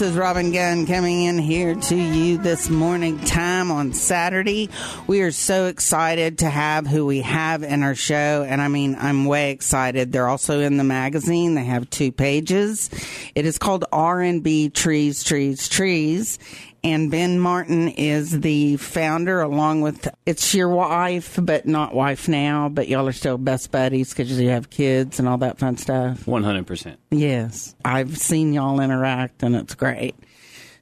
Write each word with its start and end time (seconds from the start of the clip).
this 0.00 0.12
is 0.12 0.16
Robin 0.16 0.50
Gunn 0.50 0.86
coming 0.86 1.24
in 1.24 1.38
here 1.38 1.74
to 1.74 1.94
you 1.94 2.38
this 2.38 2.70
morning 2.70 3.18
time 3.18 3.70
on 3.70 3.92
Saturday. 3.92 4.70
We 5.06 5.20
are 5.20 5.30
so 5.30 5.66
excited 5.66 6.38
to 6.38 6.48
have 6.48 6.86
who 6.86 7.04
we 7.04 7.20
have 7.20 7.62
in 7.62 7.82
our 7.82 7.94
show. 7.94 8.46
And 8.48 8.62
I 8.62 8.68
mean, 8.68 8.96
I'm 8.98 9.26
way 9.26 9.50
excited. 9.50 10.10
They're 10.10 10.26
also 10.26 10.60
in 10.60 10.78
the 10.78 10.84
magazine. 10.84 11.54
They 11.54 11.64
have 11.64 11.90
two 11.90 12.12
pages. 12.12 12.88
It 13.34 13.44
is 13.44 13.58
called 13.58 13.84
R&B 13.92 14.70
Trees, 14.70 15.22
Trees, 15.22 15.68
Trees. 15.68 16.38
And 16.82 17.10
Ben 17.10 17.38
Martain 17.38 17.88
is 17.88 18.40
the 18.40 18.76
founder 18.78 19.40
along 19.40 19.82
with, 19.82 20.08
it's 20.24 20.54
your 20.54 20.70
wife, 20.70 21.38
but 21.40 21.66
not 21.66 21.94
wife 21.94 22.26
now, 22.26 22.68
but 22.68 22.88
y'all 22.88 23.06
are 23.06 23.12
still 23.12 23.36
best 23.36 23.70
buddies 23.70 24.10
because 24.10 24.40
you 24.40 24.48
have 24.48 24.70
kids 24.70 25.18
and 25.18 25.28
all 25.28 25.38
that 25.38 25.58
fun 25.58 25.76
stuff. 25.76 26.24
100%. 26.24 26.96
Yes, 27.10 27.74
I've 27.84 28.16
seen 28.16 28.52
y'all 28.52 28.80
interact 28.80 29.42
and 29.42 29.54
it's 29.54 29.74
great. 29.74 30.14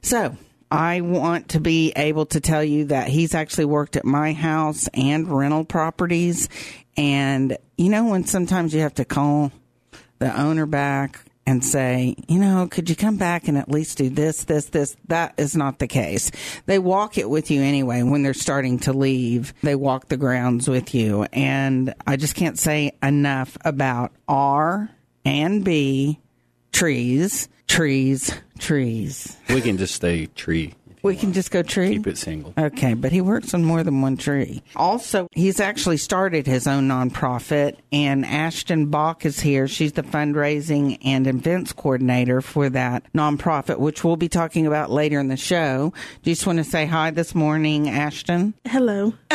So, 0.01 0.37
I 0.71 1.01
want 1.01 1.49
to 1.49 1.59
be 1.59 1.91
able 1.95 2.27
to 2.27 2.39
tell 2.39 2.63
you 2.63 2.85
that 2.85 3.07
he's 3.07 3.33
actually 3.33 3.65
worked 3.65 3.95
at 3.95 4.05
my 4.05 4.33
house 4.33 4.87
and 4.93 5.27
rental 5.27 5.65
properties. 5.65 6.47
And 6.95 7.57
you 7.77 7.89
know, 7.89 8.09
when 8.09 8.25
sometimes 8.25 8.73
you 8.73 8.81
have 8.81 8.93
to 8.95 9.05
call 9.05 9.51
the 10.19 10.39
owner 10.39 10.65
back 10.65 11.21
and 11.49 11.65
say, 11.65 12.15
you 12.27 12.37
know, 12.37 12.67
could 12.69 12.91
you 12.91 12.95
come 12.95 13.17
back 13.17 13.47
and 13.47 13.57
at 13.57 13.71
least 13.71 13.97
do 13.97 14.07
this, 14.07 14.43
this, 14.43 14.65
this? 14.65 14.95
That 15.07 15.33
is 15.37 15.55
not 15.55 15.79
the 15.79 15.87
case. 15.87 16.29
They 16.67 16.77
walk 16.77 17.17
it 17.17 17.27
with 17.27 17.49
you 17.49 17.63
anyway 17.63 18.03
when 18.03 18.21
they're 18.21 18.35
starting 18.35 18.77
to 18.81 18.93
leave. 18.93 19.55
They 19.63 19.73
walk 19.73 20.09
the 20.09 20.17
grounds 20.17 20.69
with 20.69 20.93
you. 20.93 21.23
And 21.33 21.95
I 22.05 22.17
just 22.17 22.35
can't 22.35 22.59
say 22.59 22.91
enough 23.01 23.57
about 23.65 24.11
R 24.27 24.91
and 25.25 25.65
B 25.65 26.19
trees, 26.71 27.49
trees, 27.67 28.31
trees. 28.59 29.35
We 29.49 29.61
can 29.61 29.79
just 29.79 29.95
stay 29.95 30.27
tree. 30.27 30.75
If 30.99 31.03
We 31.03 31.13
you 31.13 31.19
can 31.19 31.33
just 31.33 31.49
go 31.51 31.63
tree. 31.63 31.89
keep 31.89 32.07
it 32.07 32.17
single. 32.17 32.53
Okay, 32.57 32.93
but 32.93 33.11
he 33.11 33.21
works 33.21 33.53
on 33.53 33.63
more 33.63 33.83
than 33.83 34.01
one 34.01 34.17
tree. 34.17 34.61
Also, 34.75 35.27
he's 35.31 35.59
actually 35.59 35.95
started 35.97 36.45
his 36.45 36.67
own 36.67 36.87
nonprofit, 36.89 37.77
and 37.91 38.25
Ashton 38.25 38.87
Bock 38.87 39.25
is 39.25 39.39
here. 39.39 39.67
She's 39.67 39.93
the 39.93 40.03
fundraising 40.03 40.97
and 41.03 41.25
events 41.25 41.71
coordinator 41.73 42.41
for 42.41 42.69
that 42.69 43.03
nonprofit, 43.13 43.79
which 43.79 44.03
we'll 44.03 44.17
be 44.17 44.29
talking 44.29 44.67
about 44.67 44.91
later 44.91 45.19
in 45.19 45.29
the 45.29 45.37
show. 45.37 45.93
Do 46.23 46.29
you 46.29 46.35
just 46.35 46.45
want 46.45 46.57
to 46.57 46.63
say 46.65 46.85
hi 46.85 47.11
this 47.11 47.33
morning, 47.33 47.89
Ashton? 47.89 48.53
Hello. 48.65 49.13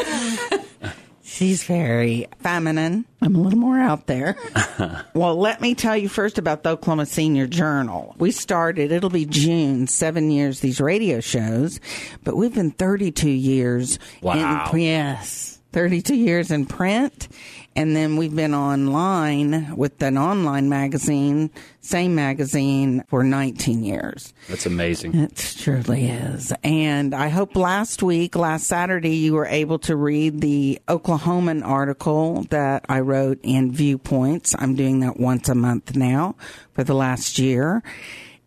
She's 1.26 1.64
very 1.64 2.26
feminine. 2.40 3.06
I'm 3.22 3.34
a 3.34 3.40
little 3.40 3.58
more 3.58 3.78
out 3.78 4.06
there. 4.06 4.36
well, 5.14 5.36
let 5.36 5.62
me 5.62 5.74
tell 5.74 5.96
you 5.96 6.08
first 6.08 6.36
about 6.36 6.62
the 6.62 6.70
Oklahoma 6.70 7.06
Senior 7.06 7.46
Journal. 7.46 8.14
We 8.18 8.30
started, 8.30 8.92
it'll 8.92 9.08
be 9.08 9.24
June, 9.24 9.86
seven 9.86 10.30
years, 10.30 10.60
these 10.60 10.82
radio 10.82 11.20
shows, 11.20 11.80
but 12.24 12.36
we've 12.36 12.54
been 12.54 12.72
32 12.72 13.30
years. 13.30 13.98
Wow. 14.20 14.70
In, 14.70 14.80
yes. 14.80 15.58
32 15.72 16.14
years 16.14 16.50
in 16.50 16.66
print. 16.66 17.28
And 17.76 17.96
then 17.96 18.16
we've 18.16 18.34
been 18.34 18.54
online 18.54 19.74
with 19.76 20.00
an 20.02 20.16
online 20.16 20.68
magazine, 20.68 21.50
same 21.80 22.14
magazine, 22.14 23.04
for 23.08 23.24
19 23.24 23.82
years. 23.82 24.32
That's 24.48 24.66
amazing. 24.66 25.14
It 25.14 25.36
truly 25.58 26.06
is. 26.06 26.52
And 26.62 27.14
I 27.14 27.28
hope 27.28 27.56
last 27.56 28.02
week, 28.02 28.36
last 28.36 28.68
Saturday, 28.68 29.16
you 29.16 29.32
were 29.32 29.46
able 29.46 29.80
to 29.80 29.96
read 29.96 30.40
the 30.40 30.80
Oklahoman 30.86 31.66
article 31.66 32.44
that 32.50 32.84
I 32.88 33.00
wrote 33.00 33.40
in 33.42 33.72
Viewpoints. 33.72 34.54
I'm 34.58 34.76
doing 34.76 35.00
that 35.00 35.18
once 35.18 35.48
a 35.48 35.54
month 35.54 35.96
now 35.96 36.36
for 36.74 36.84
the 36.84 36.94
last 36.94 37.38
year. 37.38 37.82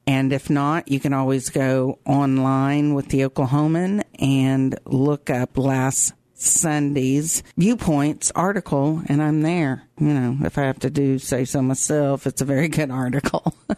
And 0.07 0.31
if 0.31 0.49
not, 0.49 0.87
you 0.89 1.01
can 1.01 1.11
always 1.11 1.49
go 1.49 1.99
online 2.05 2.93
with 2.93 3.09
the 3.09 3.21
Oklahoman 3.21 4.03
and 4.17 4.79
look 4.85 5.29
up 5.29 5.57
last 5.57 6.13
Sunday's 6.37 7.43
viewpoints 7.57 8.31
article, 8.35 9.01
and 9.07 9.21
I'm 9.21 9.41
there. 9.41 9.83
You 9.99 10.13
know, 10.13 10.37
if 10.43 10.57
I 10.57 10.63
have 10.63 10.79
to 10.79 10.89
do 10.89 11.19
say 11.19 11.45
so 11.45 11.61
myself, 11.61 12.27
it's 12.27 12.41
a 12.41 12.45
very 12.45 12.67
good 12.67 12.91
article. 12.91 13.53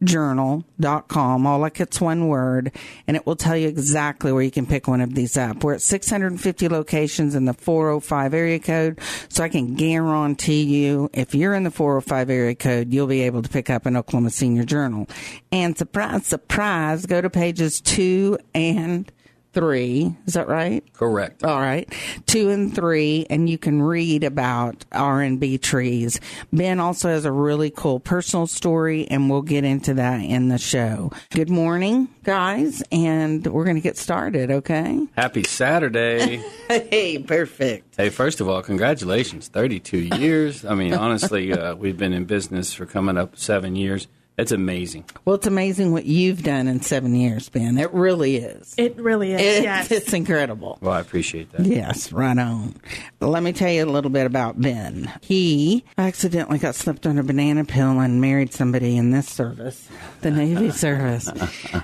seniorjournal.com. 0.00 1.46
All 1.46 1.58
like 1.58 1.80
it's 1.80 2.00
one 2.00 2.28
word, 2.28 2.72
and 3.06 3.16
it 3.16 3.26
will 3.26 3.36
tell 3.36 3.56
you 3.56 3.68
exactly 3.68 4.32
where 4.32 4.42
you 4.42 4.50
can 4.50 4.66
pick 4.66 4.88
one 4.88 5.00
of 5.00 5.14
these 5.14 5.36
up. 5.36 5.62
We're 5.62 5.74
at 5.74 5.82
650 5.82 6.68
locations 6.68 7.34
in 7.34 7.44
the 7.44 7.54
405 7.54 8.34
area 8.34 8.58
code, 8.58 9.00
so 9.28 9.44
I 9.44 9.48
can 9.48 9.74
guarantee 9.74 10.62
you 10.62 11.10
if 11.12 11.34
you're 11.34 11.54
in 11.54 11.64
the 11.64 11.70
405 11.70 12.30
area 12.30 12.54
code, 12.54 12.92
you'll 12.92 13.06
be 13.06 13.22
able 13.22 13.42
to 13.42 13.48
pick 13.48 13.70
up 13.70 13.86
an 13.86 13.96
Oklahoma 13.96 14.30
Senior 14.30 14.64
Journal. 14.64 15.06
And 15.52 15.76
surprise, 15.76 16.26
surprise, 16.26 17.06
go 17.06 17.20
to 17.20 17.30
pages 17.30 17.80
two 17.80 18.38
and 18.54 19.10
three. 19.52 20.14
Is 20.26 20.34
that 20.34 20.48
right? 20.48 20.84
Correct. 20.92 21.44
All 21.44 21.58
right, 21.60 21.92
two 22.26 22.50
and 22.50 22.74
three, 22.74 23.26
and 23.30 23.48
you 23.48 23.58
can 23.58 23.82
read 23.82 24.24
about 24.24 24.84
R 24.92 25.20
and 25.22 25.38
B 25.40 25.58
trees. 25.58 26.20
Ben 26.52 26.80
also 26.80 27.08
has 27.08 27.24
a 27.24 27.32
really 27.32 27.70
cool 27.70 28.00
personal 28.00 28.46
story, 28.46 29.06
and 29.08 29.28
we'll 29.30 29.42
get 29.42 29.64
into 29.64 29.94
that 29.94 30.18
in 30.20 30.48
the 30.48 30.58
show. 30.58 31.10
Good 31.30 31.50
morning, 31.50 32.08
guys, 32.24 32.82
and 32.92 33.46
we're 33.46 33.64
going 33.64 33.76
to 33.76 33.82
get 33.82 33.96
started. 33.96 34.50
Okay? 34.50 35.06
Happy 35.16 35.44
Saturday. 35.44 36.42
Hey, 36.70 37.18
perfect. 37.18 37.96
hey, 37.96 38.10
first 38.10 38.40
of 38.40 38.48
all, 38.48 38.62
congratulations. 38.62 39.48
32 39.48 39.98
years. 39.98 40.64
I 40.64 40.76
mean, 40.76 40.94
honestly, 40.94 41.52
uh, 41.52 41.74
we've 41.74 41.98
been 41.98 42.12
in 42.12 42.26
business 42.26 42.72
for 42.72 42.86
coming 42.86 43.18
up 43.18 43.36
seven 43.36 43.74
years. 43.74 44.06
That's 44.36 44.52
amazing. 44.52 45.04
Well, 45.24 45.36
it's 45.36 45.46
amazing 45.46 45.92
what 45.92 46.06
you've 46.06 46.42
done 46.42 46.66
in 46.66 46.80
seven 46.80 47.14
years, 47.14 47.48
Ben. 47.50 47.76
It 47.76 47.92
really 47.92 48.36
is. 48.36 48.74
It 48.78 48.96
really 48.96 49.34
is. 49.34 49.40
It's, 49.40 49.64
yes. 49.64 49.90
it's 49.90 50.12
incredible. 50.14 50.78
Well, 50.80 50.94
I 50.94 51.00
appreciate 51.00 51.52
that. 51.52 51.66
Yes, 51.66 52.10
right 52.10 52.38
on. 52.38 52.74
Let 53.20 53.42
me 53.42 53.52
tell 53.52 53.70
you 53.70 53.84
a 53.84 53.86
little 53.86 54.10
bit 54.10 54.24
about 54.24 54.58
Ben. 54.58 55.12
He 55.20 55.84
accidentally 55.98 56.58
got 56.58 56.74
slipped 56.74 57.06
on 57.06 57.18
a 57.18 57.22
banana 57.22 57.66
peel 57.66 58.00
and 58.00 58.20
married 58.20 58.54
somebody 58.54 58.96
in 58.96 59.10
this 59.10 59.28
service, 59.28 59.88
the 60.22 60.30
Navy 60.30 60.70
service. 60.70 61.30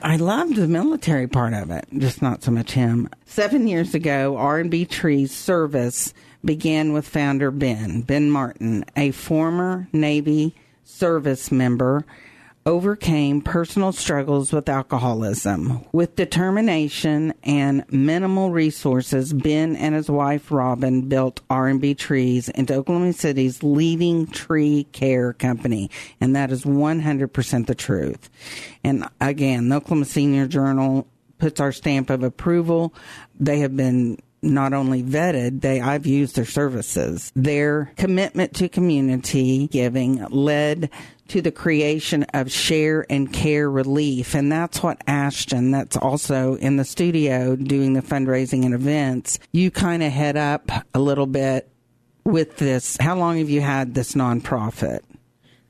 I 0.02 0.16
loved 0.16 0.56
the 0.56 0.66
military 0.68 1.28
part 1.28 1.52
of 1.52 1.70
it, 1.70 1.86
just 1.98 2.22
not 2.22 2.42
so 2.42 2.50
much 2.50 2.72
him. 2.72 3.10
Seven 3.26 3.68
years 3.68 3.94
ago, 3.94 4.36
R&B 4.38 4.86
Trees 4.86 5.30
service 5.30 6.14
began 6.42 6.92
with 6.94 7.06
founder 7.06 7.50
Ben, 7.50 8.00
Ben 8.00 8.30
Martain, 8.30 8.84
a 8.96 9.10
former 9.10 9.88
Navy 9.92 10.54
service 10.84 11.50
member 11.50 12.04
overcame 12.66 13.40
personal 13.40 13.92
struggles 13.92 14.52
with 14.52 14.68
alcoholism. 14.68 15.84
With 15.92 16.16
determination 16.16 17.32
and 17.44 17.84
minimal 17.90 18.50
resources, 18.50 19.32
Ben 19.32 19.76
and 19.76 19.94
his 19.94 20.10
wife 20.10 20.50
Robin 20.50 21.08
built 21.08 21.40
R&B 21.48 21.94
Trees 21.94 22.48
into 22.48 22.74
Oklahoma 22.74 23.12
City's 23.12 23.62
leading 23.62 24.26
tree 24.26 24.88
care 24.92 25.32
company, 25.32 25.90
and 26.20 26.34
that 26.34 26.50
is 26.50 26.64
100% 26.64 27.66
the 27.66 27.74
truth. 27.74 28.28
And 28.82 29.08
again, 29.20 29.68
the 29.68 29.76
Oklahoma 29.76 30.04
Senior 30.04 30.48
Journal 30.48 31.06
puts 31.38 31.60
our 31.60 31.72
stamp 31.72 32.10
of 32.10 32.22
approval. 32.22 32.92
They 33.38 33.60
have 33.60 33.76
been 33.76 34.18
not 34.46 34.72
only 34.72 35.02
vetted, 35.02 35.60
they 35.60 35.80
I've 35.80 36.06
used 36.06 36.36
their 36.36 36.44
services. 36.44 37.32
Their 37.34 37.92
commitment 37.96 38.54
to 38.56 38.68
community 38.68 39.68
giving 39.68 40.24
led 40.26 40.90
to 41.28 41.42
the 41.42 41.50
creation 41.50 42.22
of 42.34 42.52
share 42.52 43.04
and 43.10 43.32
care 43.32 43.68
Releaf 43.68 44.34
and 44.34 44.50
that's 44.50 44.82
what 44.82 45.02
Ashton 45.08 45.72
that's 45.72 45.96
also 45.96 46.54
in 46.54 46.76
the 46.76 46.84
studio 46.84 47.56
doing 47.56 47.94
the 47.94 48.02
fundraising 48.02 48.64
and 48.64 48.74
events. 48.74 49.38
You 49.52 49.70
kind 49.70 50.02
of 50.02 50.12
head 50.12 50.36
up 50.36 50.70
a 50.94 51.00
little 51.00 51.26
bit 51.26 51.68
with 52.24 52.58
this. 52.58 52.96
How 52.98 53.16
long 53.16 53.38
have 53.38 53.50
you 53.50 53.60
had 53.60 53.94
this 53.94 54.12
nonprofit? 54.12 55.00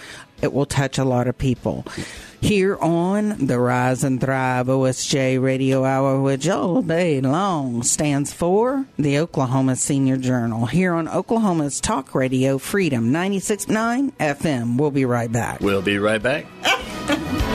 it 0.42 0.54
will 0.54 0.66
touch 0.66 0.98
a 0.98 1.06
lot 1.06 1.28
of 1.28 1.38
people. 1.38 1.86
Here 2.42 2.78
on 2.78 3.46
the 3.46 3.60
Rise 3.60 4.04
and 4.04 4.22
Thrive 4.22 4.68
OSJ 4.68 5.42
Radio 5.42 5.84
Hour, 5.84 6.22
which 6.22 6.48
all 6.48 6.82
day 6.82 7.20
long 7.20 7.84
stands 7.84 8.32
for 8.32 8.86
the 8.98 9.20
Oklahoma 9.20 9.76
Senior 9.76 10.18
Journal. 10.18 10.66
Here 10.66 10.94
on 10.94 11.10
Oklahoma's 11.10 11.82
Talk 11.82 12.16
Radio 12.16 12.58
Freedom 12.58 13.12
96.9 13.12 14.14
FM. 14.14 14.78
We'll 14.78 14.92
be 14.92 15.06
right 15.06 15.32
back. 15.32 15.60
We'll 15.60 15.82
be 15.82 16.00
right 16.00 16.22
back. 16.22 16.46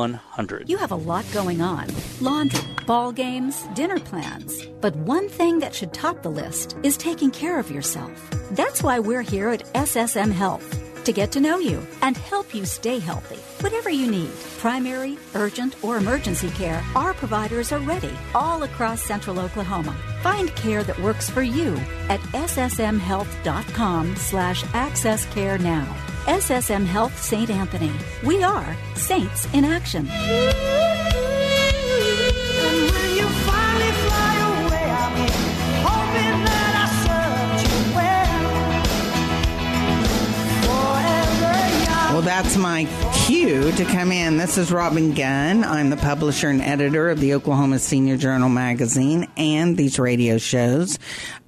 You 0.69 0.77
have 0.79 0.93
a 0.93 0.97
lot 0.97 1.25
going 1.33 1.61
on 1.61 1.89
laundry, 2.21 2.61
ball 2.87 3.13
games, 3.13 3.67
dinner 3.75 3.99
plans. 3.99 4.67
But 4.81 4.95
one 4.97 5.29
thing 5.29 5.59
that 5.61 5.75
should 5.75 5.95
top 5.95 6.23
the 6.23 6.31
list 6.31 6.77
is 6.83 6.97
taking 6.97 7.31
care 7.31 7.59
of 7.59 7.71
yourself. 7.71 8.31
That's 8.53 8.83
why 8.83 8.99
we're 8.99 9.23
here 9.23 9.49
at 9.51 9.73
SSM 9.75 10.33
Health 10.33 10.81
to 11.05 11.13
get 11.13 11.33
to 11.33 11.41
know 11.41 11.59
you 11.59 11.81
and 12.03 12.17
help 12.17 12.55
you 12.55 12.65
stay 12.65 12.99
healthy. 12.99 13.37
Whatever 13.63 13.91
you 13.91 14.11
need, 14.11 14.31
primary, 14.59 15.19
urgent, 15.35 15.83
or 15.83 15.97
emergency 15.97 16.51
care, 16.51 16.85
our 16.95 17.15
providers 17.15 17.73
are 17.73 17.81
ready 17.81 18.13
all 18.35 18.63
across 18.63 19.03
central 19.03 19.41
Oklahoma. 19.41 19.97
Find 20.23 20.55
care 20.57 20.83
that 20.85 21.01
works 21.01 21.31
for 21.31 21.43
you 21.43 21.75
at 22.09 22.21
ssmhealth.com 22.21 24.17
slash 24.17 24.65
access 24.75 25.27
now. 25.59 26.10
SSM 26.27 26.85
Health 26.87 27.21
St. 27.21 27.51
Anthony. 27.51 27.93
We 28.25 28.43
are 28.43 28.77
saints 28.95 29.47
in 29.53 29.65
action. 29.65 30.07
And 30.09 30.51
when 32.93 33.17
you 33.17 33.27
finally 33.47 33.93
fly 34.07 34.35
away, 34.67 34.91
I'll 34.91 35.15
be 35.17 35.27
hoping 35.83 36.45
that 36.45 36.75
I 36.77 36.87
served 37.07 37.63
you 37.67 37.75
well. 37.97 38.41
Forever 40.67 41.55
young. 41.85 42.13
Well, 42.15 42.23
that's 42.23 42.57
my 42.57 42.87
cue 43.27 43.73
to 43.73 43.85
come 43.85 44.13
in. 44.13 44.37
This 44.37 44.59
is 44.59 44.71
Robin 44.73 45.15
Gunn. 45.15 45.65
I'm 45.65 45.91
the 45.91 45.97
publisher 45.97 46.49
and 46.49 46.61
editor 46.61 47.09
of 47.11 47.21
the 47.21 47.35
Oklahoma 47.35 47.79
Senior 47.79 48.17
Journal 48.17 48.49
magazine 48.49 49.29
and 49.37 49.77
these 49.77 49.99
radio 49.99 50.39
shows, 50.39 50.99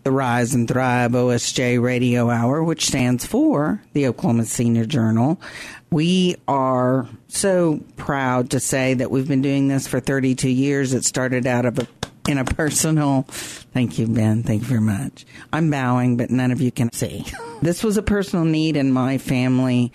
the 0.02 0.10
Rise 0.10 0.54
and 0.54 0.66
Thrive 0.66 1.12
OSJ 1.12 1.80
Radio 1.80 2.28
Hour, 2.28 2.62
which 2.62 2.86
stands 2.86 3.24
for 3.24 3.80
the 3.92 4.06
Oklahoma 4.08 4.44
Senior 4.44 4.84
Journal. 4.84 5.40
We 5.90 6.36
are 6.48 7.08
so 7.28 7.80
proud 7.96 8.50
to 8.50 8.60
say 8.60 8.94
that 8.94 9.10
we've 9.10 9.28
been 9.28 9.42
doing 9.42 9.68
this 9.68 9.86
for 9.86 10.00
32 10.00 10.48
years. 10.48 10.92
It 10.92 11.04
started 11.04 11.46
out 11.46 11.66
of 11.66 11.78
a 11.78 11.86
in 12.28 12.38
a 12.38 12.44
personal 12.44 13.22
thank 13.72 13.98
you 13.98 14.06
ben 14.06 14.44
thank 14.44 14.62
you 14.62 14.68
very 14.68 14.80
much 14.80 15.26
i'm 15.52 15.72
bowing 15.72 16.16
but 16.16 16.30
none 16.30 16.52
of 16.52 16.60
you 16.60 16.70
can 16.70 16.92
see 16.92 17.26
this 17.62 17.82
was 17.82 17.96
a 17.96 18.02
personal 18.02 18.44
need 18.44 18.76
in 18.76 18.92
my 18.92 19.18
family 19.18 19.92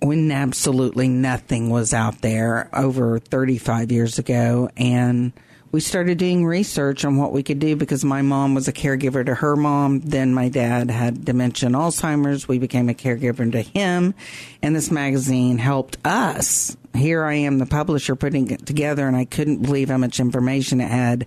when 0.00 0.32
absolutely 0.32 1.06
nothing 1.06 1.70
was 1.70 1.94
out 1.94 2.22
there 2.22 2.68
over 2.72 3.20
35 3.20 3.92
years 3.92 4.18
ago 4.18 4.68
and 4.76 5.32
we 5.72 5.80
started 5.80 6.18
doing 6.18 6.44
research 6.44 7.04
on 7.04 7.16
what 7.16 7.32
we 7.32 7.42
could 7.42 7.60
do 7.60 7.76
because 7.76 8.04
my 8.04 8.22
mom 8.22 8.54
was 8.54 8.66
a 8.66 8.72
caregiver 8.72 9.24
to 9.24 9.34
her 9.36 9.54
mom. 9.54 10.00
Then 10.00 10.34
my 10.34 10.48
dad 10.48 10.90
had 10.90 11.24
dementia 11.24 11.68
and 11.68 11.76
Alzheimer's. 11.76 12.48
We 12.48 12.58
became 12.58 12.88
a 12.88 12.94
caregiver 12.94 13.50
to 13.52 13.60
him. 13.60 14.14
And 14.62 14.74
this 14.74 14.90
magazine 14.90 15.58
helped 15.58 15.98
us. 16.04 16.76
Here 16.94 17.24
I 17.24 17.34
am, 17.34 17.58
the 17.58 17.66
publisher, 17.66 18.16
putting 18.16 18.50
it 18.50 18.66
together, 18.66 19.06
and 19.06 19.16
I 19.16 19.24
couldn't 19.24 19.62
believe 19.62 19.90
how 19.90 19.98
much 19.98 20.18
information 20.18 20.80
it 20.80 20.90
had 20.90 21.26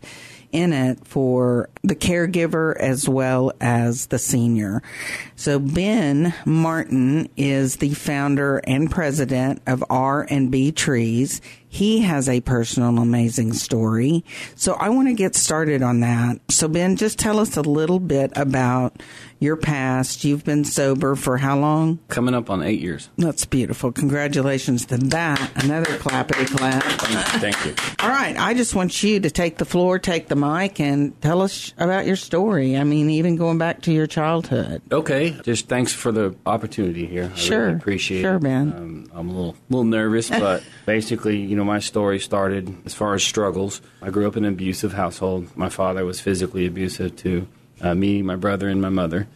in 0.51 0.71
it 0.71 1.05
for 1.05 1.67
the 1.81 1.95
caregiver 1.95 2.77
as 2.77 3.09
well 3.09 3.51
as 3.59 4.07
the 4.07 4.19
senior. 4.19 4.83
So 5.35 5.57
Ben 5.57 6.33
Martain 6.45 7.29
is 7.35 7.77
the 7.77 7.93
founder 7.95 8.59
and 8.59 8.89
president 8.89 9.61
of 9.65 9.83
R 9.89 10.27
and 10.29 10.51
B 10.51 10.71
Trees. 10.71 11.41
He 11.73 12.01
has 12.01 12.29
a 12.29 12.39
personal 12.41 12.99
amazing 12.99 13.53
story. 13.53 14.23
So 14.55 14.73
I 14.73 14.89
want 14.89 15.07
to 15.07 15.15
get 15.15 15.35
started 15.35 15.81
on 15.81 16.01
that. 16.01 16.39
So 16.49 16.67
Ben, 16.67 16.97
just 16.97 17.17
tell 17.17 17.39
us 17.39 17.57
a 17.57 17.63
little 17.63 17.99
bit 17.99 18.31
about 18.35 19.01
your 19.43 19.57
past. 19.57 20.23
You've 20.23 20.43
been 20.43 20.63
sober 20.65 21.15
for 21.15 21.37
how 21.37 21.59
long? 21.59 21.99
Coming 22.07 22.33
up 22.33 22.49
on 22.49 22.63
eight 22.63 22.79
years. 22.79 23.09
That's 23.17 23.45
beautiful. 23.45 23.91
Congratulations 23.91 24.85
to 24.87 24.97
that. 24.97 25.63
Another 25.63 25.85
clappity 25.97 26.47
clap. 26.47 26.81
Thank 27.41 27.65
you. 27.65 27.75
All 27.99 28.09
right. 28.09 28.35
I 28.39 28.53
just 28.53 28.73
want 28.73 29.03
you 29.03 29.19
to 29.19 29.29
take 29.29 29.57
the 29.57 29.65
floor, 29.65 29.99
take 29.99 30.27
the 30.27 30.35
mic, 30.35 30.79
and 30.79 31.19
tell 31.21 31.41
us 31.41 31.73
about 31.77 32.05
your 32.05 32.15
story. 32.15 32.77
I 32.77 32.83
mean, 32.83 33.09
even 33.09 33.35
going 33.35 33.57
back 33.57 33.81
to 33.83 33.91
your 33.91 34.07
childhood. 34.07 34.81
Okay, 34.91 35.31
just 35.43 35.67
thanks 35.67 35.91
for 35.93 36.11
the 36.11 36.35
opportunity 36.45 37.05
here. 37.05 37.29
I 37.33 37.37
Sure. 37.37 37.65
really 37.65 37.73
appreciate 37.75 38.21
Sure, 38.21 38.35
it. 38.35 38.39
Sure, 38.39 38.39
man. 38.39 38.73
Um, 38.73 39.05
I'm 39.13 39.29
a 39.29 39.33
little, 39.33 39.55
little 39.69 39.83
nervous, 39.83 40.29
but 40.29 40.63
basically, 40.85 41.37
you 41.39 41.55
know, 41.55 41.65
my 41.65 41.79
story 41.79 42.19
started 42.19 42.75
as 42.85 42.93
far 42.93 43.13
as 43.13 43.23
struggles. 43.23 43.81
I 44.01 44.09
grew 44.09 44.27
up 44.27 44.37
in 44.37 44.45
an 44.45 44.53
abusive 44.53 44.93
household. 44.93 45.47
My 45.57 45.69
father 45.69 46.05
was 46.05 46.19
physically 46.19 46.65
abusive 46.65 47.15
to 47.17 47.47
uh, 47.81 47.93
me, 47.95 48.21
my 48.21 48.35
brother, 48.35 48.67
and 48.69 48.81
my 48.81 48.89
mother. 48.89 49.27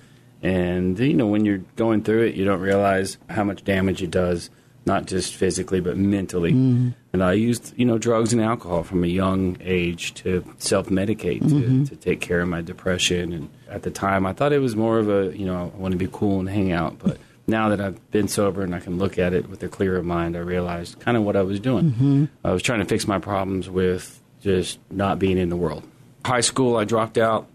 And 0.44 0.98
you 1.00 1.14
know, 1.14 1.28
when 1.28 1.46
you're 1.46 1.64
going 1.76 2.04
through 2.04 2.24
it, 2.24 2.36
you 2.36 2.46
don't 2.46 2.60
realize 2.62 3.18
how 3.30 3.44
much 3.44 3.64
damage 3.64 4.04
it 4.04 4.12
does, 4.12 4.50
not 4.86 5.06
just 5.08 5.36
physically 5.36 5.80
but 5.82 5.98
mentally. 5.98 6.52
Mm-hmm. 6.54 6.90
And 7.14 7.24
I 7.24 7.34
used, 7.34 7.74
you 7.76 7.86
know, 7.86 7.98
drugs 7.98 8.34
and 8.34 8.42
alcohol 8.42 8.84
from 8.84 9.04
a 9.04 9.08
young 9.08 9.58
age 9.62 10.14
to 10.16 10.44
self-medicate 10.60 11.42
Mhm. 11.42 11.86
to, 11.88 11.90
to 11.90 11.96
take 11.96 12.22
care 12.22 12.42
of 12.42 12.48
my 12.48 12.62
depression. 12.62 13.34
And 13.34 13.50
at 13.70 13.82
the 13.82 13.90
time, 13.92 14.26
I 14.28 14.34
thought 14.34 14.54
it 14.54 14.60
was 14.60 14.76
more 14.76 15.00
of 15.00 15.10
a, 15.10 15.36
you 15.36 15.46
know, 15.46 15.72
I 15.74 15.78
want 15.78 15.94
to 15.94 15.98
be 15.98 16.08
cool 16.12 16.40
and 16.40 16.48
hang 16.48 16.72
out. 16.72 17.00
But 17.00 17.18
now 17.48 17.70
that 17.70 17.82
I've 17.82 18.12
been 18.12 18.28
sober 18.28 18.62
and 18.62 18.76
I 18.76 18.80
can 18.80 19.00
look 19.00 19.18
at 19.18 19.34
it 19.34 19.50
with 19.50 19.64
a 19.64 19.68
clearer 19.68 20.04
mind, 20.04 20.38
I 20.38 20.42
realized 20.42 21.00
kind 21.00 21.18
of 21.18 21.24
what 21.24 21.36
I 21.36 21.42
was 21.42 21.60
doing. 21.60 21.92
Mhm. 21.92 22.30
I 22.44 22.52
was 22.54 22.62
trying 22.62 22.80
to 22.80 22.86
fix 22.86 23.08
my 23.08 23.18
problems 23.18 23.70
with 23.70 24.22
just 24.42 24.78
not 24.92 25.18
being 25.18 25.40
in 25.40 25.50
the 25.50 25.56
world. 25.58 25.82
High 26.24 26.42
school, 26.42 26.78
I 26.78 26.84
dropped 26.84 27.18
out 27.18 27.48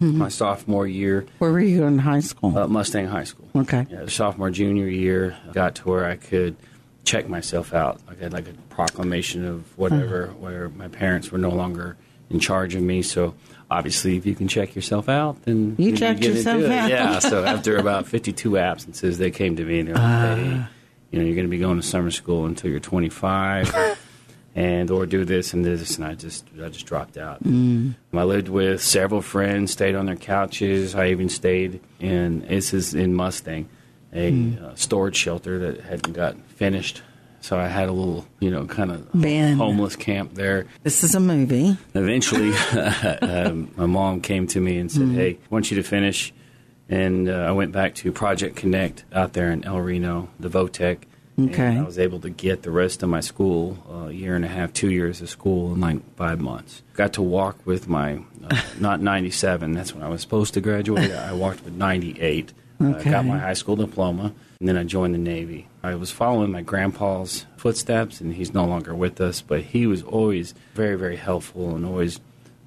Mhm. 0.00 0.14
my 0.14 0.28
sophomore 0.28 0.86
year. 0.86 1.26
Where 1.38 1.52
were 1.52 1.60
you 1.60 1.84
in 1.84 1.98
high 1.98 2.20
school? 2.20 2.56
Uh, 2.56 2.66
Mustang 2.66 3.06
High 3.08 3.24
School. 3.24 3.48
Okay. 3.54 3.86
Yeah, 3.90 4.06
sophomore, 4.06 4.50
junior 4.50 4.88
year, 4.88 5.36
got 5.52 5.74
to 5.76 5.88
where 5.88 6.06
I 6.06 6.16
could 6.16 6.56
check 7.04 7.28
myself 7.28 7.74
out. 7.74 8.00
I 8.08 8.14
had 8.22 8.32
like 8.32 8.48
a 8.48 8.52
proclamation 8.74 9.44
of 9.44 9.62
whatever, 9.76 10.24
Uh-huh. 10.24 10.32
where 10.40 10.68
my 10.70 10.88
parents 10.88 11.30
were 11.30 11.38
no 11.38 11.50
longer 11.50 11.96
in 12.30 12.40
charge 12.40 12.74
of 12.74 12.82
me. 12.82 13.02
So 13.02 13.34
obviously, 13.70 14.16
if 14.16 14.24
you 14.24 14.34
can 14.34 14.48
check 14.48 14.74
yourself 14.74 15.08
out, 15.08 15.42
then 15.44 15.74
You 15.78 15.94
checked 15.96 16.20
get 16.20 16.34
yourself 16.34 16.64
out. 16.64 16.88
Yeah. 16.88 17.18
So 17.18 17.44
after 17.54 17.76
about 17.76 18.06
52 18.06 18.56
absences, 18.56 19.18
they 19.18 19.30
came 19.30 19.56
to 19.56 19.64
me 19.64 19.80
and 19.80 19.88
they're 19.88 19.94
like, 19.96 20.04
Ah. 20.04 20.34
hey, 20.36 20.66
you 21.10 21.18
know, 21.18 21.24
you're 21.26 21.34
going 21.34 21.46
to 21.46 21.50
be 21.50 21.58
going 21.58 21.76
to 21.80 21.86
summer 21.86 22.10
school 22.10 22.46
until 22.46 22.70
you're 22.70 22.80
25. 22.80 23.74
And 24.54 24.90
or 24.90 25.06
do 25.06 25.24
this 25.24 25.54
and 25.54 25.64
this, 25.64 25.96
and 25.96 26.04
I 26.04 26.14
just 26.14 26.44
I 26.60 26.68
just 26.70 26.84
dropped 26.86 27.16
out. 27.16 27.42
Mm. 27.44 27.94
I 28.12 28.24
lived 28.24 28.48
with 28.48 28.82
several 28.82 29.22
friends, 29.22 29.70
stayed 29.70 29.94
on 29.94 30.06
their 30.06 30.16
couches. 30.16 30.94
I 30.96 31.10
even 31.10 31.28
stayed 31.28 31.80
in 32.00 32.40
this 32.40 32.74
is 32.74 32.92
in 32.92 33.14
Mustang, 33.14 33.68
a 34.12 34.30
Hmm. 34.30 34.54
uh, 34.64 34.74
storage 34.74 35.14
shelter 35.14 35.58
that 35.60 35.80
hadn't 35.82 36.14
got 36.14 36.36
finished 36.56 37.02
So 37.42 37.56
I 37.58 37.68
had 37.68 37.88
a 37.88 37.92
little, 37.92 38.26
you 38.40 38.50
know, 38.50 38.66
kind 38.66 38.90
of 38.90 39.08
Ben. 39.14 39.56
homeless 39.56 39.96
camp 39.96 40.34
there. 40.34 40.66
This 40.82 41.02
is 41.04 41.14
a 41.14 41.20
movie. 41.20 41.74
Eventually, 41.94 42.52
um, 43.22 43.70
my 43.76 43.86
mom 43.86 44.20
came 44.20 44.46
to 44.48 44.60
me 44.60 44.76
and 44.78 44.90
said, 44.92 45.02
Mhm. 45.06 45.14
"Hey, 45.14 45.30
I 45.30 45.48
want 45.48 45.70
you 45.70 45.76
to 45.76 45.82
finish." 45.82 46.32
And 46.88 47.28
uh, 47.30 47.46
I 47.48 47.52
went 47.52 47.70
back 47.72 47.94
to 48.02 48.10
Project 48.12 48.56
Connect 48.56 49.04
out 49.12 49.32
there 49.32 49.52
in 49.52 49.64
El 49.64 49.78
Reno, 49.80 50.28
the 50.40 50.48
Votech. 50.50 50.98
Okay. 51.48 51.66
And 51.66 51.78
I 51.80 51.82
was 51.82 51.98
able 51.98 52.20
to 52.20 52.30
get 52.30 52.62
the 52.62 52.70
rest 52.70 53.02
of 53.02 53.08
my 53.08 53.20
school, 53.20 53.78
uh, 53.90 54.08
a 54.08 54.12
year 54.12 54.36
and 54.36 54.44
a 54.44 54.48
half, 54.48 54.72
two 54.72 54.90
years 54.90 55.20
of 55.22 55.28
school 55.30 55.72
in 55.72 55.80
like 55.80 55.98
five 56.16 56.40
months. 56.40 56.82
Got 56.94 57.14
to 57.14 57.22
walk 57.22 57.58
with 57.64 57.88
my, 57.88 58.20
uh, 58.44 58.60
not 58.80 59.00
97, 59.00 59.72
that's 59.72 59.94
when 59.94 60.02
I 60.02 60.08
was 60.08 60.20
supposed 60.20 60.54
to 60.54 60.60
graduate. 60.60 61.10
I 61.12 61.32
walked 61.32 61.64
with 61.64 61.74
98. 61.74 62.52
Uh, 62.52 62.84
Okay. 62.96 63.10
got 63.10 63.26
my 63.26 63.36
high 63.38 63.52
school 63.52 63.76
diploma, 63.76 64.32
and 64.58 64.66
then 64.66 64.78
I 64.78 64.84
joined 64.84 65.12
the 65.14 65.18
Navy. 65.18 65.68
I 65.82 65.94
was 65.96 66.10
following 66.10 66.50
my 66.50 66.62
grandpa's 66.62 67.44
footsteps, 67.58 68.22
and 68.22 68.32
he's 68.34 68.54
no 68.54 68.64
longer 68.64 68.94
with 68.94 69.20
us, 69.20 69.42
but 69.42 69.60
he 69.60 69.86
was 69.86 70.02
always 70.02 70.54
very, 70.74 70.96
very 70.96 71.16
helpful 71.16 71.76
and 71.76 71.84
always 71.84 72.20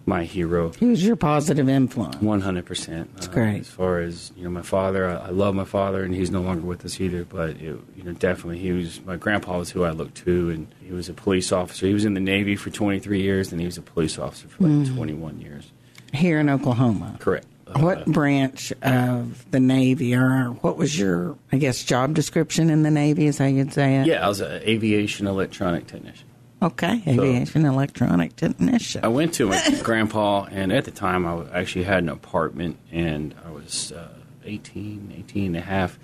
my 0.06 0.24
hero. 0.26 0.72
He 0.74 0.86
was 0.86 1.06
your 1.06 1.16
positive 1.16 1.70
influence. 1.70 2.18
One 2.18 2.42
hundred 2.42 2.66
percent. 2.66 3.14
That's 3.16 3.28
great. 3.28 3.62
As 3.62 3.70
far 3.70 4.00
as 4.00 4.32
you 4.36 4.44
know, 4.44 4.50
my 4.50 4.62
father, 4.62 5.08
I, 5.10 5.28
I 5.28 5.30
love 5.30 5.56
my 5.56 5.64
father, 5.66 6.04
and 6.04 6.14
he's 6.14 6.30
no 6.32 6.42
longer 6.42 6.66
with 6.66 6.84
us 6.86 7.00
either. 7.00 7.24
But 7.26 7.52
it, 7.52 7.62
you 7.96 8.04
know, 8.04 8.12
definitely, 8.14 8.60
he 8.60 8.72
was 8.72 9.04
my 9.06 9.16
grandpa 9.16 9.58
was 9.60 9.70
who 9.72 9.84
I 9.84 9.92
looked 9.92 10.16
to, 10.26 10.50
and 10.50 10.68
he 10.82 10.92
was 10.92 11.08
a 11.10 11.14
police 11.14 11.52
officer. 11.52 11.88
He 11.88 11.94
was 11.94 12.06
in 12.06 12.14
the 12.16 12.20
Navy 12.20 12.56
for 12.56 12.70
twenty 12.70 13.00
three 13.00 13.22
years, 13.22 13.52
and 13.52 13.62
he 13.62 13.66
was 13.66 13.78
a 13.78 13.82
police 13.82 14.18
officer 14.20 14.48
for 14.48 14.64
like 14.64 14.88
Mm. 14.88 14.96
twenty 14.96 15.14
one 15.14 15.40
years. 15.40 15.72
Here 16.14 16.40
in 16.40 16.50
Oklahoma. 16.50 17.18
Correct. 17.20 17.48
What 17.76 18.06
branch 18.06 18.72
of 18.84 19.50
the 19.50 19.60
Navy, 19.60 20.14
or 20.14 20.50
what 20.62 20.78
was 20.78 21.00
your, 21.00 21.36
I 21.52 21.58
guess, 21.58 21.84
job 21.84 22.14
description 22.14 22.70
in 22.70 22.84
the 22.84 22.92
Navy, 22.92 23.26
is 23.26 23.40
how 23.40 23.46
you'd 23.46 23.74
say 23.74 23.96
it? 23.96 24.06
Yeah, 24.06 24.24
I 24.24 24.28
was 24.30 24.42
an 24.42 24.62
aviation 24.62 25.26
electronic 25.26 25.88
technician. 25.88 26.28
Okay, 26.64 27.04
aviation 27.06 27.66
electronic 27.66 28.38
technician. 28.38 29.04
I 29.04 29.10
went 29.10 29.34
to 29.36 29.48
my 29.48 29.80
grandpa, 29.84 30.46
and 30.50 30.72
at 30.72 30.86
the 30.86 30.92
time, 30.92 31.26
I 31.26 31.46
actually 31.54 31.84
had 31.84 32.04
an 32.04 32.10
apartment, 32.10 32.78
and 32.90 33.36
I 33.46 33.52
was 33.52 33.92
uh, 33.92 34.08
18, 34.46 35.14
18 35.18 35.48
and 35.48 35.58
a 35.58 35.62
half, 35.62 36.00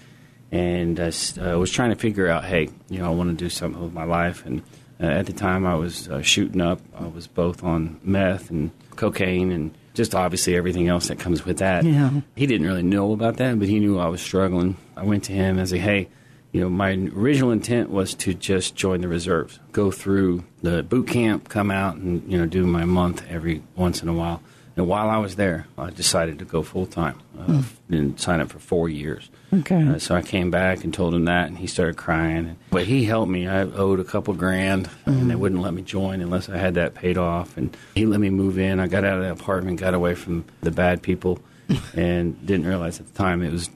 and 0.52 1.00
I 1.00 1.12
uh, 1.40 1.58
was 1.58 1.72
trying 1.72 1.92
to 1.92 1.96
figure 1.96 2.28
out, 2.28 2.44
hey, 2.44 2.70
you 2.90 3.00
know, 3.00 3.06
I 3.06 3.16
want 3.16 3.30
to 3.30 3.36
do 3.36 3.50
something 3.50 3.82
with 3.82 3.94
my 3.94 4.04
life. 4.04 4.46
And 4.46 4.62
uh, 5.00 5.06
at 5.06 5.28
the 5.28 5.34
time, 5.34 5.66
I 5.66 5.76
was 5.76 6.10
uh, 6.10 6.22
shooting 6.22 6.60
up. 6.60 6.82
I 6.94 7.08
was 7.08 7.26
both 7.28 7.64
on 7.64 8.00
meth 8.04 8.50
and 8.50 8.72
cocaine, 8.98 9.54
and 9.54 9.74
just 9.94 10.14
obviously 10.14 10.56
everything 10.58 10.90
else 10.90 11.08
that 11.08 11.20
comes 11.20 11.46
with 11.46 11.60
that. 11.60 11.86
Yeah. 11.86 12.22
He 12.36 12.46
didn't 12.48 12.68
really 12.68 12.84
know 12.84 13.14
about 13.14 13.38
that, 13.38 13.60
but 13.60 13.70
he 13.70 13.80
knew 13.80 13.98
I 13.98 14.08
was 14.08 14.22
struggling. 14.22 14.76
I 14.98 15.04
went 15.04 15.24
to 15.26 15.32
him 15.32 15.52
and 15.52 15.62
I 15.62 15.66
said, 15.66 15.80
hey, 15.80 16.10
you 16.52 16.62
know, 16.62 16.70
my 16.70 16.92
original 17.16 17.52
intent 17.52 17.90
was 17.90 18.14
to 18.16 18.34
just 18.34 18.76
join 18.76 19.02
the 19.02 19.08
reserves, 19.08 19.60
go 19.72 19.92
through 19.92 20.44
the 20.62 20.82
boot 20.84 21.08
camp, 21.08 21.48
come 21.50 21.70
out 21.72 21.96
and, 21.96 22.30
you 22.32 22.38
know, 22.38 22.46
do 22.46 22.66
my 22.66 22.86
month 22.86 23.24
every 23.30 23.62
once 23.76 24.02
in 24.02 24.10
a 24.10 24.14
while. 24.14 24.42
And 24.76 24.88
while 24.88 25.10
I 25.10 25.18
was 25.18 25.36
there, 25.36 25.68
I 25.78 25.90
decided 25.90 26.40
to 26.40 26.46
go 26.46 26.64
full 26.64 26.86
time 26.86 27.20
uh, 27.38 27.44
Hmm. 27.44 27.94
and 27.94 28.20
sign 28.20 28.40
up 28.40 28.50
for 28.50 28.60
four 28.60 28.88
years. 28.88 29.30
Okay. 29.54 29.84
Uh, 29.86 30.00
so 30.00 30.16
I 30.16 30.22
came 30.22 30.52
back 30.52 30.84
and 30.86 30.94
told 30.94 31.14
him 31.14 31.26
that, 31.26 31.48
and 31.48 31.58
he 31.58 31.68
started 31.68 31.98
crying. 31.98 32.56
But 32.72 32.86
he 32.86 33.04
helped 33.04 33.30
me. 33.30 33.46
I 33.48 33.62
owed 33.64 34.00
a 34.00 34.04
couple 34.06 34.34
grand, 34.36 34.90
and 35.06 35.30
they 35.30 35.36
wouldn't 35.36 35.62
let 35.62 35.74
me 35.74 35.82
join 35.82 36.22
unless 36.22 36.48
I 36.48 36.58
had 36.58 36.76
that 36.76 36.96
paid 36.96 37.18
off. 37.18 37.58
And 37.58 37.76
he 37.94 38.06
let 38.06 38.22
me 38.22 38.30
move 38.30 38.58
in. 38.58 38.80
I 38.80 38.88
got 38.88 39.04
out 39.04 39.18
of 39.18 39.24
the 39.24 39.32
apartment, 39.32 39.82
got 39.82 39.94
away 39.96 40.16
from 40.16 40.46
the 40.62 40.72
bad 40.72 41.02
people, 41.02 41.40
and 41.96 42.46
didn't 42.46 42.66
realize 42.68 43.00
at 43.02 43.08
the 43.08 43.14
time 43.18 43.42
it 43.44 43.52
was 43.52 43.70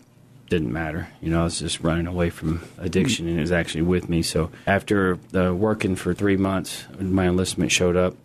didn't 0.53 0.71
matter. 0.71 1.07
You 1.21 1.31
know, 1.31 1.41
I 1.41 1.43
was 1.45 1.57
just 1.59 1.79
running 1.81 2.05
away 2.05 2.29
from 2.29 2.61
addiction, 2.77 3.27
and 3.27 3.37
it 3.37 3.41
was 3.41 3.51
actually 3.51 3.81
with 3.81 4.07
me. 4.07 4.21
So 4.21 4.51
after 4.67 5.17
uh, 5.35 5.53
working 5.53 5.95
for 5.95 6.13
three 6.13 6.37
months, 6.37 6.85
my 6.99 7.25
enlistment 7.25 7.71
showed 7.71 7.95
up, 7.97 8.15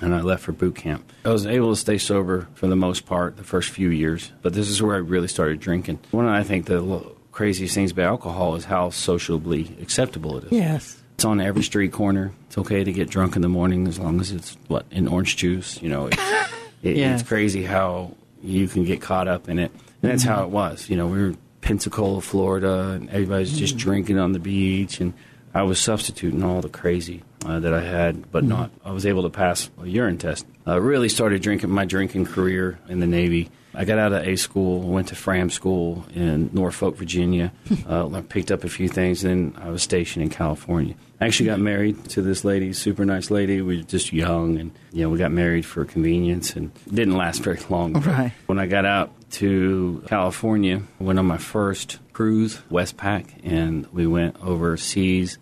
and 0.00 0.14
I 0.14 0.22
left 0.22 0.42
for 0.44 0.52
boot 0.52 0.74
camp. 0.76 1.12
I 1.24 1.28
was 1.30 1.44
able 1.46 1.70
to 1.72 1.76
stay 1.78 1.98
sober 1.98 2.48
for 2.54 2.66
the 2.66 2.76
most 2.76 3.04
part 3.04 3.36
the 3.36 3.44
first 3.44 3.68
few 3.70 3.90
years, 3.90 4.32
but 4.42 4.54
this 4.54 4.68
is 4.70 4.80
where 4.82 4.94
I 4.96 4.98
really 5.00 5.28
started 5.28 5.60
drinking. 5.60 5.98
One 6.12 6.24
of 6.26 6.32
I 6.32 6.42
think 6.44 6.64
the 6.66 6.80
lo- 6.80 7.14
craziest 7.30 7.74
things 7.74 7.92
about 7.92 8.06
alcohol 8.06 8.54
is 8.56 8.64
how 8.64 8.88
sociably 8.90 9.76
acceptable 9.82 10.38
it 10.38 10.44
is. 10.44 10.52
Yes. 10.52 11.02
It's 11.16 11.24
on 11.26 11.40
every 11.40 11.62
street 11.62 11.92
corner. 11.92 12.32
It's 12.46 12.56
okay 12.58 12.82
to 12.84 12.92
get 12.92 13.08
drunk 13.10 13.36
in 13.36 13.42
the 13.42 13.48
morning 13.48 13.86
as 13.86 13.98
long 13.98 14.18
as 14.20 14.32
it's 14.32 14.56
what 14.68 14.86
in 14.90 15.06
orange 15.08 15.36
juice. 15.36 15.80
You 15.82 15.90
know, 15.90 16.06
it's, 16.06 16.18
it, 16.82 16.96
Yes. 16.96 17.20
it's 17.20 17.28
crazy 17.28 17.62
how 17.64 18.14
you 18.42 18.66
can 18.66 18.84
get 18.84 19.00
caught 19.00 19.28
up 19.28 19.48
in 19.48 19.58
it, 19.58 19.70
and 20.04 20.12
that's 20.12 20.22
how 20.22 20.44
it 20.44 20.50
was. 20.50 20.88
You 20.90 20.96
know, 20.96 21.06
we 21.06 21.18
were 21.18 21.26
in 21.28 21.38
Pensacola, 21.60 22.20
Florida, 22.20 22.90
and 22.90 23.08
everybody's 23.08 23.58
just 23.58 23.76
drinking 23.76 24.18
on 24.18 24.32
the 24.32 24.38
beach, 24.38 25.00
and 25.00 25.14
I 25.54 25.62
was 25.62 25.80
substituting 25.80 26.42
all 26.42 26.60
the 26.60 26.68
crazy 26.68 27.22
uh, 27.46 27.60
that 27.60 27.72
I 27.72 27.80
had, 27.80 28.30
but 28.30 28.44
not. 28.44 28.70
I 28.84 28.92
was 28.92 29.06
able 29.06 29.22
to 29.22 29.30
pass 29.30 29.70
a 29.80 29.86
urine 29.86 30.18
test. 30.18 30.46
I 30.66 30.76
really 30.76 31.08
started 31.08 31.42
drinking 31.42 31.70
my 31.70 31.84
drinking 31.84 32.26
career 32.26 32.78
in 32.88 33.00
the 33.00 33.06
Navy. 33.06 33.50
I 33.76 33.84
got 33.84 33.98
out 33.98 34.12
of 34.12 34.26
A 34.26 34.36
school, 34.36 34.80
went 34.82 35.08
to 35.08 35.16
Fram 35.16 35.50
School 35.50 36.04
in 36.14 36.50
Norfolk, 36.52 36.96
Virginia. 36.96 37.52
uh, 37.88 38.08
I 38.08 38.20
picked 38.20 38.50
up 38.50 38.64
a 38.64 38.68
few 38.68 38.88
things, 38.88 39.24
and 39.24 39.54
then 39.54 39.62
I 39.62 39.70
was 39.70 39.82
stationed 39.82 40.22
in 40.22 40.30
California. 40.30 40.94
I 41.20 41.26
actually 41.26 41.46
got 41.46 41.60
married 41.60 42.04
to 42.10 42.22
this 42.22 42.44
lady, 42.44 42.72
super 42.72 43.04
nice 43.04 43.30
lady. 43.30 43.62
We 43.62 43.78
were 43.78 43.82
just 43.82 44.12
young, 44.12 44.58
and 44.58 44.70
you 44.92 45.02
know, 45.02 45.08
we 45.08 45.18
got 45.18 45.32
married 45.32 45.64
for 45.64 45.84
convenience, 45.84 46.54
and 46.56 46.72
didn't 46.92 47.16
last 47.16 47.42
very 47.42 47.58
long. 47.68 47.94
Right. 47.94 48.32
When 48.46 48.58
I 48.58 48.66
got 48.66 48.84
out 48.84 49.10
to 49.34 50.02
California, 50.06 50.82
went 50.98 51.18
on 51.18 51.26
my 51.26 51.38
first 51.38 51.98
cruise, 52.12 52.60
Westpac, 52.70 53.26
and 53.44 53.86
we 53.92 54.06
went 54.06 54.36
overseas, 54.42 55.38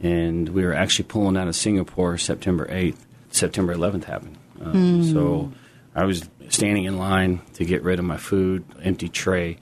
and 0.00 0.48
we 0.50 0.64
were 0.64 0.74
actually 0.74 1.04
pulling 1.06 1.36
out 1.36 1.48
of 1.48 1.54
Singapore 1.56 2.18
September 2.18 2.66
8th. 2.66 2.98
September 3.30 3.74
11th 3.74 4.04
happened. 4.04 4.36
Uh, 4.60 4.70
Hmm. 4.72 5.02
So 5.12 5.52
I 5.94 6.04
was 6.04 6.28
standing 6.48 6.84
in 6.84 6.96
line 6.98 7.40
to 7.54 7.64
get 7.64 7.82
rid 7.82 7.98
of 7.98 8.04
my 8.04 8.16
food, 8.16 8.64
empty 8.82 9.08
tray, 9.08 9.58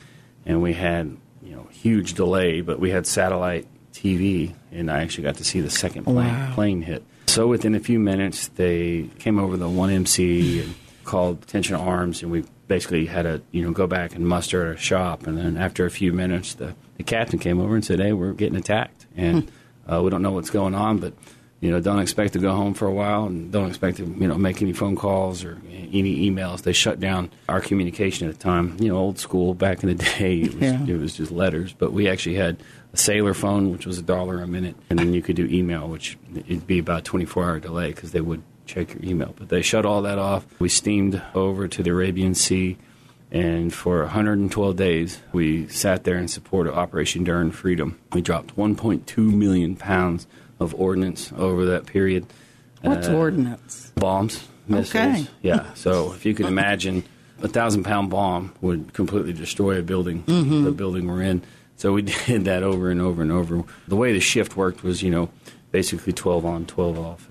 and 0.46 0.62
we 0.62 0.72
had, 0.74 1.16
you 1.42 1.54
know, 1.56 1.66
huge 1.72 2.14
delay, 2.14 2.60
but 2.60 2.78
we 2.80 2.90
had 2.90 3.06
satellite 3.06 3.66
TV, 3.92 4.54
and 4.72 4.90
I 4.90 5.02
actually 5.02 5.24
got 5.24 5.36
to 5.36 5.44
see 5.44 5.60
the 5.60 5.70
second 5.70 6.04
plane, 6.04 6.16
Wow. 6.16 6.52
plane 6.54 6.82
hit. 6.82 7.02
So 7.26 7.46
within 7.48 7.74
a 7.74 7.80
few 7.80 7.98
minutes, 7.98 8.48
they 8.48 9.08
came 9.18 9.38
over 9.38 9.56
the 9.56 9.68
1MC 9.68 10.60
and 10.62 10.74
called 11.04 11.42
Attention 11.42 11.74
Arms, 11.76 12.22
and 12.22 12.30
we 12.30 12.44
basically 12.68 13.06
had 13.06 13.22
to, 13.22 13.42
you 13.52 13.62
know, 13.62 13.72
go 13.72 13.86
back 13.86 14.14
and 14.14 14.26
muster 14.26 14.72
a 14.72 14.76
shop. 14.76 15.26
And 15.26 15.36
then 15.38 15.56
after 15.56 15.84
a 15.86 15.90
few 15.90 16.12
minutes, 16.12 16.54
the, 16.54 16.74
the 16.96 17.02
captain 17.02 17.38
came 17.38 17.60
over 17.60 17.74
and 17.74 17.84
said, 17.84 18.00
"Hey, 18.00 18.12
we're 18.12 18.32
getting 18.32 18.56
attacked, 18.56 19.06
and 19.16 19.50
uh, 19.90 20.00
we 20.02 20.10
don't 20.10 20.22
know 20.22 20.32
what's 20.32 20.50
going 20.50 20.74
on, 20.74 20.98
but." 20.98 21.14
You 21.60 21.70
know, 21.70 21.80
don't 21.80 22.00
expect 22.00 22.34
to 22.34 22.38
go 22.40 22.50
home 22.52 22.74
for 22.74 22.86
a 22.86 22.92
while, 22.92 23.24
and 23.24 23.50
don't 23.50 23.68
expect 23.70 23.96
to, 23.96 24.04
you 24.04 24.28
know, 24.28 24.36
make 24.36 24.60
any 24.60 24.74
phone 24.74 24.96
calls 24.96 25.44
or 25.44 25.62
any 25.72 26.28
emails. 26.30 26.60
They 26.60 26.74
shut 26.74 27.00
down 27.00 27.30
our 27.48 27.62
communication 27.62 28.28
at 28.28 28.34
the 28.34 28.40
time. 28.42 28.76
You 28.80 28.90
know, 28.90 28.98
old 28.98 29.18
school 29.18 29.54
back 29.54 29.82
in 29.82 29.88
the 29.88 29.94
day, 30.18 30.40
it 30.42 30.52
was, 30.52 30.62
Yeah. 30.62 30.84
it 30.86 30.98
was 30.98 31.16
just 31.16 31.32
letters. 31.32 31.72
But 31.72 31.94
we 31.94 32.06
actually 32.06 32.34
had 32.34 32.58
a 32.92 32.98
sailor 32.98 33.32
phone, 33.32 33.70
which 33.72 33.86
was 33.86 33.96
a 33.96 34.02
dollar 34.02 34.42
a 34.42 34.46
minute, 34.46 34.76
and 34.90 34.98
then 34.98 35.14
you 35.14 35.22
could 35.22 35.36
do 35.36 35.46
email, 35.46 35.88
which 35.88 36.18
it'd 36.34 36.66
be 36.66 36.78
about 36.80 37.06
24 37.06 37.44
hour 37.44 37.60
delay 37.60 37.92
because 37.92 38.12
they 38.12 38.20
would 38.20 38.42
check 38.66 38.94
your 38.94 39.04
email. 39.04 39.34
But 39.36 39.48
they 39.48 39.62
shut 39.62 39.84
all 39.86 40.02
that 40.02 40.18
off. 40.18 40.46
We 40.58 40.68
steamed 40.68 41.20
over 41.34 41.68
to 41.68 41.82
the 41.82 41.90
Arabian 41.90 42.34
Sea, 42.34 42.76
and 43.30 43.72
for 43.72 44.00
112 44.02 44.76
days, 44.76 45.20
we 45.32 45.66
sat 45.68 46.04
there 46.04 46.16
in 46.16 46.28
support 46.28 46.66
of 46.66 46.74
Operation 46.78 47.20
Enduring 47.20 47.50
Freedom. 47.50 47.98
We 48.12 48.20
dropped 48.22 48.56
1.2 48.56 49.18
million 49.32 49.76
pounds 49.76 50.26
of 50.60 50.74
ordnance 50.74 51.32
over 51.36 51.64
that 51.66 51.86
period. 51.86 52.26
What's 52.82 53.08
Uh, 53.08 53.14
ordnance? 53.16 53.92
Bombs, 53.96 54.46
missiles. 54.68 54.94
Okay. 54.94 55.26
Yeah. 55.42 55.72
So 55.74 56.12
if 56.12 56.24
you 56.24 56.34
can 56.34 56.46
imagine, 56.46 57.02
a 57.42 57.48
thousand 57.48 57.82
pound 57.84 58.10
bomb 58.10 58.52
would 58.60 58.92
completely 58.92 59.32
destroy 59.32 59.78
a 59.78 59.82
building, 59.82 60.22
Mhm. 60.26 60.64
the 60.64 60.70
building 60.72 61.06
we're 61.08 61.22
in. 61.22 61.42
So 61.76 61.92
we 61.92 62.02
did 62.26 62.44
that 62.44 62.62
over 62.62 62.90
and 62.90 63.00
over 63.00 63.20
and 63.20 63.32
over. 63.32 63.62
The 63.88 63.96
way 63.96 64.12
the 64.12 64.20
shift 64.20 64.56
worked 64.56 64.84
was, 64.84 65.02
you 65.02 65.10
know, 65.10 65.28
basically 65.72 66.12
12 66.12 66.44
on, 66.46 66.66
12 66.66 66.98
off. 66.98 67.28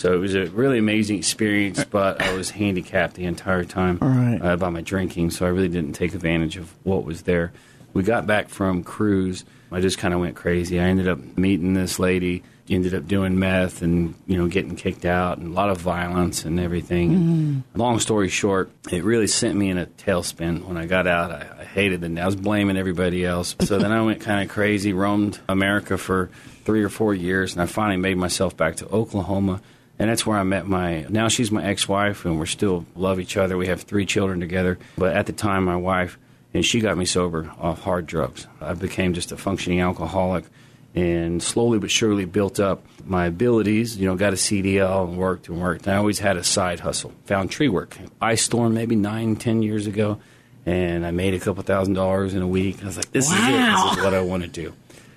So 0.00 0.12
it 0.12 0.18
was 0.18 0.34
a 0.34 0.46
really 0.46 0.78
amazing 0.78 1.16
experience, 1.18 1.84
but 1.84 2.20
I 2.20 2.34
was 2.34 2.50
handicapped 2.50 3.14
the 3.14 3.24
entire 3.24 3.64
time 3.64 3.98
Right. 4.00 4.38
uh, 4.42 4.56
by 4.56 4.68
my 4.68 4.80
drinking, 4.82 5.30
so 5.30 5.46
I 5.46 5.48
really 5.50 5.68
didn't 5.68 5.92
take 5.94 6.14
advantage 6.14 6.56
of 6.56 6.72
what 6.82 7.04
was 7.04 7.22
there. 7.22 7.52
We 7.94 8.02
got 8.02 8.26
back 8.26 8.48
from 8.48 8.82
cruise. 8.82 9.44
I 9.72 9.80
just 9.80 9.98
kind 9.98 10.12
of 10.12 10.20
went 10.20 10.34
crazy. 10.36 10.78
I 10.80 10.84
ended 10.84 11.08
up 11.08 11.18
meeting 11.38 11.74
this 11.74 11.98
lady. 11.98 12.42
Ended 12.70 12.94
up 12.94 13.06
doing 13.06 13.38
meth 13.38 13.82
and 13.82 14.14
you 14.26 14.38
know 14.38 14.48
getting 14.48 14.74
kicked 14.74 15.04
out 15.04 15.36
and 15.36 15.48
a 15.48 15.52
lot 15.52 15.68
of 15.68 15.76
violence 15.78 16.46
and 16.46 16.58
everything. 16.58 17.62
Long 17.74 18.00
story 18.00 18.30
short, 18.30 18.70
it 18.90 19.04
really 19.04 19.26
sent 19.26 19.54
me 19.54 19.68
in 19.68 19.76
a 19.76 19.84
tailspin. 19.84 20.64
When 20.64 20.78
I 20.78 20.86
got 20.86 21.06
out, 21.06 21.30
I, 21.30 21.46
I 21.60 21.64
hated 21.64 22.02
it. 22.02 22.18
I 22.18 22.24
was 22.24 22.36
blaming 22.36 22.78
everybody 22.78 23.22
else. 23.24 23.54
So 23.64 23.78
then 23.78 23.92
I 23.92 24.00
went 24.00 24.22
kind 24.22 24.42
of 24.42 24.48
crazy, 24.48 24.94
roamed 24.94 25.38
America 25.46 25.98
for 25.98 26.30
three 26.64 26.82
or 26.82 26.88
four 26.88 27.12
years, 27.14 27.52
and 27.52 27.60
I 27.60 27.66
finally 27.66 27.98
made 27.98 28.16
myself 28.16 28.56
back 28.56 28.76
to 28.76 28.88
Oklahoma. 28.88 29.60
And 29.98 30.10
that's 30.10 30.26
where 30.26 30.36
I 30.36 30.42
met 30.42 30.66
my. 30.66 31.06
Now 31.08 31.28
she's 31.28 31.52
my 31.52 31.64
ex-wife, 31.64 32.24
and 32.24 32.38
we're 32.38 32.46
still 32.46 32.84
love 32.96 33.20
each 33.20 33.36
other. 33.36 33.56
We 33.56 33.68
have 33.68 33.82
three 33.82 34.06
children 34.06 34.40
together. 34.40 34.78
But 34.98 35.16
at 35.16 35.26
the 35.26 35.32
time, 35.32 35.64
my 35.64 35.76
wife 35.76 36.18
and 36.54 36.64
she 36.64 36.80
got 36.80 36.96
me 36.96 37.04
sober 37.04 37.52
off 37.58 37.82
hard 37.82 38.06
drugs. 38.06 38.46
I 38.60 38.72
became 38.74 39.12
just 39.12 39.32
a 39.32 39.36
functioning 39.36 39.80
alcoholic, 39.80 40.44
and 40.94 41.42
slowly 41.42 41.80
but 41.80 41.90
surely 41.90 42.24
built 42.24 42.60
up 42.60 42.86
my 43.04 43.26
abilities. 43.26 43.98
You 43.98 44.06
know, 44.06 44.14
got 44.14 44.32
a 44.32 44.36
CDL 44.36 45.08
and 45.08 45.18
worked 45.18 45.48
and 45.48 45.60
worked. 45.60 45.88
I 45.88 45.96
always 45.96 46.20
had 46.20 46.36
a 46.36 46.44
side 46.44 46.80
hustle. 46.80 47.12
Found 47.24 47.50
tree 47.50 47.68
work. 47.68 47.98
Ice 48.22 48.42
storm 48.42 48.72
maybe 48.72 48.94
nine, 48.94 49.34
ten 49.34 49.62
years 49.62 49.88
ago, 49.88 50.20
and 50.64 51.04
I 51.04 51.10
made 51.10 51.34
a 51.34 51.40
couple 51.40 51.64
thousand 51.64 51.94
dollars 51.94 52.34
in 52.34 52.42
a 52.42 52.48
week. 52.48 52.82
I 52.82 52.86
was 52.86 52.96
like, 52.96 53.10
this 53.10 53.26
is 53.26 53.32
it. 53.36 53.36
This 53.40 53.98
is 53.98 54.04
what 54.04 54.14
I 54.14 54.20
want 54.20 54.44
to 54.44 54.48
do. 54.48 54.72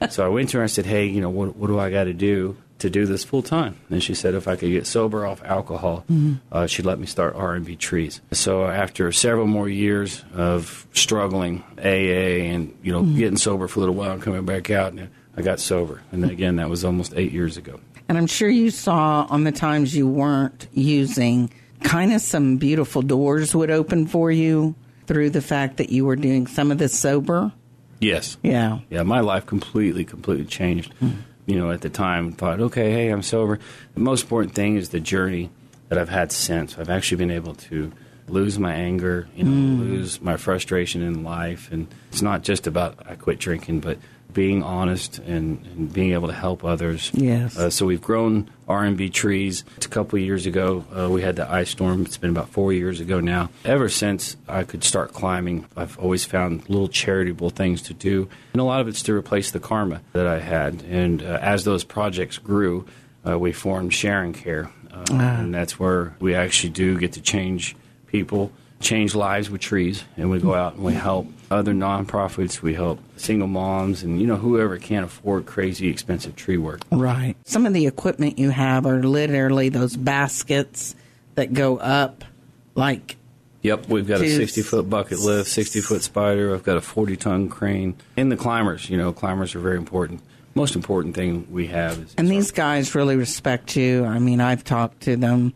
so 0.10 0.26
I 0.26 0.30
went 0.30 0.50
to 0.50 0.58
her 0.58 0.64
and 0.64 0.70
I 0.70 0.74
said, 0.74 0.88
hey, 0.88 1.06
you 1.06 1.22
know, 1.22 1.30
what, 1.30 1.56
what 1.56 1.68
do 1.68 1.80
I 1.80 1.92
got 1.92 2.06
to 2.06 2.14
do 2.14 2.58
to 2.80 2.90
do 2.90 3.06
this 3.06 3.24
full 3.24 3.42
time? 3.42 3.78
And 3.90 4.02
she 4.04 4.14
said 4.14 4.34
if 4.34 4.48
I 4.48 4.56
could 4.56 4.70
get 4.70 4.86
sober 4.86 5.26
off 5.26 5.44
alcohol, 5.44 6.06
mm-hmm. 6.10 6.36
uh, 6.52 6.68
she'd 6.68 6.86
let 6.86 7.00
me 7.00 7.06
start 7.06 7.36
R&B 7.36 7.76
Trees. 7.76 8.22
So 8.32 8.66
after 8.66 9.12
several 9.12 9.48
more 9.48 9.70
years 9.70 10.24
of 10.34 10.88
struggling 10.94 11.64
AA 11.78 12.44
and 12.52 12.78
you 12.84 12.92
know 12.92 13.02
mm-hmm. 13.02 13.18
getting 13.18 13.38
sober 13.38 13.68
for 13.68 13.80
a 13.80 13.82
little 13.82 13.96
while 13.96 14.12
and 14.12 14.22
coming 14.22 14.46
back 14.46 14.70
out, 14.70 14.94
and 14.94 15.10
I 15.36 15.44
got 15.44 15.60
sober. 15.60 16.02
And 16.12 16.24
then, 16.24 16.32
again, 16.32 16.56
that 16.56 16.70
was 16.70 16.84
almost 16.84 17.14
eight 17.16 17.32
years 17.32 17.58
ago. 17.58 17.80
And 18.10 18.18
I'm 18.18 18.28
sure 18.28 18.50
you 18.50 18.72
saw 18.72 19.28
on 19.30 19.44
the 19.44 19.52
times 19.52 19.96
you 19.96 20.08
weren't 20.08 20.68
using, 20.74 21.52
kind 21.84 22.12
of 22.12 22.22
some 22.22 22.58
beautiful 22.58 23.02
doors 23.02 23.54
would 23.54 23.70
open 23.70 24.08
for 24.08 24.32
you 24.32 24.76
through 25.06 25.30
the 25.30 25.42
fact 25.42 25.78
that 25.78 25.90
you 25.90 26.06
were 26.06 26.16
doing 26.16 26.48
some 26.48 26.72
of 26.72 26.80
this 26.80 26.98
sober. 26.98 27.52
Yes. 28.00 28.38
Yeah. 28.42 28.80
Yeah, 28.90 29.04
my 29.04 29.20
life 29.20 29.46
completely, 29.46 30.06
completely 30.06 30.46
changed. 30.46 30.94
Mm-hmm. 31.02 31.20
You 31.48 31.58
know, 31.58 31.72
at 31.72 31.82
the 31.82 31.90
time, 31.90 32.34
thought, 32.34 32.60
okay, 32.60 32.92
hey, 32.92 33.10
I'm 33.10 33.24
sober. 33.24 33.58
The 33.96 34.00
most 34.00 34.24
important 34.24 34.54
thing 34.54 34.76
is 34.76 34.90
the 34.90 35.00
journey 35.00 35.50
that 35.90 35.98
I've 35.98 36.10
had 36.10 36.32
since. 36.32 36.78
I've 36.78 36.90
actually 36.90 37.18
been 37.18 37.32
able 37.32 37.56
to 37.56 37.92
lose 38.28 38.60
my 38.60 38.74
anger, 38.74 39.28
you 39.36 39.46
know, 39.46 39.52
mm. 39.52 39.80
lose 39.80 40.22
my 40.22 40.38
frustration 40.38 41.02
in 41.02 41.24
life, 41.24 41.72
and 41.72 41.88
it's 42.12 42.22
not 42.22 42.44
just 42.44 42.68
about 42.68 43.00
I 43.08 43.16
quit 43.16 43.40
drinking, 43.40 43.80
but 43.80 43.98
being 44.38 44.62
honest 44.62 45.18
and, 45.18 45.66
and 45.66 45.92
being 45.92 46.12
able 46.14 46.28
to 46.28 46.34
help 46.34 46.64
others. 46.64 47.10
Yes. 47.16 47.58
Uh, 47.58 47.72
so 47.72 47.88
we've 47.88 48.04
grown 48.04 48.48
R&B 48.68 49.10
trees. 49.10 49.64
A 49.84 49.88
couple 49.88 50.20
of 50.20 50.24
years 50.24 50.46
ago, 50.46 50.86
uh, 50.96 51.10
we 51.10 51.24
had 51.24 51.36
the 51.38 51.52
ice 51.52 51.72
storm. 51.72 52.04
It's 52.04 52.18
been 52.18 52.30
about 52.30 52.50
four 52.50 52.72
years 52.72 53.00
ago 53.00 53.20
now. 53.20 53.50
Ever 53.66 53.90
since 53.90 54.38
I 54.48 54.64
could 54.64 54.84
start 54.84 55.12
climbing, 55.12 55.66
I've 55.76 55.98
always 55.98 56.24
found 56.24 56.70
little 56.70 56.88
charitable 56.88 57.50
things 57.50 57.82
to 57.84 57.96
do, 57.96 58.30
and 58.54 58.62
a 58.62 58.64
lot 58.64 58.80
of 58.80 58.88
it's 58.88 59.02
to 59.04 59.14
replace 59.16 59.50
the 59.50 59.60
karma 59.60 60.02
that 60.14 60.28
I 60.28 60.38
had. 60.40 60.84
And 60.84 61.24
uh, 61.24 61.40
as 61.42 61.64
those 61.64 61.84
projects 61.84 62.38
grew, 62.38 62.86
uh, 63.28 63.40
we 63.40 63.52
formed 63.54 63.92
Sharing 63.92 64.34
Care, 64.34 64.70
uh, 64.94 65.04
Ah. 65.14 65.40
and 65.40 65.52
that's 65.52 65.80
where 65.80 66.16
we 66.20 66.36
actually 66.36 66.70
do 66.74 67.00
get 67.00 67.14
to 67.14 67.22
change 67.22 67.76
people, 68.06 68.52
change 68.80 69.16
lives 69.16 69.50
with 69.50 69.62
trees, 69.62 70.04
and 70.18 70.30
we 70.30 70.40
go 70.40 70.54
out 70.54 70.76
and 70.76 70.84
we 70.84 70.94
help 70.94 71.28
other 71.50 71.74
nonprofits. 71.74 72.62
We 72.62 72.74
help 72.74 73.00
single 73.16 73.48
moms 73.48 74.04
and 74.04 74.20
you 74.20 74.28
know 74.28 74.36
whoever 74.36 74.78
can't 74.78 75.06
afford 75.06 75.46
crazy 75.46 75.90
expensive 75.90 76.36
tree 76.36 76.58
work. 76.58 76.82
Right. 76.92 77.36
Some 77.46 77.66
of 77.66 77.74
the 77.74 77.88
equipment 77.88 78.38
you 78.38 78.50
have 78.50 78.86
are 78.86 79.02
literally 79.04 79.70
those 79.70 79.96
baskets 79.96 80.96
that 81.36 81.54
go 81.54 81.78
up 81.78 82.24
like 82.76 83.18
Yep, 83.64 83.90
we've 83.90 84.08
got 84.08 84.22
a 84.22 84.30
60 84.30 84.62
foot 84.62 84.90
bucket 84.90 85.20
lift, 85.20 85.50
60 85.50 85.82
foot 85.82 86.02
spider. 86.02 86.54
I've 86.54 86.64
got 86.64 86.78
a 86.78 86.82
40 86.82 87.18
ton 87.18 87.50
crane. 87.50 87.96
And 88.16 88.32
the 88.32 88.38
climbers, 88.38 88.90
you 88.90 88.98
know, 88.98 89.12
climbers 89.12 89.56
are 89.56 89.60
very 89.60 89.78
important. 89.78 90.22
Most 90.56 90.76
important 90.76 91.16
thing 91.16 91.48
we 91.52 91.68
have 91.68 92.00
is 92.00 92.16
And 92.18 92.30
these 92.30 92.52
guys 92.52 92.96
really 92.96 93.16
respect 93.16 93.76
you. 93.76 94.06
I 94.06 94.20
mean, 94.20 94.42
I've 94.42 94.64
talked 94.64 95.02
to 95.02 95.18
them 95.18 95.54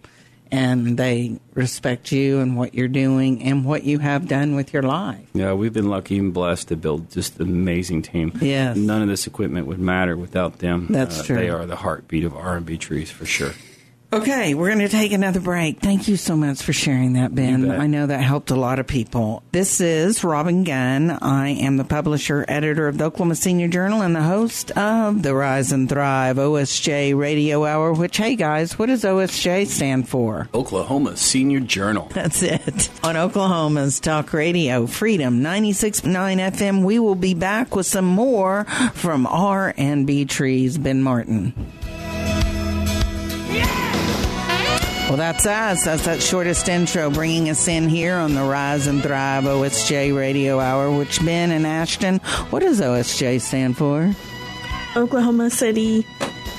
and 0.52 0.98
they 0.98 1.40
respect 1.54 2.12
you 2.12 2.40
and 2.40 2.58
what 2.58 2.74
you're 2.76 2.88
doing 2.88 3.42
and 3.44 3.64
what 3.64 3.84
you 3.84 4.00
have 4.00 4.28
done 4.28 4.56
with 4.56 4.74
your 4.74 4.84
life. 4.84 5.26
Yeah, 5.34 5.54
we've 5.54 5.72
been 5.74 5.90
lucky 5.90 6.18
and 6.18 6.34
blessed 6.34 6.68
to 6.70 6.76
build 6.76 7.10
just 7.10 7.40
an 7.40 7.48
amazing 7.50 8.02
team. 8.02 8.38
Yes. 8.42 8.76
None 8.78 9.02
of 9.02 9.08
this 9.08 9.28
equipment 9.28 9.68
would 9.68 9.80
matter 9.80 10.18
without 10.18 10.60
them. 10.60 10.88
That's 10.90 11.20
Uh, 11.22 11.24
true. 11.24 11.36
They 11.38 11.50
are 11.50 11.66
the 11.66 11.78
heartbeat 11.78 12.26
of 12.26 12.36
R&B 12.36 12.78
trees 12.78 13.10
for 13.12 13.26
sure. 13.26 13.54
Okay, 14.14 14.54
we're 14.56 14.68
going 14.68 14.80
to 14.80 14.90
take 14.90 15.14
another 15.14 15.40
break. 15.40 15.80
Thank 15.80 16.10
you 16.10 16.18
so 16.18 16.36
much 16.36 16.62
for 16.62 16.74
sharing 16.74 17.14
that, 17.14 17.34
Ben. 17.34 17.72
I 17.72 17.88
know 17.88 18.08
that 18.08 18.20
helped 18.20 18.52
a 18.52 18.58
lot 18.58 18.78
of 18.78 18.86
people. 18.86 19.42
This 19.54 19.80
is 19.80 20.22
Robin 20.22 20.66
Gunn. 20.66 21.12
I 21.12 21.52
am 21.52 21.78
the 21.78 21.86
publisher, 21.86 22.44
editor 22.50 22.90
of 22.90 22.98
the 22.98 23.06
Oklahoma 23.06 23.36
Senior 23.36 23.70
Journal, 23.70 24.02
and 24.02 24.14
the 24.14 24.22
host 24.22 24.72
of 24.72 25.24
the 25.24 25.34
Rise 25.34 25.72
and 25.72 25.88
Thrive 25.88 26.36
OSJ 26.36 27.18
Radio 27.18 27.64
Hour, 27.64 27.94
which, 27.94 28.18
hey 28.18 28.36
guys, 28.36 28.78
what 28.78 28.88
does 28.88 29.06
OSJ 29.06 29.68
stand 29.68 30.10
for? 30.10 30.50
Oklahoma 30.54 31.16
Senior 31.16 31.62
Journal. 31.62 32.10
That's 32.12 32.44
it. 32.44 32.90
On 33.06 33.16
Oklahoma's 33.16 34.02
Talk 34.02 34.34
Radio, 34.34 34.88
Freedom 34.88 35.40
96.9 35.40 36.04
FM, 36.52 36.84
we 36.84 37.00
will 37.00 37.16
be 37.16 37.34
back 37.34 37.78
with 37.78 37.86
some 37.86 38.08
more 38.08 38.66
from 38.94 39.26
R&B 39.26 40.26
Trees, 40.26 40.78
Ben 40.78 41.02
Martain. 41.02 41.54
Well, 45.12 45.18
that's 45.18 45.46
us. 45.46 45.84
That's 45.84 46.06
that 46.06 46.24
shortest 46.24 46.70
intro 46.70 47.10
bringing 47.10 47.50
us 47.50 47.68
in 47.68 47.90
here 47.90 48.16
on 48.16 48.34
the 48.34 48.44
Rise 48.44 48.88
and 48.88 49.04
Thrive 49.04 49.44
OSJ 49.44 50.16
Radio 50.16 50.58
Hour, 50.58 50.90
which 50.90 51.22
Ben 51.26 51.52
and 51.52 51.68
Ashton, 51.68 52.20
what 52.50 52.62
does 52.62 52.80
OSJ 52.80 53.42
stand 53.42 53.76
for? 53.78 54.16
Oklahoma 54.96 55.50
City. 55.50 56.08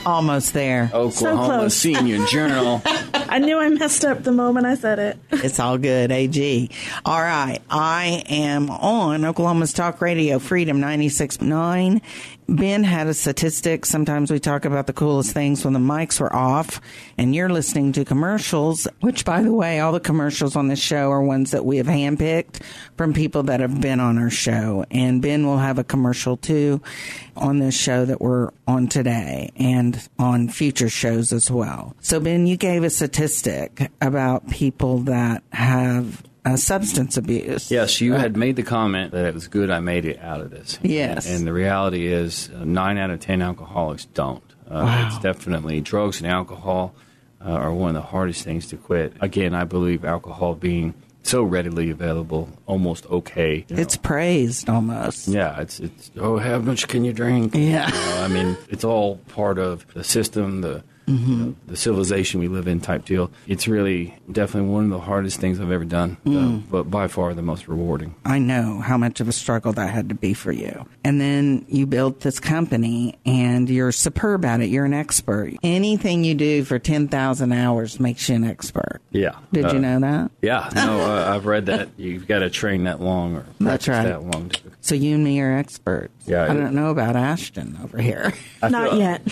Almost 0.05 0.53
there. 0.53 0.91
Oklahoma 0.93 1.61
close. 1.61 1.77
Senior 1.77 2.27
Journal. 2.27 2.83
I 2.85 3.39
knew 3.39 3.59
I 3.59 3.71
messed 3.71 4.05
up 4.05 4.23
the 4.23 4.33
moment 4.33 4.67
I 4.67 4.75
said 4.75 4.99
it. 4.99 5.19
It's 5.31 5.59
all 5.59 5.79
good, 5.79 6.13
AG. 6.13 6.69
All 7.07 7.23
right. 7.23 7.59
I 7.71 8.23
am 8.29 8.69
on 8.69 9.25
Oklahoma's 9.25 9.73
Talk 9.73 10.03
Radio, 10.03 10.39
Freedom 10.39 10.79
96.9. 10.79 12.03
Ben 12.49 12.85
had 12.85 13.07
a 13.07 13.15
statistic. 13.15 13.87
Sometimes 13.87 14.31
we 14.31 14.41
talk 14.41 14.65
about 14.65 14.87
the 14.87 14.93
coolest 14.93 15.33
things 15.33 15.65
when 15.65 15.75
the 15.75 15.81
mics 15.81 16.21
were 16.21 16.35
off, 16.35 16.81
and 17.17 17.35
you're 17.35 17.49
listening 17.49 17.93
to 17.93 18.05
commercials, 18.05 18.87
which, 19.01 19.25
by 19.25 19.43
the 19.43 19.53
way, 19.53 19.81
all 19.81 19.93
the 19.93 20.01
commercials 20.01 20.57
on 20.57 20.69
this 20.69 20.81
show 20.81 21.11
are 21.11 21.23
ones 21.23 21.53
that 21.53 21.65
we 21.65 21.77
have 21.79 21.87
handpicked 21.87 22.63
from 22.97 23.13
people 23.13 23.45
that 23.45 23.61
have 23.61 23.81
been 23.81 24.01
on 24.01 24.19
our 24.19 24.31
show. 24.31 24.85
And 24.91 25.23
Ben 25.23 25.47
will 25.47 25.59
have 25.59 25.79
a 25.79 25.85
commercial 25.85 26.37
too 26.37 26.83
on 27.37 27.59
this 27.59 27.77
show 27.77 28.05
that 28.05 28.21
we're 28.21 28.51
on 28.67 28.89
today 28.89 29.53
and 29.57 30.09
on 30.19 30.49
future 30.49 30.89
shows 30.89 31.33
as 31.33 31.51
well. 31.51 31.95
So, 32.01 32.21
Ben, 32.21 32.47
you 32.47 32.57
gave 32.57 32.85
a 32.85 32.91
statistic 32.91 33.91
about 34.01 34.51
people 34.51 34.99
that 35.01 35.43
have 35.53 36.23
uh, 36.45 36.57
substance 36.57 37.17
abuse. 37.17 37.71
Yes, 37.71 38.01
you 38.01 38.15
had 38.15 38.37
made 38.37 38.57
the 38.57 38.63
comment 38.63 39.13
that 39.13 39.25
it 39.25 39.35
was 39.35 39.49
good 39.49 39.71
I 39.71 39.81
made 39.81 40.05
it 40.05 40.21
out 40.21 40.41
of 40.41 40.51
this. 40.51 40.79
Yes. 40.83 41.27
And, 41.27 41.37
and 41.39 41.47
the 41.47 41.53
reality 41.53 42.07
is, 42.07 42.51
uh, 42.55 42.65
nine 42.65 42.99
out 42.99 43.11
of 43.11 43.21
ten 43.21 43.43
alcoholics 43.43 44.05
don't. 44.07 44.43
Uh, 44.69 44.83
Wow. 44.85 45.07
It's 45.09 45.19
definitely 45.19 45.81
drugs 45.81 46.21
and 46.21 46.31
alcohol 46.31 46.95
uh, 47.45 47.51
are 47.51 47.73
one 47.73 47.91
of 47.91 47.95
the 47.95 48.09
hardest 48.09 48.45
things 48.45 48.67
to 48.69 48.77
quit. 48.77 49.13
Again, 49.21 49.55
I 49.55 49.65
believe 49.65 50.05
alcohol 50.05 50.55
being 50.55 50.95
so 51.25 51.43
readily 51.43 51.91
available, 51.91 52.49
almost 52.67 53.07
okay. 53.07 53.65
you 53.69 53.77
know. 53.77 53.83
It's 53.83 53.97
praised 53.97 54.69
almost. 54.69 55.29
Yeah, 55.29 55.61
it's 55.61 55.79
it's 55.79 56.11
oh 56.17 56.39
how 56.39 56.59
much 56.59 56.89
can 56.89 57.05
you 57.05 57.13
drink? 57.13 57.55
Yeah. 57.55 57.87
You 57.89 57.95
know, 57.95 58.23
I 58.23 58.29
mean 58.29 58.57
it's 58.69 58.83
all 58.85 59.19
part 59.29 59.59
of 59.59 59.87
the 59.95 60.03
system, 60.05 60.63
the 60.63 60.83
Mm-hmm. 61.13 61.31
you 61.33 61.37
know, 61.47 61.55
the 61.67 61.77
civilization 61.77 62.41
we 62.41 62.49
live 62.49 62.67
in 62.69 62.81
type 62.81 63.05
deal. 63.05 63.31
It's 63.47 63.69
really 63.69 64.15
definitely 64.31 64.71
one 64.71 64.85
of 64.85 64.91
the 64.91 65.01
hardest 65.01 65.41
things 65.41 65.61
I've 65.61 65.71
ever 65.71 65.85
done, 65.85 66.17
Mm. 66.25 66.59
uh, 66.59 66.63
but 66.71 66.91
by 66.91 67.09
far 67.09 67.35
the 67.35 67.43
most 67.43 67.69
rewarding. 67.69 68.15
I 68.25 68.39
know 68.39 68.81
how 68.81 68.97
much 68.97 69.21
of 69.21 69.29
a 69.29 69.33
struggle 69.33 69.73
that 69.75 69.91
had 69.93 70.09
to 70.09 70.15
be 70.15 70.35
for 70.35 70.53
you. 70.53 70.87
And 71.05 71.21
then 71.21 71.65
you 71.69 71.87
built 71.87 72.21
this 72.21 72.39
company 72.41 73.19
and 73.27 73.69
you're 73.69 73.93
superb 73.93 74.45
at 74.45 74.61
it. 74.61 74.67
You're 74.71 74.85
an 74.85 74.95
expert. 74.95 75.53
Anything 75.63 76.25
you 76.25 76.35
do 76.35 76.65
for 76.65 76.79
10,000 76.79 77.53
hours 77.53 78.01
makes 78.01 78.29
you 78.29 78.37
an 78.37 78.45
expert. 78.45 79.01
Yeah. 79.11 79.33
Did 79.53 79.67
Uh, 79.67 79.73
you 79.75 79.79
know 79.81 80.01
that? 80.01 80.31
Yeah, 80.41 80.71
no, 80.75 81.01
uh, 81.03 81.35
I've 81.35 81.47
read 81.47 81.67
that. 81.67 81.89
You've 81.97 82.27
got 82.27 82.41
to 82.41 82.51
train 82.51 82.85
that 82.85 83.01
long 83.01 83.37
or 83.37 83.47
That's 83.61 83.89
right. 83.89 84.05
that 84.05 84.23
long. 84.23 84.49
To, 84.51 84.61
So 84.81 84.95
you 84.95 85.15
and 85.17 85.25
me 85.25 85.41
are 85.41 85.57
experts. 85.57 86.13
Yeah, 86.27 86.43
I 86.45 86.53
it- 86.53 86.55
don't 86.55 86.75
know 86.75 86.91
about 86.91 87.17
Ashton 87.17 87.79
over 87.83 88.01
here. 88.01 88.33
I 88.63 88.69
Not 88.69 88.91
feel- 88.91 88.99
yet. 88.99 89.23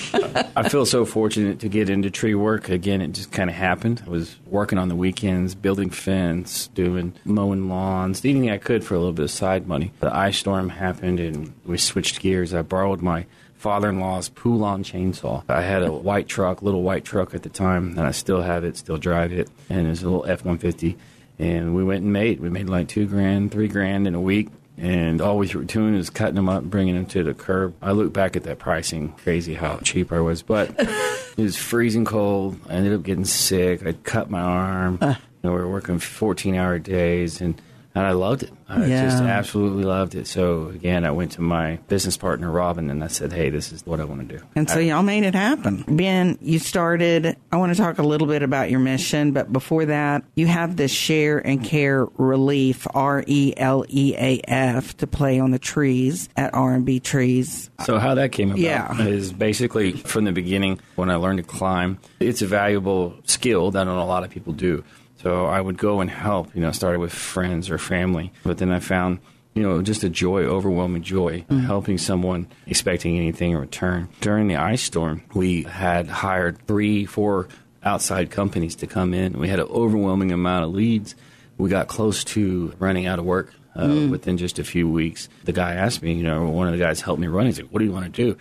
I 0.56 0.68
feel 0.68 0.84
so 0.84 1.04
fortunate 1.04 1.60
to 1.60 1.68
get 1.70 1.88
into 1.88 2.10
tree 2.10 2.34
work. 2.34 2.68
Again, 2.68 3.00
it 3.00 3.12
just 3.12 3.32
kind 3.32 3.48
of 3.48 3.56
happened. 3.56 4.02
I 4.06 4.10
was 4.10 4.36
working 4.46 4.78
on 4.78 4.88
the 4.88 4.96
weekends, 4.96 5.54
building 5.54 5.90
fence, 5.90 6.68
doing 6.68 7.14
mowing 7.24 7.68
lawns, 7.68 8.24
anything 8.24 8.50
I 8.50 8.58
could 8.58 8.84
for 8.84 8.94
a 8.94 8.98
little 8.98 9.12
bit 9.12 9.24
of 9.24 9.30
side 9.30 9.66
money. 9.66 9.92
The 10.00 10.14
ice 10.14 10.38
storm 10.38 10.68
happened, 10.68 11.20
and 11.20 11.52
we 11.64 11.78
switched 11.78 12.20
gears. 12.20 12.52
I 12.52 12.62
borrowed 12.62 13.00
my 13.00 13.26
father-in-law's 13.54 14.30
Poulan 14.30 14.84
chainsaw. 14.84 15.44
I 15.48 15.62
had 15.62 15.82
a 15.82 15.92
white 15.92 16.28
truck, 16.28 16.62
little 16.62 16.82
white 16.82 17.04
truck 17.04 17.34
at 17.34 17.42
the 17.42 17.50
time, 17.50 17.90
and 17.90 18.00
I 18.00 18.10
still 18.10 18.42
have 18.42 18.64
it, 18.64 18.76
still 18.76 18.96
drive 18.96 19.32
it, 19.32 19.50
and 19.68 19.86
it's 19.86 20.02
a 20.02 20.04
little 20.04 20.26
F-150. 20.26 20.96
And 21.38 21.74
we 21.74 21.84
went 21.84 22.02
and 22.02 22.12
made. 22.12 22.40
We 22.40 22.50
made 22.50 22.68
like 22.68 22.88
two 22.88 23.06
grand, 23.06 23.50
three 23.50 23.68
grand 23.68 24.06
in 24.06 24.14
a 24.14 24.20
week. 24.20 24.48
And 24.76 25.20
all 25.20 25.36
we 25.36 25.48
were 25.48 25.64
doing 25.64 25.94
is 25.94 26.08
cutting 26.08 26.36
them 26.36 26.48
up, 26.48 26.64
bringing 26.64 26.94
them 26.94 27.06
to 27.06 27.22
the 27.22 27.34
curb. 27.34 27.74
I 27.82 27.92
look 27.92 28.12
back 28.12 28.36
at 28.36 28.44
that 28.44 28.58
pricing, 28.58 29.12
crazy 29.12 29.54
how 29.54 29.76
cheap 29.78 30.10
I 30.12 30.20
was. 30.20 30.42
But 30.42 30.74
it 30.78 31.42
was 31.42 31.56
freezing 31.56 32.04
cold. 32.04 32.58
I 32.68 32.74
ended 32.74 32.94
up 32.94 33.02
getting 33.02 33.26
sick. 33.26 33.84
I 33.86 33.92
cut 33.92 34.30
my 34.30 34.40
arm. 34.40 34.98
You 35.02 35.16
know, 35.42 35.52
we 35.52 35.60
were 35.60 35.70
working 35.70 35.98
14 35.98 36.54
hour 36.54 36.78
days. 36.78 37.40
And 37.40 37.60
and 37.94 38.06
I 38.06 38.12
loved 38.12 38.42
it. 38.44 38.50
I 38.68 38.86
Yeah. 38.86 39.04
just 39.10 39.22
absolutely 39.22 39.82
loved 39.84 40.14
it. 40.14 40.26
So 40.28 40.68
again, 40.68 41.04
I 41.04 41.10
went 41.10 41.32
to 41.32 41.40
my 41.40 41.78
business 41.88 42.16
partner 42.16 42.50
Robin, 42.50 42.88
and 42.88 43.02
I 43.02 43.08
said, 43.08 43.32
"Hey, 43.32 43.50
this 43.50 43.72
is 43.72 43.84
what 43.84 43.98
I 44.00 44.04
want 44.04 44.28
to 44.28 44.36
do." 44.38 44.42
And 44.54 44.70
so 44.70 44.78
I- 44.78 44.82
y'all 44.82 45.02
made 45.02 45.24
it 45.24 45.34
happen. 45.34 45.84
Ben, 45.88 46.38
you 46.40 46.58
started, 46.60 47.36
I 47.50 47.56
want 47.56 47.74
to 47.74 47.80
talk 47.82 47.98
a 47.98 48.02
little 48.04 48.28
bit 48.28 48.42
about 48.42 48.70
your 48.70 48.78
mission, 48.80 49.32
but 49.32 49.52
before 49.52 49.86
that, 49.86 50.22
you 50.36 50.46
have 50.46 50.76
the 50.76 50.86
Share 50.86 51.38
and 51.38 51.64
Care 51.64 52.06
Releaf, 52.06 52.86
R 52.94 53.24
E 53.26 53.54
L 53.56 53.84
E 53.88 54.14
A 54.16 54.40
F, 54.46 54.96
to 54.98 55.06
play 55.08 55.40
on 55.40 55.50
the 55.50 55.58
trees 55.58 56.28
at 56.36 56.54
R&B 56.54 57.00
Trees. 57.00 57.70
So 57.84 57.98
how 57.98 58.14
that 58.14 58.30
came 58.30 58.50
about 58.50 58.60
Yeah. 58.60 59.02
is 59.02 59.32
basically 59.32 59.92
from 59.92 60.24
the 60.24 60.32
beginning 60.32 60.78
when 60.94 61.10
I 61.10 61.16
learned 61.16 61.38
to 61.38 61.42
climb. 61.42 61.98
It's 62.20 62.40
a 62.42 62.46
valuable 62.46 63.14
skill 63.24 63.70
that 63.72 63.84
not 63.84 64.00
a 64.00 64.04
lot 64.04 64.22
of 64.22 64.30
people 64.30 64.52
do. 64.52 64.84
So 65.22 65.46
I 65.46 65.60
would 65.60 65.76
go 65.78 66.00
and 66.00 66.08
help. 66.10 66.54
You 66.54 66.62
know, 66.62 66.72
started 66.72 66.98
with 67.00 67.12
friends 67.12 67.70
or 67.70 67.78
family, 67.78 68.32
but 68.44 68.58
then 68.58 68.70
I 68.72 68.80
found 68.80 69.18
you 69.54 69.62
know 69.62 69.82
just 69.82 70.04
a 70.04 70.08
joy, 70.08 70.44
overwhelming 70.44 71.02
joy, 71.02 71.44
helping 71.50 71.98
someone 71.98 72.46
expecting 72.66 73.16
anything 73.16 73.50
in 73.52 73.58
return. 73.58 74.08
During 74.20 74.48
the 74.48 74.56
ice 74.56 74.82
storm, 74.82 75.22
we 75.34 75.64
had 75.64 76.06
hired 76.08 76.58
three, 76.66 77.04
four 77.06 77.48
outside 77.82 78.30
companies 78.30 78.76
to 78.76 78.86
come 78.86 79.12
in. 79.14 79.38
We 79.38 79.48
had 79.48 79.58
an 79.58 79.66
overwhelming 79.68 80.32
amount 80.32 80.64
of 80.64 80.70
leads. 80.72 81.14
We 81.58 81.68
got 81.68 81.88
close 81.88 82.24
to 82.24 82.72
running 82.78 83.06
out 83.06 83.18
of 83.18 83.24
work 83.24 83.52
uh, 83.76 83.86
Mm. 83.86 84.10
within 84.10 84.36
just 84.38 84.58
a 84.58 84.64
few 84.64 84.88
weeks. 84.88 85.28
The 85.44 85.52
guy 85.52 85.74
asked 85.74 86.02
me, 86.02 86.12
you 86.14 86.22
know, 86.24 86.48
one 86.48 86.66
of 86.66 86.72
the 86.72 86.78
guys 86.78 87.00
helped 87.02 87.20
me 87.20 87.26
run. 87.28 87.46
He's 87.46 87.60
like, 87.60 87.70
"What 87.70 87.78
do 87.80 87.84
you 87.84 87.92
want 87.92 88.06
to 88.06 88.10
do?" 88.24 88.36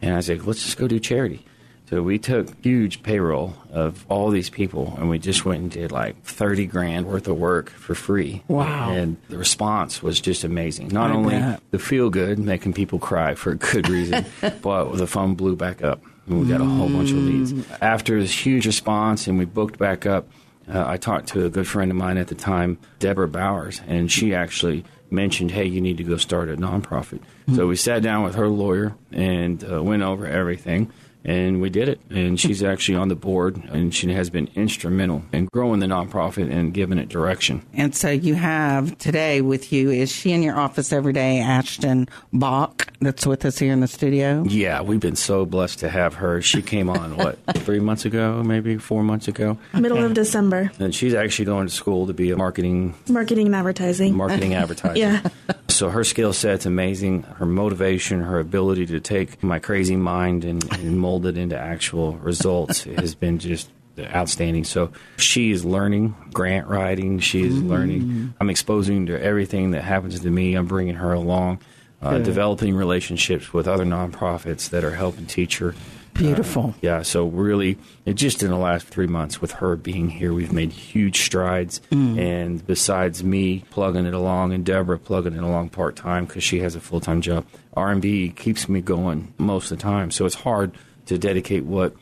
And 0.00 0.12
I 0.14 0.16
was 0.16 0.28
like, 0.28 0.46
"Let's 0.46 0.62
just 0.64 0.76
go 0.78 0.86
do 0.88 0.98
charity." 1.00 1.44
So 1.90 2.04
we 2.04 2.20
took 2.20 2.48
huge 2.62 3.02
payroll 3.02 3.54
of 3.72 4.06
all 4.08 4.30
these 4.30 4.48
people, 4.48 4.94
and 4.96 5.10
we 5.10 5.18
just 5.18 5.44
went 5.44 5.60
and 5.60 5.70
did 5.72 5.90
like 5.90 6.22
thirty 6.22 6.64
grand 6.64 7.06
worth 7.06 7.26
of 7.26 7.36
work 7.36 7.68
for 7.70 7.96
free. 7.96 8.44
Wow. 8.46 8.92
And 8.92 9.16
the 9.28 9.36
response 9.36 10.00
was 10.00 10.20
just 10.20 10.44
amazing. 10.44 10.88
Not 10.88 11.10
I 11.10 11.14
only 11.14 11.34
bet. 11.34 11.60
the 11.72 11.80
feel 11.80 12.08
good, 12.08 12.38
making 12.38 12.74
people 12.74 13.00
cry 13.00 13.34
for 13.34 13.50
a 13.50 13.56
good 13.56 13.88
reason, 13.88 14.24
but 14.62 14.92
the 14.92 15.08
phone 15.08 15.34
blew 15.34 15.56
back 15.56 15.82
up. 15.82 16.00
And 16.28 16.40
we 16.40 16.46
got 16.46 16.60
a 16.60 16.64
whole 16.64 16.88
bunch 16.88 17.10
of 17.10 17.16
leads. 17.16 17.68
After 17.80 18.20
this 18.20 18.46
huge 18.46 18.66
response, 18.66 19.26
and 19.26 19.36
we 19.36 19.44
booked 19.44 19.76
back 19.76 20.06
up, 20.06 20.28
uh, 20.72 20.84
I 20.86 20.96
talked 20.96 21.30
to 21.30 21.44
a 21.44 21.50
good 21.50 21.66
friend 21.66 21.90
of 21.90 21.96
mine 21.96 22.18
at 22.18 22.28
the 22.28 22.36
time, 22.36 22.78
Deborah 23.00 23.26
Bowers, 23.26 23.80
and 23.88 24.12
she 24.12 24.32
actually 24.32 24.84
mentioned, 25.10 25.50
"Hey, 25.50 25.64
you 25.64 25.80
need 25.80 25.96
to 25.96 26.04
go 26.04 26.18
start 26.18 26.50
a 26.50 26.56
nonprofit." 26.56 27.18
So 27.52 27.66
we 27.66 27.74
sat 27.74 28.00
down 28.04 28.22
with 28.22 28.36
her 28.36 28.46
lawyer 28.46 28.94
and 29.10 29.64
uh, 29.68 29.82
went 29.82 30.04
over 30.04 30.24
everything, 30.24 30.92
and 31.24 31.60
we 31.60 31.70
did 31.70 31.88
it. 31.88 32.00
And 32.10 32.38
she's 32.40 32.62
actually 32.62 32.96
on 32.96 33.08
the 33.08 33.14
board, 33.16 33.56
and 33.70 33.94
she 33.94 34.12
has 34.12 34.30
been 34.30 34.48
instrumental 34.54 35.22
in 35.32 35.46
growing 35.46 35.80
the 35.80 35.86
nonprofit 35.86 36.50
and 36.50 36.72
giving 36.74 36.98
it 36.98 37.08
direction. 37.08 37.62
And 37.74 37.94
so 37.94 38.10
you 38.10 38.34
have 38.34 38.96
today 38.98 39.40
with 39.40 39.72
you, 39.72 39.90
is 39.90 40.10
she 40.10 40.32
in 40.32 40.42
your 40.42 40.56
office 40.58 40.92
every 40.92 41.12
day, 41.12 41.40
Ashton 41.40 42.08
Bock, 42.32 42.88
that's 43.00 43.26
with 43.26 43.44
us 43.44 43.58
here 43.58 43.72
in 43.72 43.80
the 43.80 43.88
studio? 43.88 44.44
Yeah, 44.46 44.82
we've 44.82 45.00
been 45.00 45.16
so 45.16 45.44
blessed 45.46 45.78
to 45.80 45.88
have 45.88 46.14
her. 46.14 46.40
She 46.42 46.62
came 46.62 46.88
on 46.88 47.16
what 47.16 47.38
three 47.58 47.80
months 47.80 48.04
ago, 48.04 48.42
maybe 48.42 48.76
four 48.78 49.02
months 49.02 49.28
ago, 49.28 49.58
Middle 49.74 50.02
of 50.04 50.14
December. 50.14 50.70
and 50.78 50.94
she's 50.94 51.14
actually 51.14 51.44
going 51.46 51.66
to 51.66 51.72
school 51.72 52.06
to 52.06 52.12
be 52.12 52.30
a 52.30 52.36
marketing 52.36 52.94
Marketing 53.08 53.46
and 53.46 53.54
advertising. 53.54 54.14
marketing 54.16 54.54
advertising. 54.54 55.00
Yeah. 55.02 55.20
So 55.68 55.88
her 55.90 56.04
skill 56.04 56.32
set's 56.32 56.66
amazing. 56.66 57.22
Her 57.22 57.46
motivation, 57.46 58.20
her 58.22 58.38
ability 58.38 58.86
to 58.86 59.00
take 59.00 59.42
my 59.42 59.58
crazy 59.58 59.96
mind 59.96 60.44
and, 60.44 60.62
and 60.74 60.98
mold 61.10 61.26
it 61.26 61.36
into 61.36 61.58
actual 61.58 62.12
results 62.18 62.84
has 62.98 63.14
been 63.14 63.38
just 63.38 63.68
outstanding. 63.98 64.64
So 64.64 64.92
she 65.16 65.50
is 65.50 65.64
learning 65.64 66.14
grant 66.32 66.68
writing. 66.68 67.18
She 67.18 67.42
is 67.42 67.60
learning. 67.60 68.34
I'm 68.40 68.48
exposing 68.48 69.06
to 69.06 69.20
everything 69.20 69.72
that 69.72 69.82
happens 69.82 70.20
to 70.20 70.30
me. 70.30 70.54
I'm 70.54 70.66
bringing 70.66 70.94
her 70.94 71.12
along, 71.12 71.60
uh, 72.00 72.18
developing 72.18 72.74
relationships 72.74 73.52
with 73.52 73.66
other 73.66 73.84
nonprofits 73.84 74.70
that 74.70 74.84
are 74.84 74.94
helping 74.94 75.26
teach 75.26 75.58
her. 75.58 75.74
Beautiful. 76.14 76.70
Uh, 76.70 76.78
yeah, 76.82 77.02
so 77.02 77.26
really, 77.26 77.78
it 78.04 78.14
just 78.14 78.42
in 78.42 78.50
the 78.50 78.56
last 78.56 78.86
three 78.86 79.06
months 79.06 79.40
with 79.40 79.52
her 79.52 79.76
being 79.76 80.10
here, 80.10 80.32
we've 80.34 80.52
made 80.52 80.72
huge 80.72 81.22
strides. 81.22 81.80
Mm. 81.90 82.18
And 82.18 82.66
besides 82.66 83.22
me 83.22 83.64
plugging 83.70 84.06
it 84.06 84.14
along 84.14 84.52
and 84.52 84.64
Deborah 84.64 84.98
plugging 84.98 85.34
it 85.34 85.42
along 85.42 85.70
part 85.70 85.96
time 85.96 86.26
because 86.26 86.42
she 86.42 86.60
has 86.60 86.74
a 86.74 86.80
full 86.80 87.00
time 87.00 87.20
job, 87.20 87.46
R 87.74 87.90
and 87.90 88.02
B 88.02 88.30
keeps 88.30 88.68
me 88.68 88.80
going 88.80 89.34
most 89.38 89.70
of 89.70 89.78
the 89.78 89.82
time. 89.82 90.10
So 90.10 90.26
it's 90.26 90.34
hard 90.34 90.72
to 91.10 91.18
dedicate 91.18 91.64
what 91.64 91.94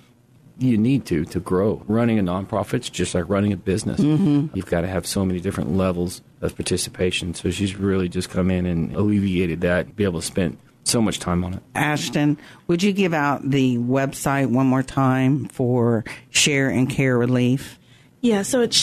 you 0.59 0.77
need 0.77 1.07
to 1.07 1.25
to 1.25 1.41
grow. 1.41 1.83
Running 1.89 2.19
a 2.19 2.23
nonprofit's 2.23 2.91
just 2.91 3.15
like 3.15 3.27
running 3.29 3.53
a 3.53 3.57
business. 3.57 4.01
Mhm. 4.01 4.51
You've 4.55 4.67
got 4.67 4.83
to 4.83 4.87
have 4.87 5.07
so 5.07 5.25
many 5.25 5.41
different 5.41 5.75
levels 5.75 6.21
of 6.43 6.55
participation. 6.57 7.33
So 7.33 7.51
she's 7.51 7.77
really 7.77 8.09
just 8.09 8.29
come 8.29 8.51
in 8.51 8.67
and 8.67 8.95
alleviated 8.95 9.63
that, 9.63 9.97
be 9.97 10.05
able 10.05 10.21
to 10.21 10.27
spend 10.27 10.59
so 10.85 11.01
much 11.01 11.21
time 11.21 11.43
on 11.43 11.55
it. 11.55 11.63
Ashton, 11.75 12.37
would 12.67 12.83
you 12.83 12.93
give 12.93 13.15
out 13.15 13.49
the 13.51 13.79
website 13.79 14.51
one 14.51 14.67
more 14.67 14.83
time 14.83 15.47
for 15.47 16.05
Share 16.31 16.69
and 16.69 16.91
Care 16.91 17.19
Releaf? 17.19 17.77
Yeah, 18.21 18.43
so 18.43 18.61
it's 18.61 18.77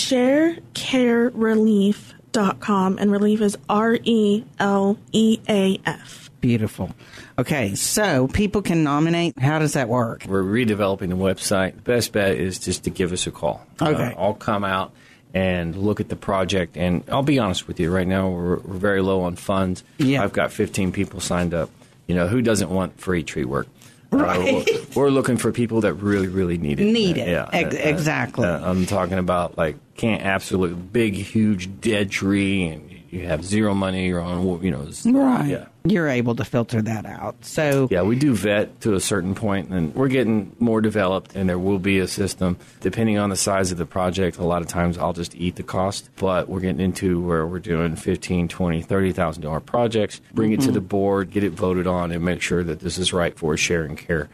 sharecarereleaf.com 2.36 2.98
and 3.00 3.12
releaf 3.12 3.42
is 3.42 3.58
R 3.70 3.98
E 4.04 4.44
L 4.60 4.98
E 5.12 5.40
A 5.48 5.80
F. 5.86 6.30
Beautiful. 6.42 6.92
Okay, 7.40 7.76
so 7.76 8.28
people 8.28 8.62
can 8.62 8.84
nominate. 8.84 9.38
How 9.40 9.60
does 9.60 9.74
that 9.74 9.90
work? 9.90 10.26
We're 10.28 10.44
redeveloping 10.44 11.10
the 11.10 11.16
website. 11.16 11.76
The 11.76 11.82
best 11.82 12.12
bet 12.12 12.36
is 12.36 12.60
just 12.60 12.84
to 12.84 12.90
give 12.90 13.12
us 13.14 13.26
a 13.26 13.32
call. 13.32 13.66
Okay. 13.82 14.14
Uh, 14.14 14.20
I'll 14.22 14.36
come 14.36 14.64
out 14.64 14.94
and 15.34 15.76
look 15.76 16.00
at 16.00 16.10
the 16.10 16.16
project. 16.16 16.78
And 16.78 17.04
I'll 17.10 17.24
be 17.24 17.40
honest 17.40 17.68
with 17.68 17.80
you, 17.80 17.92
right 17.92 18.08
now 18.08 18.30
we're, 18.30 18.60
we're 18.60 18.78
very 18.78 19.02
low 19.02 19.22
on 19.22 19.36
funds. 19.36 19.84
Yeah. 19.98 20.24
I've 20.24 20.34
got 20.34 20.52
15 20.52 20.92
people 20.92 21.20
signed 21.20 21.54
up. 21.54 21.72
You 22.08 22.14
know, 22.14 22.28
who 22.28 22.42
doesn't 22.42 22.70
want 22.70 23.00
free 23.00 23.24
tree 23.24 23.46
work? 23.46 23.68
Uh, 24.12 24.18
Right. 24.18 24.68
we're, 24.96 25.04
we're 25.04 25.10
looking 25.10 25.38
for 25.38 25.52
people 25.52 25.82
that 25.82 25.94
really, 25.96 26.28
really 26.28 26.58
need 26.58 26.80
it. 26.80 26.86
Need 26.86 27.18
Uh, 27.18 27.22
it. 27.22 27.28
yeah. 27.28 27.50
Ex- 27.52 27.76
exactly. 27.76 28.46
uh, 28.46 28.60
I'm 28.70 28.86
talking 28.86 29.18
about 29.18 29.58
like 29.58 29.76
can't 29.96 30.22
absolutely 30.24 30.76
big, 30.76 31.16
huge 31.16 31.82
dead 31.82 32.12
tree, 32.12 32.64
and 32.68 32.90
you 33.10 33.26
have 33.28 33.44
zero 33.44 33.74
money. 33.74 34.08
You're 34.08 34.22
on, 34.22 34.64
you 34.64 34.72
know, 34.72 34.88
Right. 35.06 35.48
Yeah. 35.48 35.66
You're 35.86 36.10
able 36.10 36.36
to 36.36 36.44
filter 36.44 36.82
that 36.82 37.06
out. 37.06 37.36
So 37.46 37.88
Yeah, 37.92 38.02
we 38.02 38.16
do 38.18 38.34
vet 38.34 38.82
to 38.82 38.96
a 38.96 39.00
certain 39.00 39.36
point, 39.36 39.70
and 39.70 39.94
we're 39.96 40.08
getting 40.08 40.56
more 40.60 40.82
developed, 40.82 41.36
and 41.36 41.48
there 41.48 41.60
will 41.60 41.80
be 41.80 42.00
a 42.00 42.08
system. 42.08 42.58
Depending 42.82 43.18
on 43.18 43.30
the 43.30 43.36
size 43.36 43.72
of 43.72 43.78
the 43.78 43.86
project, 43.86 44.38
a 44.38 44.44
lot 44.44 44.62
of 44.62 44.68
times 44.68 44.98
I'll 44.98 45.14
just 45.14 45.36
eat 45.36 45.56
the 45.56 45.64
cost, 45.64 46.10
but 46.18 46.50
we're 46.50 46.60
getting 46.60 46.80
into 46.82 47.22
where 47.22 47.46
we're 47.46 47.60
doing 47.60 47.96
fifteen, 47.96 48.48
twenty, 48.48 48.82
thirty 48.82 49.12
thousand 49.12 49.44
dollar 49.44 49.60
projects, 49.60 50.20
bring 50.34 50.52
it 50.52 50.62
to 50.62 50.70
Mhm. 50.70 50.74
the 50.74 50.82
board, 50.82 51.30
get 51.32 51.44
it 51.44 51.52
voted 51.54 51.88
on, 51.88 52.12
and 52.12 52.26
make 52.26 52.42
sure 52.42 52.64
that 52.64 52.80
this 52.80 52.98
is 52.98 53.14
right 53.14 53.38
for 53.38 53.56
sharing 53.56 53.96
care. 53.96 54.28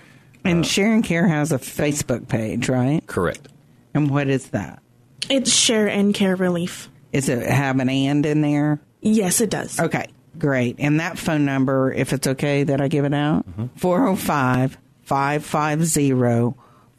And 0.43 0.65
Share 0.65 0.91
and 0.93 1.03
Care 1.03 1.27
has 1.27 1.51
a 1.51 1.59
Facebook 1.59 2.27
page, 2.27 2.67
right? 2.69 3.05
Correct. 3.05 3.47
And 3.93 4.09
what 4.09 4.27
is 4.27 4.47
that? 4.49 4.81
It's 5.29 5.53
Share 5.53 5.87
and 5.87 6.13
Care 6.13 6.35
Releaf. 6.35 6.87
Is 7.13 7.29
it 7.29 7.45
have 7.45 7.79
an 7.79 7.89
and 7.89 8.25
in 8.25 8.41
there? 8.41 8.79
Yes, 9.01 9.41
it 9.41 9.49
does. 9.49 9.79
Okay, 9.79 10.05
great. 10.41 10.75
And 10.79 10.99
that 10.99 11.17
phone 11.17 11.45
number, 11.45 11.93
if 11.93 12.11
it's 12.11 12.27
okay 12.27 12.63
that 12.63 12.81
I 12.81 12.87
give 12.87 13.05
it 13.05 13.13
out, 13.13 13.47
mm-hmm. 13.49 13.67
405 13.77 14.77
550 15.03 16.11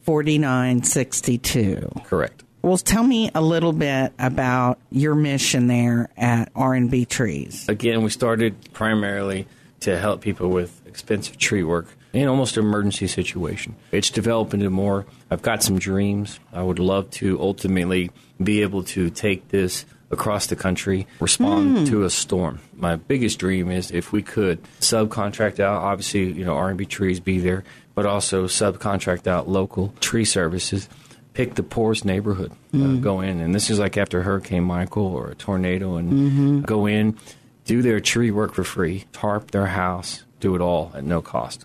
4962. 0.03 1.91
Correct. 2.05 2.45
Well, 2.63 2.79
tell 2.79 3.03
me 3.03 3.31
a 3.35 3.43
little 3.43 3.73
bit 3.73 4.13
about 4.21 4.79
your 4.91 5.17
mission 5.17 5.67
there 5.67 6.09
at 6.17 6.53
R&B 6.55 7.07
Trees. 7.07 7.69
Again, 7.69 8.03
we 8.03 8.11
started 8.11 8.73
primarily 8.73 9.49
to 9.81 9.99
help 9.99 10.21
people 10.21 10.49
with 10.49 10.81
expensive 10.87 11.39
tree 11.39 11.65
work 11.65 11.89
in 12.13 12.29
almost 12.29 12.57
an 12.57 12.65
emergency 12.65 13.09
situation. 13.09 13.75
It's 13.91 14.11
developed 14.11 14.55
into 14.55 14.71
more. 14.71 15.07
I've 15.29 15.43
got 15.43 15.65
some 15.65 15.81
dreams. 15.81 16.39
I 16.53 16.63
would 16.63 16.79
love 16.79 17.11
to 17.13 17.41
ultimately 17.41 18.13
be 18.41 18.63
able 18.63 18.85
to 18.85 19.11
take 19.11 19.49
this 19.49 19.85
across 20.13 20.47
the 20.47 20.57
country, 20.57 21.07
respond 21.21 21.79
Hmm. 21.79 21.85
to 21.87 22.05
a 22.05 22.11
storm. 22.11 22.61
My 22.77 22.97
biggest 22.97 23.39
dream 23.39 23.71
is 23.71 23.91
if 23.91 24.13
we 24.13 24.23
could 24.23 24.59
subcontract 24.81 25.59
out, 25.59 25.83
obviously, 25.83 26.31
you 26.33 26.45
know, 26.45 26.55
R&B 26.55 26.85
trees 26.85 27.19
be 27.19 27.39
there, 27.39 27.65
but 27.95 28.07
also 28.07 28.45
subcontract 28.47 29.27
out 29.27 29.49
local 29.49 29.95
tree 30.01 30.25
services 30.25 30.89
pick 31.35 31.55
the 31.55 31.63
poorest 31.63 32.05
neighborhood, 32.05 32.53
uh, 32.75 32.77
Mm. 32.77 33.01
go 33.01 33.23
in, 33.23 33.41
and 33.41 33.55
this 33.55 33.71
is 33.71 33.79
like 33.79 33.97
after 33.97 34.23
Hurricane 34.23 34.65
Michael 34.65 35.07
or 35.07 35.29
a 35.31 35.35
tornado, 35.35 35.97
and 35.97 36.13
Mhm. 36.13 36.67
go 36.67 36.85
in, 36.85 37.17
do 37.65 37.81
their 37.81 38.01
tree 38.01 38.31
work 38.31 38.53
for 38.53 38.65
free, 38.65 39.05
tarp 39.15 39.51
their 39.51 39.69
house, 39.69 40.25
do 40.41 40.55
it 40.55 40.61
all 40.61 40.93
at 40.95 41.05
no 41.05 41.23
cost. 41.23 41.65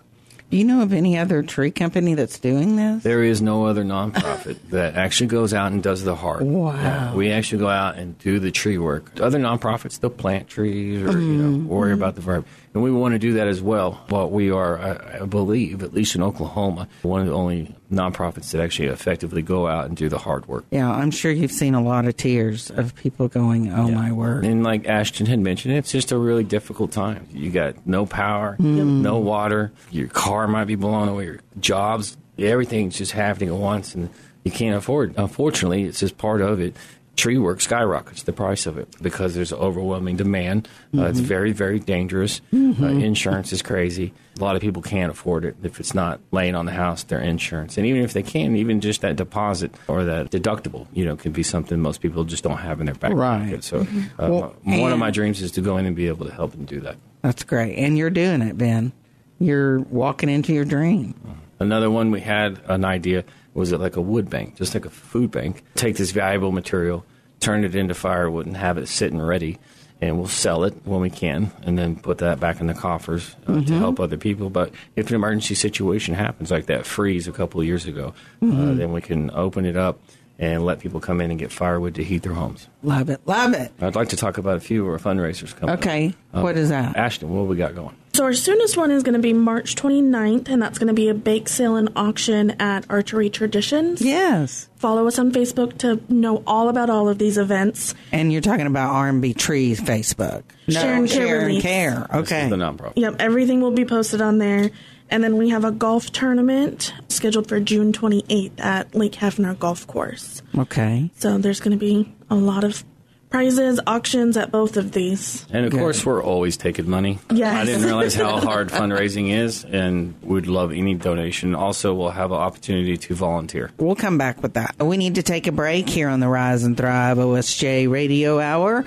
Do 0.50 0.56
you 0.56 0.64
know 0.64 0.80
of 0.80 0.94
any 0.94 1.18
other 1.18 1.42
tree 1.42 1.70
company 1.70 2.14
that's 2.14 2.38
doing 2.38 2.76
this? 2.76 3.02
There 3.02 3.22
is 3.22 3.42
no 3.42 3.66
other 3.66 3.84
nonprofit 3.84 4.56
that 4.70 4.94
actually 4.94 5.26
goes 5.26 5.52
out 5.52 5.72
and 5.72 5.82
does 5.82 6.04
the 6.04 6.14
hard. 6.14 6.42
Wow. 6.42 6.72
Yeah, 6.74 7.14
we 7.14 7.30
actually 7.30 7.58
go 7.58 7.68
out 7.68 7.96
and 7.96 8.18
do 8.18 8.38
the 8.38 8.50
tree 8.50 8.78
work. 8.78 9.20
Other 9.20 9.38
nonprofits, 9.38 10.00
they'll 10.00 10.08
plant 10.08 10.48
trees 10.48 11.02
or 11.02 11.20
you 11.20 11.34
know 11.34 11.66
worry 11.66 11.92
mm. 11.92 11.96
about 11.96 12.14
the 12.14 12.22
verb, 12.22 12.46
and 12.78 12.84
we 12.84 12.92
want 12.92 13.12
to 13.14 13.18
do 13.18 13.32
that 13.34 13.48
as 13.48 13.60
well. 13.60 14.00
But 14.08 14.30
we 14.30 14.52
are, 14.52 14.78
I, 15.20 15.26
believe, 15.26 15.82
at 15.82 15.92
least 15.92 16.14
in 16.14 16.22
Oklahoma, 16.22 16.86
one 17.02 17.20
of 17.20 17.26
the 17.26 17.32
only 17.32 17.74
nonprofits 17.92 18.52
that 18.52 18.60
actually 18.60 18.86
effectively 18.88 19.42
go 19.42 19.66
out 19.66 19.86
and 19.86 19.96
do 19.96 20.08
the 20.08 20.18
hard 20.18 20.46
work. 20.46 20.64
Yeah, 20.70 20.88
I'm 20.88 21.10
sure 21.10 21.32
you've 21.32 21.50
seen 21.50 21.74
a 21.74 21.82
lot 21.82 22.06
of 22.06 22.16
tears 22.16 22.70
of 22.70 22.94
people 22.94 23.26
going, 23.26 23.72
"Oh 23.72 23.88
my 23.90 24.12
word!" 24.12 24.44
And 24.44 24.62
like 24.62 24.86
Ashton 24.86 25.26
had 25.26 25.40
mentioned, 25.40 25.74
it's 25.74 25.90
just 25.90 26.12
a 26.12 26.18
really 26.18 26.44
difficult 26.44 26.92
time. 26.92 27.26
You 27.32 27.50
got 27.50 27.84
no 27.84 28.06
power, 28.06 28.56
Mm. 28.60 29.00
no 29.00 29.18
water, 29.18 29.72
your 29.90 30.06
car 30.06 30.46
might 30.46 30.66
be 30.66 30.76
blown 30.76 31.08
away, 31.08 31.24
your 31.24 31.40
jobs, 31.58 32.16
everything's 32.38 32.96
just 32.96 33.10
happening 33.12 33.48
at 33.48 33.56
once, 33.56 33.94
and 33.94 34.08
you 34.44 34.52
can't 34.52 34.76
afford. 34.76 35.14
Unfortunately, 35.16 35.82
it's 35.82 35.98
just 35.98 36.16
part 36.16 36.40
of 36.40 36.60
it. 36.60 36.76
Tree 37.18 37.36
work 37.36 37.60
skyrockets 37.60 38.22
the 38.22 38.32
price 38.32 38.64
of 38.66 38.78
it 38.78 38.94
because 39.02 39.34
there's 39.34 39.52
overwhelming 39.52 40.14
demand. 40.16 40.68
Uh, 40.96 41.06
it's 41.06 41.18
Mhm. 41.20 41.24
very, 41.24 41.50
very 41.50 41.80
dangerous. 41.80 42.40
Mhm. 42.52 42.80
Uh, 42.80 42.86
insurance 42.86 43.52
is 43.52 43.60
crazy. 43.60 44.12
A 44.38 44.44
lot 44.44 44.54
of 44.54 44.62
people 44.62 44.82
can't 44.82 45.10
afford 45.10 45.44
it 45.44 45.56
if 45.64 45.80
it's 45.80 45.94
not 45.96 46.20
laying 46.30 46.54
on 46.54 46.64
the 46.66 46.70
house. 46.72 47.02
Their 47.02 47.18
insurance, 47.18 47.76
and 47.76 47.84
even 47.88 48.02
if 48.02 48.12
they 48.12 48.22
can, 48.22 48.54
even 48.54 48.80
just 48.80 49.00
that 49.00 49.16
deposit 49.16 49.74
or 49.88 50.04
that 50.04 50.30
deductible, 50.30 50.86
you 50.94 51.04
know, 51.04 51.16
can 51.16 51.32
be 51.32 51.42
something 51.42 51.80
most 51.80 52.00
people 52.00 52.22
just 52.22 52.44
don't 52.44 52.58
have 52.58 52.78
in 52.78 52.86
their 52.86 52.94
back 52.94 53.12
Right. 53.12 53.46
pocket. 53.46 53.64
So, 53.64 53.80
Mhm. 53.80 54.02
uh, 54.16 54.28
Well, 54.30 54.54
one 54.64 54.92
of 54.92 55.00
my 55.00 55.10
dreams 55.10 55.42
is 55.42 55.50
to 55.52 55.60
go 55.60 55.76
in 55.76 55.86
and 55.86 55.96
be 55.96 56.06
able 56.06 56.24
to 56.26 56.32
help 56.32 56.52
them 56.52 56.66
do 56.66 56.78
that. 56.82 56.94
That's 57.22 57.42
great, 57.42 57.74
and 57.78 57.98
you're 57.98 58.10
doing 58.10 58.42
it, 58.42 58.56
Ben. 58.56 58.92
You're 59.40 59.80
walking 59.80 60.28
into 60.28 60.52
your 60.52 60.64
dream. 60.64 61.14
Another 61.58 61.90
one 61.90 62.12
we 62.12 62.20
had 62.20 62.60
an 62.68 62.84
idea 62.84 63.24
was 63.58 63.72
it 63.72 63.80
like 63.80 63.96
a 63.96 64.00
wood 64.00 64.30
bank, 64.30 64.56
just 64.56 64.72
like 64.74 64.84
a 64.86 64.90
food 64.90 65.30
bank. 65.30 65.62
Take 65.74 65.96
this 65.96 66.12
valuable 66.12 66.52
material, 66.52 67.04
turn 67.40 67.64
it 67.64 67.74
into 67.74 67.94
firewood, 67.94 68.46
and 68.46 68.56
have 68.56 68.78
it 68.78 68.86
sitting 68.88 69.20
ready. 69.20 69.58
And 70.00 70.16
we'll 70.16 70.28
sell 70.28 70.62
it 70.62 70.74
when 70.84 71.00
we 71.00 71.10
can, 71.10 71.50
and 71.64 71.76
then 71.76 71.96
put 71.96 72.18
that 72.18 72.38
back 72.38 72.60
in 72.60 72.68
the 72.68 72.74
coffers 72.74 73.34
uh, 73.48 73.54
to 73.54 73.60
Mhm. 73.60 73.78
help 73.78 73.98
other 73.98 74.16
people. 74.16 74.48
But 74.48 74.70
if 74.94 75.08
an 75.08 75.16
emergency 75.16 75.56
situation 75.56 76.14
happens, 76.14 76.52
like 76.52 76.66
that 76.66 76.86
freeze 76.86 77.26
a 77.26 77.32
couple 77.32 77.60
of 77.60 77.66
years 77.66 77.84
ago, 77.84 78.14
uh, 78.40 78.44
Mhm. 78.46 78.76
then 78.76 78.92
we 78.92 79.00
can 79.00 79.32
open 79.34 79.64
it 79.66 79.76
up 79.76 79.98
and 80.38 80.64
let 80.64 80.78
people 80.78 81.00
come 81.00 81.20
in 81.20 81.30
and 81.30 81.38
get 81.38 81.50
firewood 81.50 81.94
to 81.96 82.04
heat 82.04 82.22
their 82.22 82.34
homes. 82.34 82.68
Love 82.82 83.10
it, 83.10 83.20
love 83.26 83.54
it. 83.54 83.72
I'd 83.80 83.96
like 83.96 84.10
to 84.10 84.16
talk 84.16 84.38
about 84.38 84.56
a 84.56 84.60
few 84.60 84.82
of 84.86 84.88
our 84.88 84.98
fundraisers 85.14 85.54
coming. 85.56 85.72
up. 85.74 85.80
Okay, 85.80 86.14
Uh, 86.32 86.42
what 86.42 86.56
is 86.56 86.68
that? 86.68 86.96
Ashton, 86.96 87.28
what 87.30 87.40
have 87.40 87.48
we 87.48 87.56
got 87.56 87.74
going? 87.74 87.96
So 88.14 88.24
our 88.24 88.32
soonest 88.34 88.76
one 88.76 88.90
is 88.90 89.04
going 89.04 89.12
to 89.14 89.20
be 89.20 89.32
March 89.32 89.76
29th, 89.76 90.48
and 90.48 90.60
that's 90.60 90.76
going 90.78 90.88
to 90.88 90.94
be 90.94 91.08
a 91.08 91.14
bake 91.14 91.48
sale 91.48 91.76
and 91.76 91.88
auction 91.94 92.50
at 92.60 92.84
Archery 92.90 93.30
Traditions. 93.30 94.02
Yes. 94.02 94.68
Follow 94.76 95.06
us 95.06 95.20
on 95.20 95.30
Facebook 95.30 95.78
to 95.78 96.00
know 96.12 96.42
all 96.44 96.68
about 96.68 96.90
all 96.90 97.08
of 97.08 97.18
these 97.18 97.38
events. 97.38 97.94
And 98.10 98.32
you're 98.32 98.40
talking 98.40 98.66
about 98.66 98.92
R&B 98.92 99.34
Trees 99.34 99.80
Facebook. 99.80 100.42
Share 100.68 100.94
and 100.96 101.08
care 101.08 101.26
Share 101.26 101.48
and 101.48 101.62
care. 101.62 102.06
Okay. 102.12 102.48
the 102.48 102.56
nonprofit. 102.56 102.94
Yep, 102.96 103.16
everything 103.20 103.60
will 103.60 103.70
be 103.70 103.84
posted 103.84 104.20
on 104.20 104.38
there. 104.38 104.70
And 105.10 105.24
then 105.24 105.36
we 105.36 105.48
have 105.48 105.64
a 105.64 105.70
golf 105.70 106.12
tournament 106.12 106.92
scheduled 107.08 107.48
for 107.48 107.60
June 107.60 107.92
28th 107.92 108.60
at 108.60 108.94
Lake 108.94 109.12
Hefner 109.12 109.58
Golf 109.58 109.86
Course. 109.86 110.42
Okay. 110.56 111.10
So 111.16 111.38
there's 111.38 111.60
going 111.60 111.78
to 111.78 111.78
be 111.78 112.14
a 112.30 112.34
lot 112.34 112.64
of 112.64 112.84
prizes, 113.30 113.80
auctions 113.86 114.36
at 114.36 114.50
both 114.50 114.76
of 114.76 114.92
these. 114.92 115.46
And 115.50 115.66
of 115.66 115.72
course, 115.72 116.04
we're 116.04 116.22
always 116.22 116.56
taking 116.56 116.88
money. 116.88 117.18
Yes. 117.30 117.54
I 117.54 117.64
didn't 117.64 117.84
realize 117.84 118.14
how 118.14 118.40
hard 118.40 118.68
fundraising 118.68 119.30
is, 119.30 119.64
and 119.64 120.14
we'd 120.22 120.46
love 120.46 120.72
any 120.72 120.94
donation. 120.94 121.54
Also, 121.54 121.94
we'll 121.94 122.10
have 122.10 122.32
an 122.32 122.38
opportunity 122.38 122.96
to 122.96 123.14
volunteer. 123.14 123.70
We'll 123.78 123.96
come 123.96 124.18
back 124.18 124.42
with 124.42 124.54
that. 124.54 124.76
We 124.78 124.96
need 124.96 125.16
to 125.16 125.22
take 125.22 125.46
a 125.46 125.52
break 125.52 125.88
here 125.88 126.08
on 126.08 126.20
the 126.20 126.28
Rise 126.28 126.64
and 126.64 126.76
Thrive 126.76 127.18
OSJ 127.18 127.90
Radio 127.90 128.40
Hour. 128.40 128.84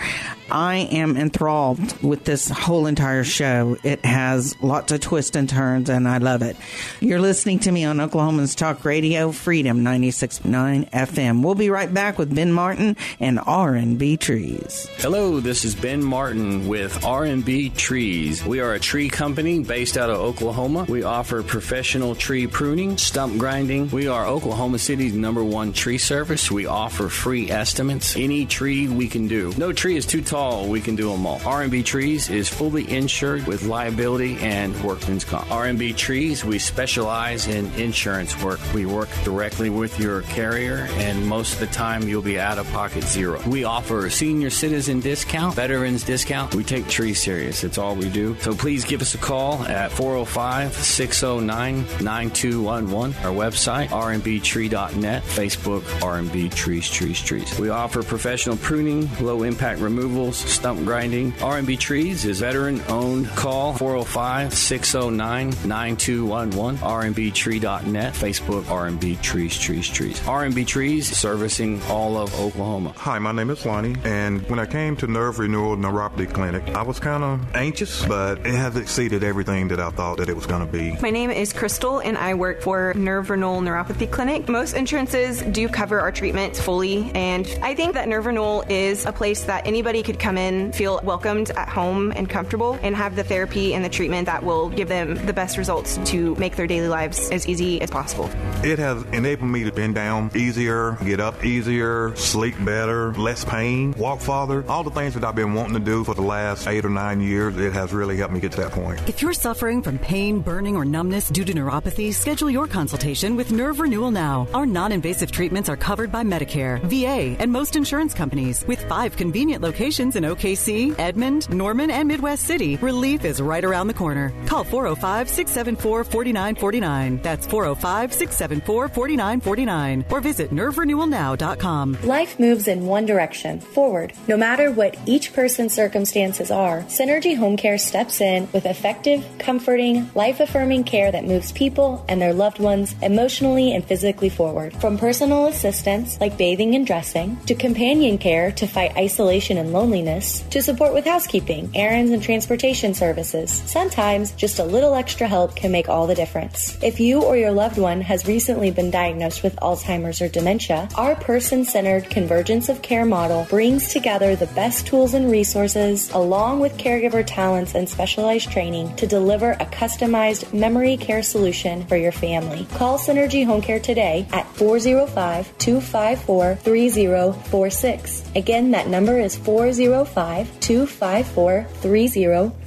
I 0.49 0.87
am 0.91 1.15
enthralled 1.15 2.01
with 2.03 2.25
this 2.25 2.49
whole 2.49 2.85
entire 2.85 3.23
show. 3.23 3.77
It 3.83 4.03
has 4.03 4.61
lots 4.61 4.91
of 4.91 4.99
twists 4.99 5.35
and 5.35 5.47
turns, 5.47 5.89
and 5.89 6.07
I 6.07 6.17
love 6.17 6.41
it. 6.41 6.57
You're 6.99 7.21
listening 7.21 7.59
to 7.59 7.71
me 7.71 7.85
on 7.85 8.01
Oklahoma's 8.01 8.53
Talk 8.53 8.83
Radio, 8.83 9.31
Freedom 9.31 9.81
96.9 9.81 10.89
FM. 10.91 11.41
We'll 11.41 11.55
be 11.55 11.69
right 11.69 11.93
back 11.93 12.17
with 12.17 12.35
Ben 12.35 12.51
Martain 12.51 12.97
and 13.19 13.39
R&B 13.39 14.17
Trees. 14.31 14.87
Hello, 14.99 15.41
this 15.41 15.65
is 15.65 15.75
Ben 15.75 16.01
Martain 16.01 16.65
with 16.65 17.03
R&B 17.03 17.71
Trees. 17.71 18.45
We 18.45 18.61
are 18.61 18.75
a 18.75 18.79
tree 18.79 19.09
company 19.09 19.59
based 19.59 19.97
out 19.97 20.09
of 20.09 20.19
Oklahoma. 20.19 20.85
We 20.87 21.03
offer 21.03 21.43
professional 21.43 22.15
tree 22.15 22.47
pruning, 22.47 22.97
stump 22.97 23.37
grinding. 23.37 23.89
We 23.89 24.07
are 24.07 24.25
Oklahoma 24.25 24.79
City's 24.79 25.13
number 25.13 25.43
one 25.43 25.73
tree 25.73 25.97
service. 25.97 26.49
We 26.49 26.65
offer 26.65 27.09
free 27.09 27.51
estimates. 27.51 28.15
Any 28.15 28.45
tree 28.45 28.87
we 28.87 29.09
can 29.09 29.27
do. 29.27 29.53
No 29.57 29.73
tree 29.73 29.97
is 29.97 30.05
too 30.05 30.21
tall. 30.21 30.65
We 30.69 30.79
can 30.79 30.95
do 30.95 31.09
them 31.11 31.25
all. 31.25 31.41
R&B 31.45 31.83
Trees 31.83 32.29
is 32.29 32.47
fully 32.47 32.89
insured 32.89 33.45
with 33.47 33.63
liability 33.63 34.37
and 34.37 34.81
workman's 34.81 35.25
comp. 35.25 35.51
R&B 35.51 35.91
Trees, 35.91 36.45
we 36.45 36.57
specialize 36.57 37.47
in 37.47 37.69
insurance 37.73 38.41
work. 38.41 38.61
We 38.73 38.85
work 38.85 39.09
directly 39.25 39.69
with 39.69 39.99
your 39.99 40.21
carrier, 40.21 40.87
and 40.91 41.27
most 41.27 41.55
of 41.55 41.59
the 41.59 41.67
time 41.67 42.03
you'll 42.03 42.21
be 42.21 42.39
out 42.39 42.59
of 42.59 42.71
pocket 42.71 43.03
zero. 43.03 43.41
We 43.45 43.65
offer 43.65 44.09
senior 44.21 44.51
citizen 44.51 44.99
discount, 44.99 45.55
veterans 45.55 46.03
discount. 46.03 46.53
We 46.53 46.63
take 46.63 46.87
trees 46.87 47.19
serious. 47.19 47.63
It's 47.63 47.79
all 47.79 47.95
we 47.95 48.07
do. 48.07 48.37
So 48.41 48.53
please 48.53 48.85
give 48.85 49.01
us 49.01 49.15
a 49.15 49.17
call 49.17 49.63
at 49.63 49.91
405 49.91 50.75
609 50.75 52.03
9211. 52.05 53.25
Our 53.25 53.33
website, 53.33 53.87
rnbtree.net. 53.87 55.23
Facebook, 55.23 55.81
RNB 56.01 56.53
Trees, 56.53 56.87
Trees, 56.87 57.19
Trees. 57.19 57.57
We 57.57 57.69
offer 57.69 58.03
professional 58.03 58.57
pruning, 58.57 59.09
low 59.19 59.41
impact 59.41 59.79
removals, 59.79 60.37
stump 60.37 60.85
grinding. 60.85 61.31
RNB 61.31 61.79
Trees 61.79 62.23
is 62.23 62.41
veteran 62.41 62.79
owned. 62.89 63.27
Call 63.29 63.73
405 63.73 64.53
609 64.53 65.67
9211. 65.67 66.77
rnbtree.net. 66.77 68.13
Facebook, 68.13 68.63
RNB 68.65 69.19
Trees, 69.23 69.57
Trees, 69.57 69.89
Trees. 69.89 70.19
RNB 70.19 70.67
Trees 70.67 71.17
servicing 71.17 71.81
all 71.89 72.17
of 72.17 72.31
Oklahoma. 72.39 72.93
Hi, 72.97 73.17
my 73.17 73.31
name 73.31 73.49
is 73.49 73.65
Lonnie, 73.65 73.95
and 74.11 74.41
when 74.49 74.59
I 74.59 74.65
came 74.65 74.97
to 74.97 75.07
Nerve 75.07 75.39
Renewal 75.39 75.77
Neuropathy 75.77 76.31
Clinic, 76.31 76.67
I 76.75 76.81
was 76.81 76.99
kind 76.99 77.23
of 77.23 77.55
anxious, 77.55 78.05
but 78.05 78.39
it 78.39 78.53
has 78.53 78.75
exceeded 78.75 79.23
everything 79.23 79.69
that 79.69 79.79
I 79.79 79.89
thought 79.89 80.17
that 80.17 80.27
it 80.27 80.35
was 80.35 80.45
going 80.45 80.65
to 80.65 80.71
be. 80.71 80.97
My 81.01 81.11
name 81.11 81.31
is 81.31 81.53
Crystal, 81.53 81.99
and 81.99 82.17
I 82.17 82.33
work 82.33 82.61
for 82.61 82.93
Nerve 82.93 83.29
Renewal 83.29 83.61
Neuropathy 83.61 84.11
Clinic. 84.11 84.49
Most 84.49 84.73
insurances 84.73 85.41
do 85.41 85.69
cover 85.69 86.01
our 86.01 86.11
treatments 86.11 86.59
fully, 86.59 87.09
and 87.15 87.47
I 87.61 87.73
think 87.73 87.93
that 87.93 88.09
Nerve 88.09 88.25
Renewal 88.25 88.65
is 88.67 89.05
a 89.05 89.13
place 89.13 89.45
that 89.45 89.65
anybody 89.65 90.03
could 90.03 90.19
come 90.19 90.37
in, 90.37 90.73
feel 90.73 90.99
welcomed 91.03 91.51
at 91.51 91.69
home 91.69 92.11
and 92.13 92.29
comfortable, 92.29 92.77
and 92.83 92.93
have 92.97 93.15
the 93.15 93.23
therapy 93.23 93.73
and 93.73 93.85
the 93.85 93.89
treatment 93.89 94.25
that 94.25 94.43
will 94.43 94.67
give 94.69 94.89
them 94.89 95.25
the 95.25 95.33
best 95.33 95.57
results 95.57 95.97
to 96.11 96.35
make 96.35 96.57
their 96.57 96.67
daily 96.67 96.89
lives 96.89 97.29
as 97.31 97.47
easy 97.47 97.81
as 97.81 97.89
possible. 97.89 98.29
It 98.61 98.77
has 98.77 99.03
enabled 99.13 99.51
me 99.51 99.63
to 99.63 99.71
bend 99.71 99.95
down 99.95 100.31
easier, 100.35 100.97
get 101.05 101.21
up 101.21 101.45
easier, 101.45 102.13
sleep 102.17 102.55
better, 102.65 103.13
less 103.13 103.45
pain, 103.45 103.93
walk 104.01 104.19
farther. 104.19 104.65
All 104.67 104.83
the 104.83 104.89
things 104.89 105.13
that 105.13 105.23
I've 105.23 105.35
been 105.35 105.53
wanting 105.53 105.75
to 105.75 105.79
do 105.79 106.03
for 106.03 106.15
the 106.15 106.23
last 106.23 106.67
eight 106.67 106.83
or 106.83 106.89
nine 106.89 107.21
years, 107.21 107.55
it 107.57 107.71
has 107.73 107.93
really 107.93 108.17
helped 108.17 108.33
me 108.33 108.39
get 108.39 108.51
to 108.53 108.61
that 108.61 108.71
point. 108.71 108.99
If 109.07 109.21
you're 109.21 109.33
suffering 109.33 109.83
from 109.83 109.99
pain, 109.99 110.39
burning, 110.39 110.75
or 110.75 110.83
numbness 110.83 111.29
due 111.29 111.45
to 111.45 111.53
neuropathy, 111.53 112.11
schedule 112.11 112.49
your 112.49 112.67
consultation 112.67 113.35
with 113.35 113.51
Nerve 113.51 113.79
Renewal 113.79 114.09
now. 114.09 114.47
Our 114.53 114.65
non 114.65 114.91
invasive 114.91 115.31
treatments 115.31 115.69
are 115.69 115.77
covered 115.77 116.11
by 116.11 116.23
Medicare, 116.23 116.81
VA, 116.81 117.35
and 117.39 117.51
most 117.51 117.75
insurance 117.75 118.13
companies. 118.13 118.65
With 118.67 118.83
five 118.85 119.15
convenient 119.15 119.61
locations 119.61 120.15
in 120.15 120.23
OKC, 120.23 120.97
Edmond, 120.99 121.49
Norman, 121.49 121.91
and 121.91 122.07
Midwest 122.07 122.45
City, 122.45 122.77
relief 122.77 123.23
is 123.23 123.41
right 123.41 123.63
around 123.63 123.87
the 123.87 123.93
corner. 123.93 124.33
Call 124.47 124.63
405 124.63 125.29
674 125.29 126.03
4949. 126.05 127.19
That's 127.21 127.45
405 127.45 128.13
674 128.13 128.87
4949. 128.89 130.05
Or 130.09 130.21
visit 130.21 130.49
nerverenewalnow.com. 130.49 131.97
Life 132.03 132.39
moves 132.39 132.67
in 132.67 132.85
one 132.87 133.05
direction, 133.05 133.59
forward. 133.59 133.90
No 134.27 134.37
matter 134.37 134.71
what 134.71 134.97
each 135.05 135.33
person's 135.33 135.73
circumstances 135.73 136.49
are, 136.49 136.83
Synergy 136.83 137.35
Home 137.35 137.57
Care 137.57 137.77
steps 137.77 138.21
in 138.21 138.47
with 138.53 138.65
effective, 138.65 139.25
comforting, 139.37 140.09
life 140.15 140.39
affirming 140.39 140.85
care 140.85 141.11
that 141.11 141.25
moves 141.25 141.51
people 141.51 142.05
and 142.07 142.21
their 142.21 142.33
loved 142.33 142.59
ones 142.59 142.95
emotionally 143.01 143.73
and 143.73 143.83
physically 143.83 144.29
forward. 144.29 144.73
From 144.77 144.97
personal 144.97 145.47
assistance, 145.47 146.21
like 146.21 146.37
bathing 146.37 146.73
and 146.73 146.87
dressing, 146.87 147.35
to 147.47 147.53
companion 147.53 148.17
care 148.17 148.53
to 148.53 148.65
fight 148.65 148.95
isolation 148.95 149.57
and 149.57 149.73
loneliness, 149.73 150.41
to 150.51 150.61
support 150.61 150.93
with 150.93 151.05
housekeeping, 151.05 151.69
errands, 151.75 152.11
and 152.11 152.23
transportation 152.23 152.93
services. 152.93 153.51
Sometimes 153.65 154.31
just 154.31 154.59
a 154.59 154.63
little 154.63 154.95
extra 154.95 155.27
help 155.27 155.55
can 155.57 155.71
make 155.71 155.89
all 155.89 156.07
the 156.07 156.15
difference. 156.15 156.81
If 156.81 157.01
you 157.01 157.23
or 157.23 157.35
your 157.35 157.51
loved 157.51 157.77
one 157.77 157.99
has 157.99 158.25
recently 158.25 158.71
been 158.71 158.89
diagnosed 158.89 159.43
with 159.43 159.57
Alzheimer's 159.57 160.21
or 160.21 160.29
dementia, 160.29 160.87
our 160.95 161.15
person 161.15 161.65
centered 161.65 162.09
convergence 162.09 162.69
of 162.69 162.81
care 162.81 163.05
model 163.05 163.45
brings 163.49 163.80
brings 163.81 163.93
together 163.93 164.35
the 164.35 164.53
best 164.53 164.85
tools 164.85 165.15
and 165.15 165.31
resources, 165.31 166.11
along 166.11 166.59
with 166.59 166.77
caregiver 166.77 167.23
talents 167.25 167.73
and 167.73 167.89
specialized 167.89 168.51
training, 168.51 168.95
to 168.95 169.07
deliver 169.07 169.53
a 169.53 169.65
customized 169.65 170.53
memory 170.53 170.97
care 170.97 171.23
solution 171.23 171.83
for 171.87 171.95
your 171.95 172.11
family. 172.11 172.67
Call 172.75 172.99
Synergy 172.99 173.43
Home 173.43 173.61
Care 173.61 173.79
today 173.79 174.27
at 174.33 174.45
405 174.55 175.57
254 175.57 176.55
3046. 176.55 178.23
Again, 178.35 178.71
that 178.71 178.87
number 178.87 179.19
is 179.19 179.35
405 179.35 180.59
254 180.59 181.65
3046. 181.81 182.60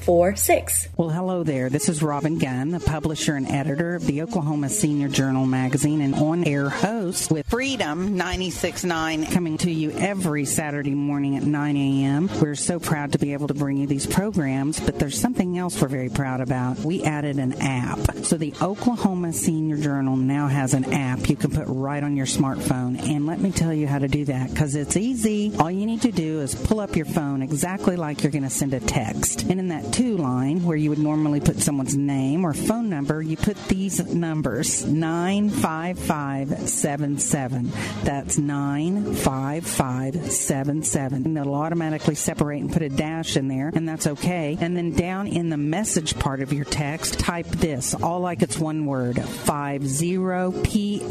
Well, 0.98 1.08
hello 1.08 1.44
there. 1.44 1.70
This 1.70 1.88
is 1.88 2.02
Robin 2.02 2.38
Gunn, 2.38 2.72
the 2.72 2.80
publisher 2.80 3.36
and 3.36 3.48
editor 3.48 3.94
of 3.94 4.06
the 4.06 4.20
Oklahoma 4.20 4.68
Senior 4.68 5.08
Journal 5.08 5.46
magazine 5.46 6.02
and 6.02 6.14
on 6.14 6.44
air 6.46 6.68
host 6.68 7.30
with 7.30 7.46
Freedom 7.46 8.14
96.9 8.18 9.32
coming 9.32 9.56
to 9.58 9.70
you 9.70 9.92
every 9.92 10.44
Saturday 10.44 10.94
morning 10.94 11.38
at 11.38 11.44
9 11.44 11.76
a.m. 11.78 12.28
We're 12.38 12.54
so 12.54 12.78
proud 12.78 13.12
to 13.12 13.18
be 13.18 13.32
able 13.32 13.48
to 13.48 13.54
bring 13.54 13.78
you 13.78 13.86
these 13.86 14.06
programs, 14.06 14.78
but 14.78 14.98
there's 14.98 15.18
something 15.18 15.56
else 15.56 15.80
we're 15.80 15.88
very 15.88 16.10
proud 16.10 16.42
about. 16.42 16.80
We 16.80 17.02
added 17.02 17.38
an 17.38 17.54
app. 17.62 17.98
So 18.24 18.36
the 18.36 18.52
Oklahoma 18.60 19.32
Senior 19.32 19.78
Journal 19.78 20.16
now 20.16 20.48
has 20.48 20.74
an 20.74 20.92
app 20.92 21.30
you 21.30 21.36
can 21.36 21.50
put 21.50 21.64
right 21.66 22.04
on 22.04 22.14
your 22.14 22.26
smartphone. 22.26 23.00
And 23.00 23.24
let 23.24 23.40
me 23.40 23.52
tell 23.52 23.72
you 23.72 23.86
how 23.86 24.00
to 24.00 24.08
do 24.08 24.26
that 24.26 24.50
because 24.50 24.74
it's 24.74 24.98
easy. 24.98 25.54
All 25.58 25.70
you 25.70 25.86
need 25.86 26.02
to 26.02 26.12
do 26.12 26.40
is 26.40 26.54
pull 26.54 26.80
up 26.80 26.94
your 26.94 27.06
phone 27.06 27.40
exactly 27.40 27.96
like 27.96 28.22
you're 28.22 28.32
going 28.32 28.44
to 28.44 28.50
send 28.50 28.74
a 28.74 28.80
text. 28.80 29.44
And 29.44 29.58
in 29.58 29.68
that 29.68 29.93
to 29.94 30.16
line 30.16 30.64
where 30.64 30.76
you 30.76 30.90
would 30.90 30.98
normally 30.98 31.38
put 31.38 31.60
someone's 31.60 31.96
name 31.96 32.44
or 32.44 32.52
phone 32.52 32.90
number, 32.90 33.22
you 33.22 33.36
put 33.36 33.56
these 33.68 34.04
numbers 34.12 34.84
95577. 34.84 37.70
That's 38.02 38.36
95577. 38.36 41.24
And 41.24 41.38
it'll 41.38 41.54
automatically 41.54 42.16
separate 42.16 42.60
and 42.60 42.72
put 42.72 42.82
a 42.82 42.88
dash 42.88 43.36
in 43.36 43.46
there, 43.46 43.70
and 43.72 43.88
that's 43.88 44.08
okay. 44.08 44.58
And 44.60 44.76
then 44.76 44.96
down 44.96 45.28
in 45.28 45.48
the 45.48 45.56
message 45.56 46.18
part 46.18 46.40
of 46.40 46.52
your 46.52 46.64
text, 46.64 47.20
type 47.20 47.46
this, 47.46 47.94
all 47.94 48.18
like 48.18 48.42
it's 48.42 48.58
one 48.58 48.86
word 48.86 49.14
50PLUS. 49.14 51.04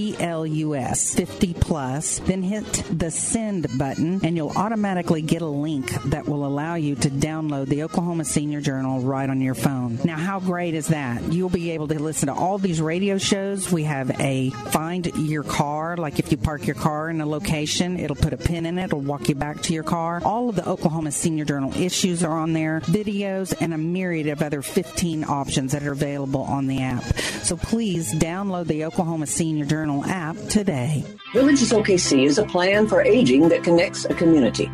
50PLUS. 0.00 1.16
50 1.16 1.54
plus. 1.54 2.18
Then 2.18 2.42
hit 2.42 2.82
the 2.90 3.12
send 3.12 3.78
button, 3.78 4.18
and 4.24 4.36
you'll 4.36 4.56
automatically 4.56 5.22
get 5.22 5.42
a 5.42 5.59
link 5.60 5.90
that 6.04 6.26
will 6.26 6.46
allow 6.46 6.74
you 6.74 6.94
to 6.96 7.10
download 7.10 7.66
the 7.66 7.82
Oklahoma 7.82 8.24
Senior 8.24 8.60
Journal 8.60 9.00
right 9.00 9.28
on 9.28 9.40
your 9.40 9.54
phone. 9.54 9.98
Now, 10.04 10.16
how 10.16 10.40
great 10.40 10.74
is 10.74 10.88
that? 10.88 11.32
You'll 11.32 11.48
be 11.48 11.70
able 11.72 11.88
to 11.88 11.98
listen 11.98 12.28
to 12.28 12.34
all 12.34 12.58
these 12.58 12.80
radio 12.80 13.18
shows. 13.18 13.70
We 13.70 13.84
have 13.84 14.10
a 14.20 14.50
find 14.50 15.06
your 15.16 15.42
car, 15.42 15.96
like 15.96 16.18
if 16.18 16.30
you 16.30 16.38
park 16.38 16.66
your 16.66 16.76
car 16.76 17.10
in 17.10 17.20
a 17.20 17.26
location, 17.26 17.98
it'll 17.98 18.16
put 18.16 18.32
a 18.32 18.36
pin 18.36 18.66
in 18.66 18.78
it, 18.78 18.84
it'll 18.84 19.00
walk 19.00 19.28
you 19.28 19.34
back 19.34 19.60
to 19.62 19.72
your 19.72 19.82
car. 19.82 20.20
All 20.24 20.48
of 20.48 20.56
the 20.56 20.68
Oklahoma 20.68 21.12
Senior 21.12 21.44
Journal 21.44 21.76
issues 21.76 22.22
are 22.24 22.36
on 22.36 22.52
there, 22.52 22.80
videos, 22.82 23.54
and 23.60 23.74
a 23.74 23.78
myriad 23.78 24.28
of 24.28 24.42
other 24.42 24.62
15 24.62 25.24
options 25.24 25.72
that 25.72 25.82
are 25.82 25.92
available 25.92 26.42
on 26.42 26.66
the 26.66 26.80
app. 26.80 27.04
So 27.42 27.56
please 27.56 28.14
download 28.14 28.66
the 28.66 28.84
Oklahoma 28.84 29.26
Senior 29.26 29.64
Journal 29.64 30.04
app 30.04 30.36
today. 30.48 31.04
Villages 31.32 31.72
OKC 31.72 32.24
is 32.24 32.38
a 32.38 32.44
plan 32.44 32.86
for 32.86 33.02
aging 33.02 33.48
that 33.48 33.62
connects 33.62 34.04
a 34.04 34.14
community. 34.14 34.70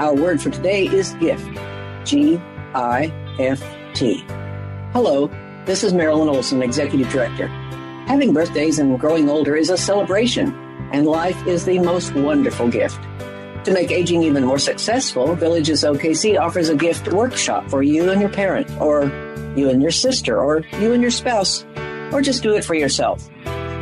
Our 0.00 0.14
word 0.14 0.40
for 0.40 0.48
today 0.48 0.86
is 0.86 1.12
gift. 1.16 1.46
G 2.06 2.38
I 2.74 3.12
F 3.38 3.62
T. 3.92 4.24
Hello, 4.94 5.26
this 5.66 5.84
is 5.84 5.92
Marilyn 5.92 6.30
Olson, 6.30 6.62
Executive 6.62 7.10
Director. 7.10 7.48
Having 8.06 8.32
birthdays 8.32 8.78
and 8.78 8.98
growing 8.98 9.28
older 9.28 9.56
is 9.56 9.68
a 9.68 9.76
celebration, 9.76 10.54
and 10.90 11.06
life 11.06 11.46
is 11.46 11.66
the 11.66 11.78
most 11.80 12.14
wonderful 12.14 12.68
gift. 12.68 12.98
To 13.66 13.72
make 13.74 13.90
aging 13.90 14.22
even 14.22 14.46
more 14.46 14.58
successful, 14.58 15.34
Villages 15.34 15.84
OKC 15.84 16.40
offers 16.40 16.70
a 16.70 16.74
gift 16.74 17.12
workshop 17.12 17.68
for 17.68 17.82
you 17.82 18.08
and 18.08 18.22
your 18.22 18.30
parent, 18.30 18.70
or 18.80 19.04
you 19.54 19.68
and 19.68 19.82
your 19.82 19.90
sister, 19.90 20.40
or 20.40 20.62
you 20.80 20.94
and 20.94 21.02
your 21.02 21.10
spouse, 21.10 21.66
or 22.10 22.22
just 22.22 22.42
do 22.42 22.54
it 22.54 22.64
for 22.64 22.74
yourself. 22.74 23.28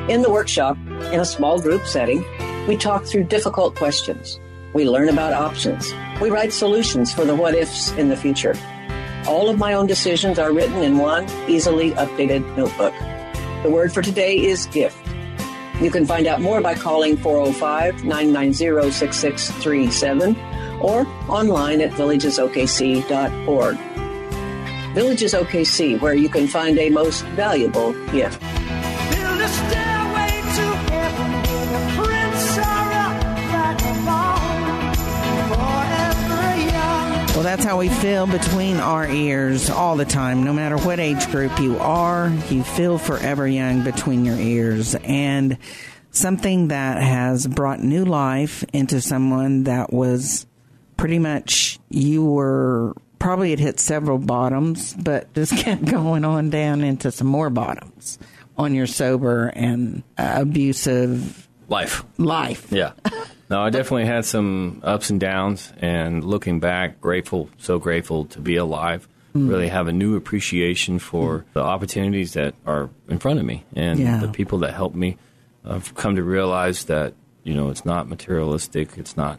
In 0.08 0.22
the 0.22 0.32
workshop, 0.32 0.76
in 1.12 1.20
a 1.20 1.24
small 1.24 1.60
group 1.60 1.86
setting, 1.86 2.24
we 2.66 2.76
talk 2.76 3.04
through 3.04 3.22
difficult 3.22 3.76
questions. 3.76 4.40
We 4.72 4.88
learn 4.88 5.08
about 5.08 5.32
options. 5.32 5.92
We 6.20 6.30
write 6.30 6.52
solutions 6.52 7.12
for 7.12 7.24
the 7.24 7.34
what 7.34 7.54
ifs 7.54 7.92
in 7.92 8.08
the 8.08 8.16
future. 8.16 8.54
All 9.26 9.48
of 9.48 9.58
my 9.58 9.72
own 9.72 9.86
decisions 9.86 10.38
are 10.38 10.52
written 10.52 10.82
in 10.82 10.98
one 10.98 11.26
easily 11.48 11.92
updated 11.92 12.56
notebook. 12.56 12.94
The 13.62 13.70
word 13.70 13.92
for 13.92 14.02
today 14.02 14.38
is 14.38 14.66
gift. 14.66 14.96
You 15.80 15.90
can 15.90 16.06
find 16.06 16.26
out 16.26 16.40
more 16.40 16.60
by 16.60 16.74
calling 16.74 17.16
405 17.16 18.04
990 18.04 18.90
6637 18.90 20.36
or 20.80 21.06
online 21.28 21.80
at 21.80 21.90
villagesokc.org. 21.92 23.78
Villages 24.94 25.34
OKC, 25.34 26.00
where 26.00 26.14
you 26.14 26.28
can 26.28 26.48
find 26.48 26.78
a 26.78 26.90
most 26.90 27.24
valuable 27.26 27.92
gift. 28.10 28.42
That's 37.48 37.64
how 37.64 37.78
we 37.78 37.88
feel 37.88 38.26
between 38.26 38.76
our 38.76 39.08
ears 39.08 39.70
all 39.70 39.96
the 39.96 40.04
time. 40.04 40.44
No 40.44 40.52
matter 40.52 40.76
what 40.76 41.00
age 41.00 41.26
group 41.30 41.58
you 41.58 41.78
are, 41.78 42.28
you 42.50 42.62
feel 42.62 42.98
forever 42.98 43.48
young 43.48 43.82
between 43.84 44.26
your 44.26 44.36
ears. 44.36 44.94
And 44.96 45.56
something 46.10 46.68
that 46.68 47.02
has 47.02 47.46
brought 47.46 47.80
new 47.80 48.04
life 48.04 48.64
into 48.74 49.00
someone 49.00 49.64
that 49.64 49.90
was 49.90 50.46
pretty 50.98 51.18
much, 51.18 51.78
you 51.88 52.22
were 52.22 52.94
probably 53.18 53.48
had 53.48 53.60
hit 53.60 53.80
several 53.80 54.18
bottoms, 54.18 54.92
but 54.92 55.32
just 55.32 55.56
kept 55.64 55.86
going 55.86 56.26
on 56.26 56.50
down 56.50 56.82
into 56.82 57.10
some 57.10 57.28
more 57.28 57.48
bottoms 57.48 58.18
on 58.58 58.74
your 58.74 58.86
sober 58.86 59.46
and 59.56 60.02
uh, 60.18 60.34
abusive 60.42 61.48
Life. 61.70 62.04
life. 62.18 62.70
Yeah. 62.70 62.92
No, 63.50 63.60
I 63.62 63.70
definitely 63.70 64.04
had 64.06 64.24
some 64.26 64.80
ups 64.84 65.08
and 65.10 65.18
downs, 65.18 65.72
and 65.78 66.22
looking 66.22 66.60
back, 66.60 67.00
grateful, 67.00 67.48
so 67.58 67.78
grateful 67.78 68.26
to 68.26 68.40
be 68.40 68.56
alive. 68.56 69.08
Mm. 69.34 69.48
Really 69.48 69.68
have 69.68 69.88
a 69.88 69.92
new 69.92 70.16
appreciation 70.16 70.98
for 70.98 71.44
the 71.54 71.60
opportunities 71.62 72.34
that 72.34 72.54
are 72.66 72.90
in 73.08 73.18
front 73.18 73.38
of 73.38 73.46
me 73.46 73.64
and 73.74 73.98
Yeah. 74.00 74.18
the 74.20 74.28
people 74.28 74.58
that 74.58 74.74
helped 74.74 74.96
me. 74.96 75.16
I've 75.64 75.94
come 75.94 76.16
to 76.16 76.22
realize 76.22 76.84
that 76.84 77.14
you 77.44 77.54
know 77.54 77.68
it's 77.70 77.84
not 77.84 78.08
materialistic. 78.08 78.96
It's 78.96 79.16
not 79.16 79.38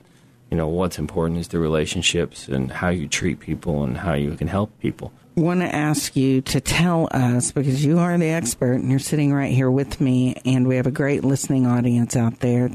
you 0.52 0.58
know 0.58 0.68
what's 0.68 0.98
important 1.00 1.40
is 1.40 1.48
the 1.50 1.60
relationships 1.60 2.48
and 2.48 2.72
how 2.72 2.90
you 2.90 3.08
treat 3.08 3.40
people 3.40 3.84
and 3.84 3.98
how 3.98 4.14
you 4.14 4.32
can 4.36 4.48
help 4.48 4.72
people. 4.80 5.12
Want 5.36 5.62
to 5.62 5.74
ask 5.74 6.16
you 6.16 6.42
to 6.42 6.60
tell 6.60 7.08
us 7.12 7.52
because 7.52 7.86
you 7.86 8.00
are 8.00 8.18
the 8.18 8.30
expert 8.30 8.74
and 8.74 8.90
you're 8.90 9.00
sitting 9.00 9.34
right 9.34 9.54
here 9.54 9.72
with 9.72 10.02
me 10.02 10.36
and 10.44 10.68
we 10.68 10.76
have 10.76 10.88
a 10.88 10.92
great 10.92 11.24
listening 11.24 11.66
audience 11.66 12.16
out 12.18 12.40
there. 12.42 12.70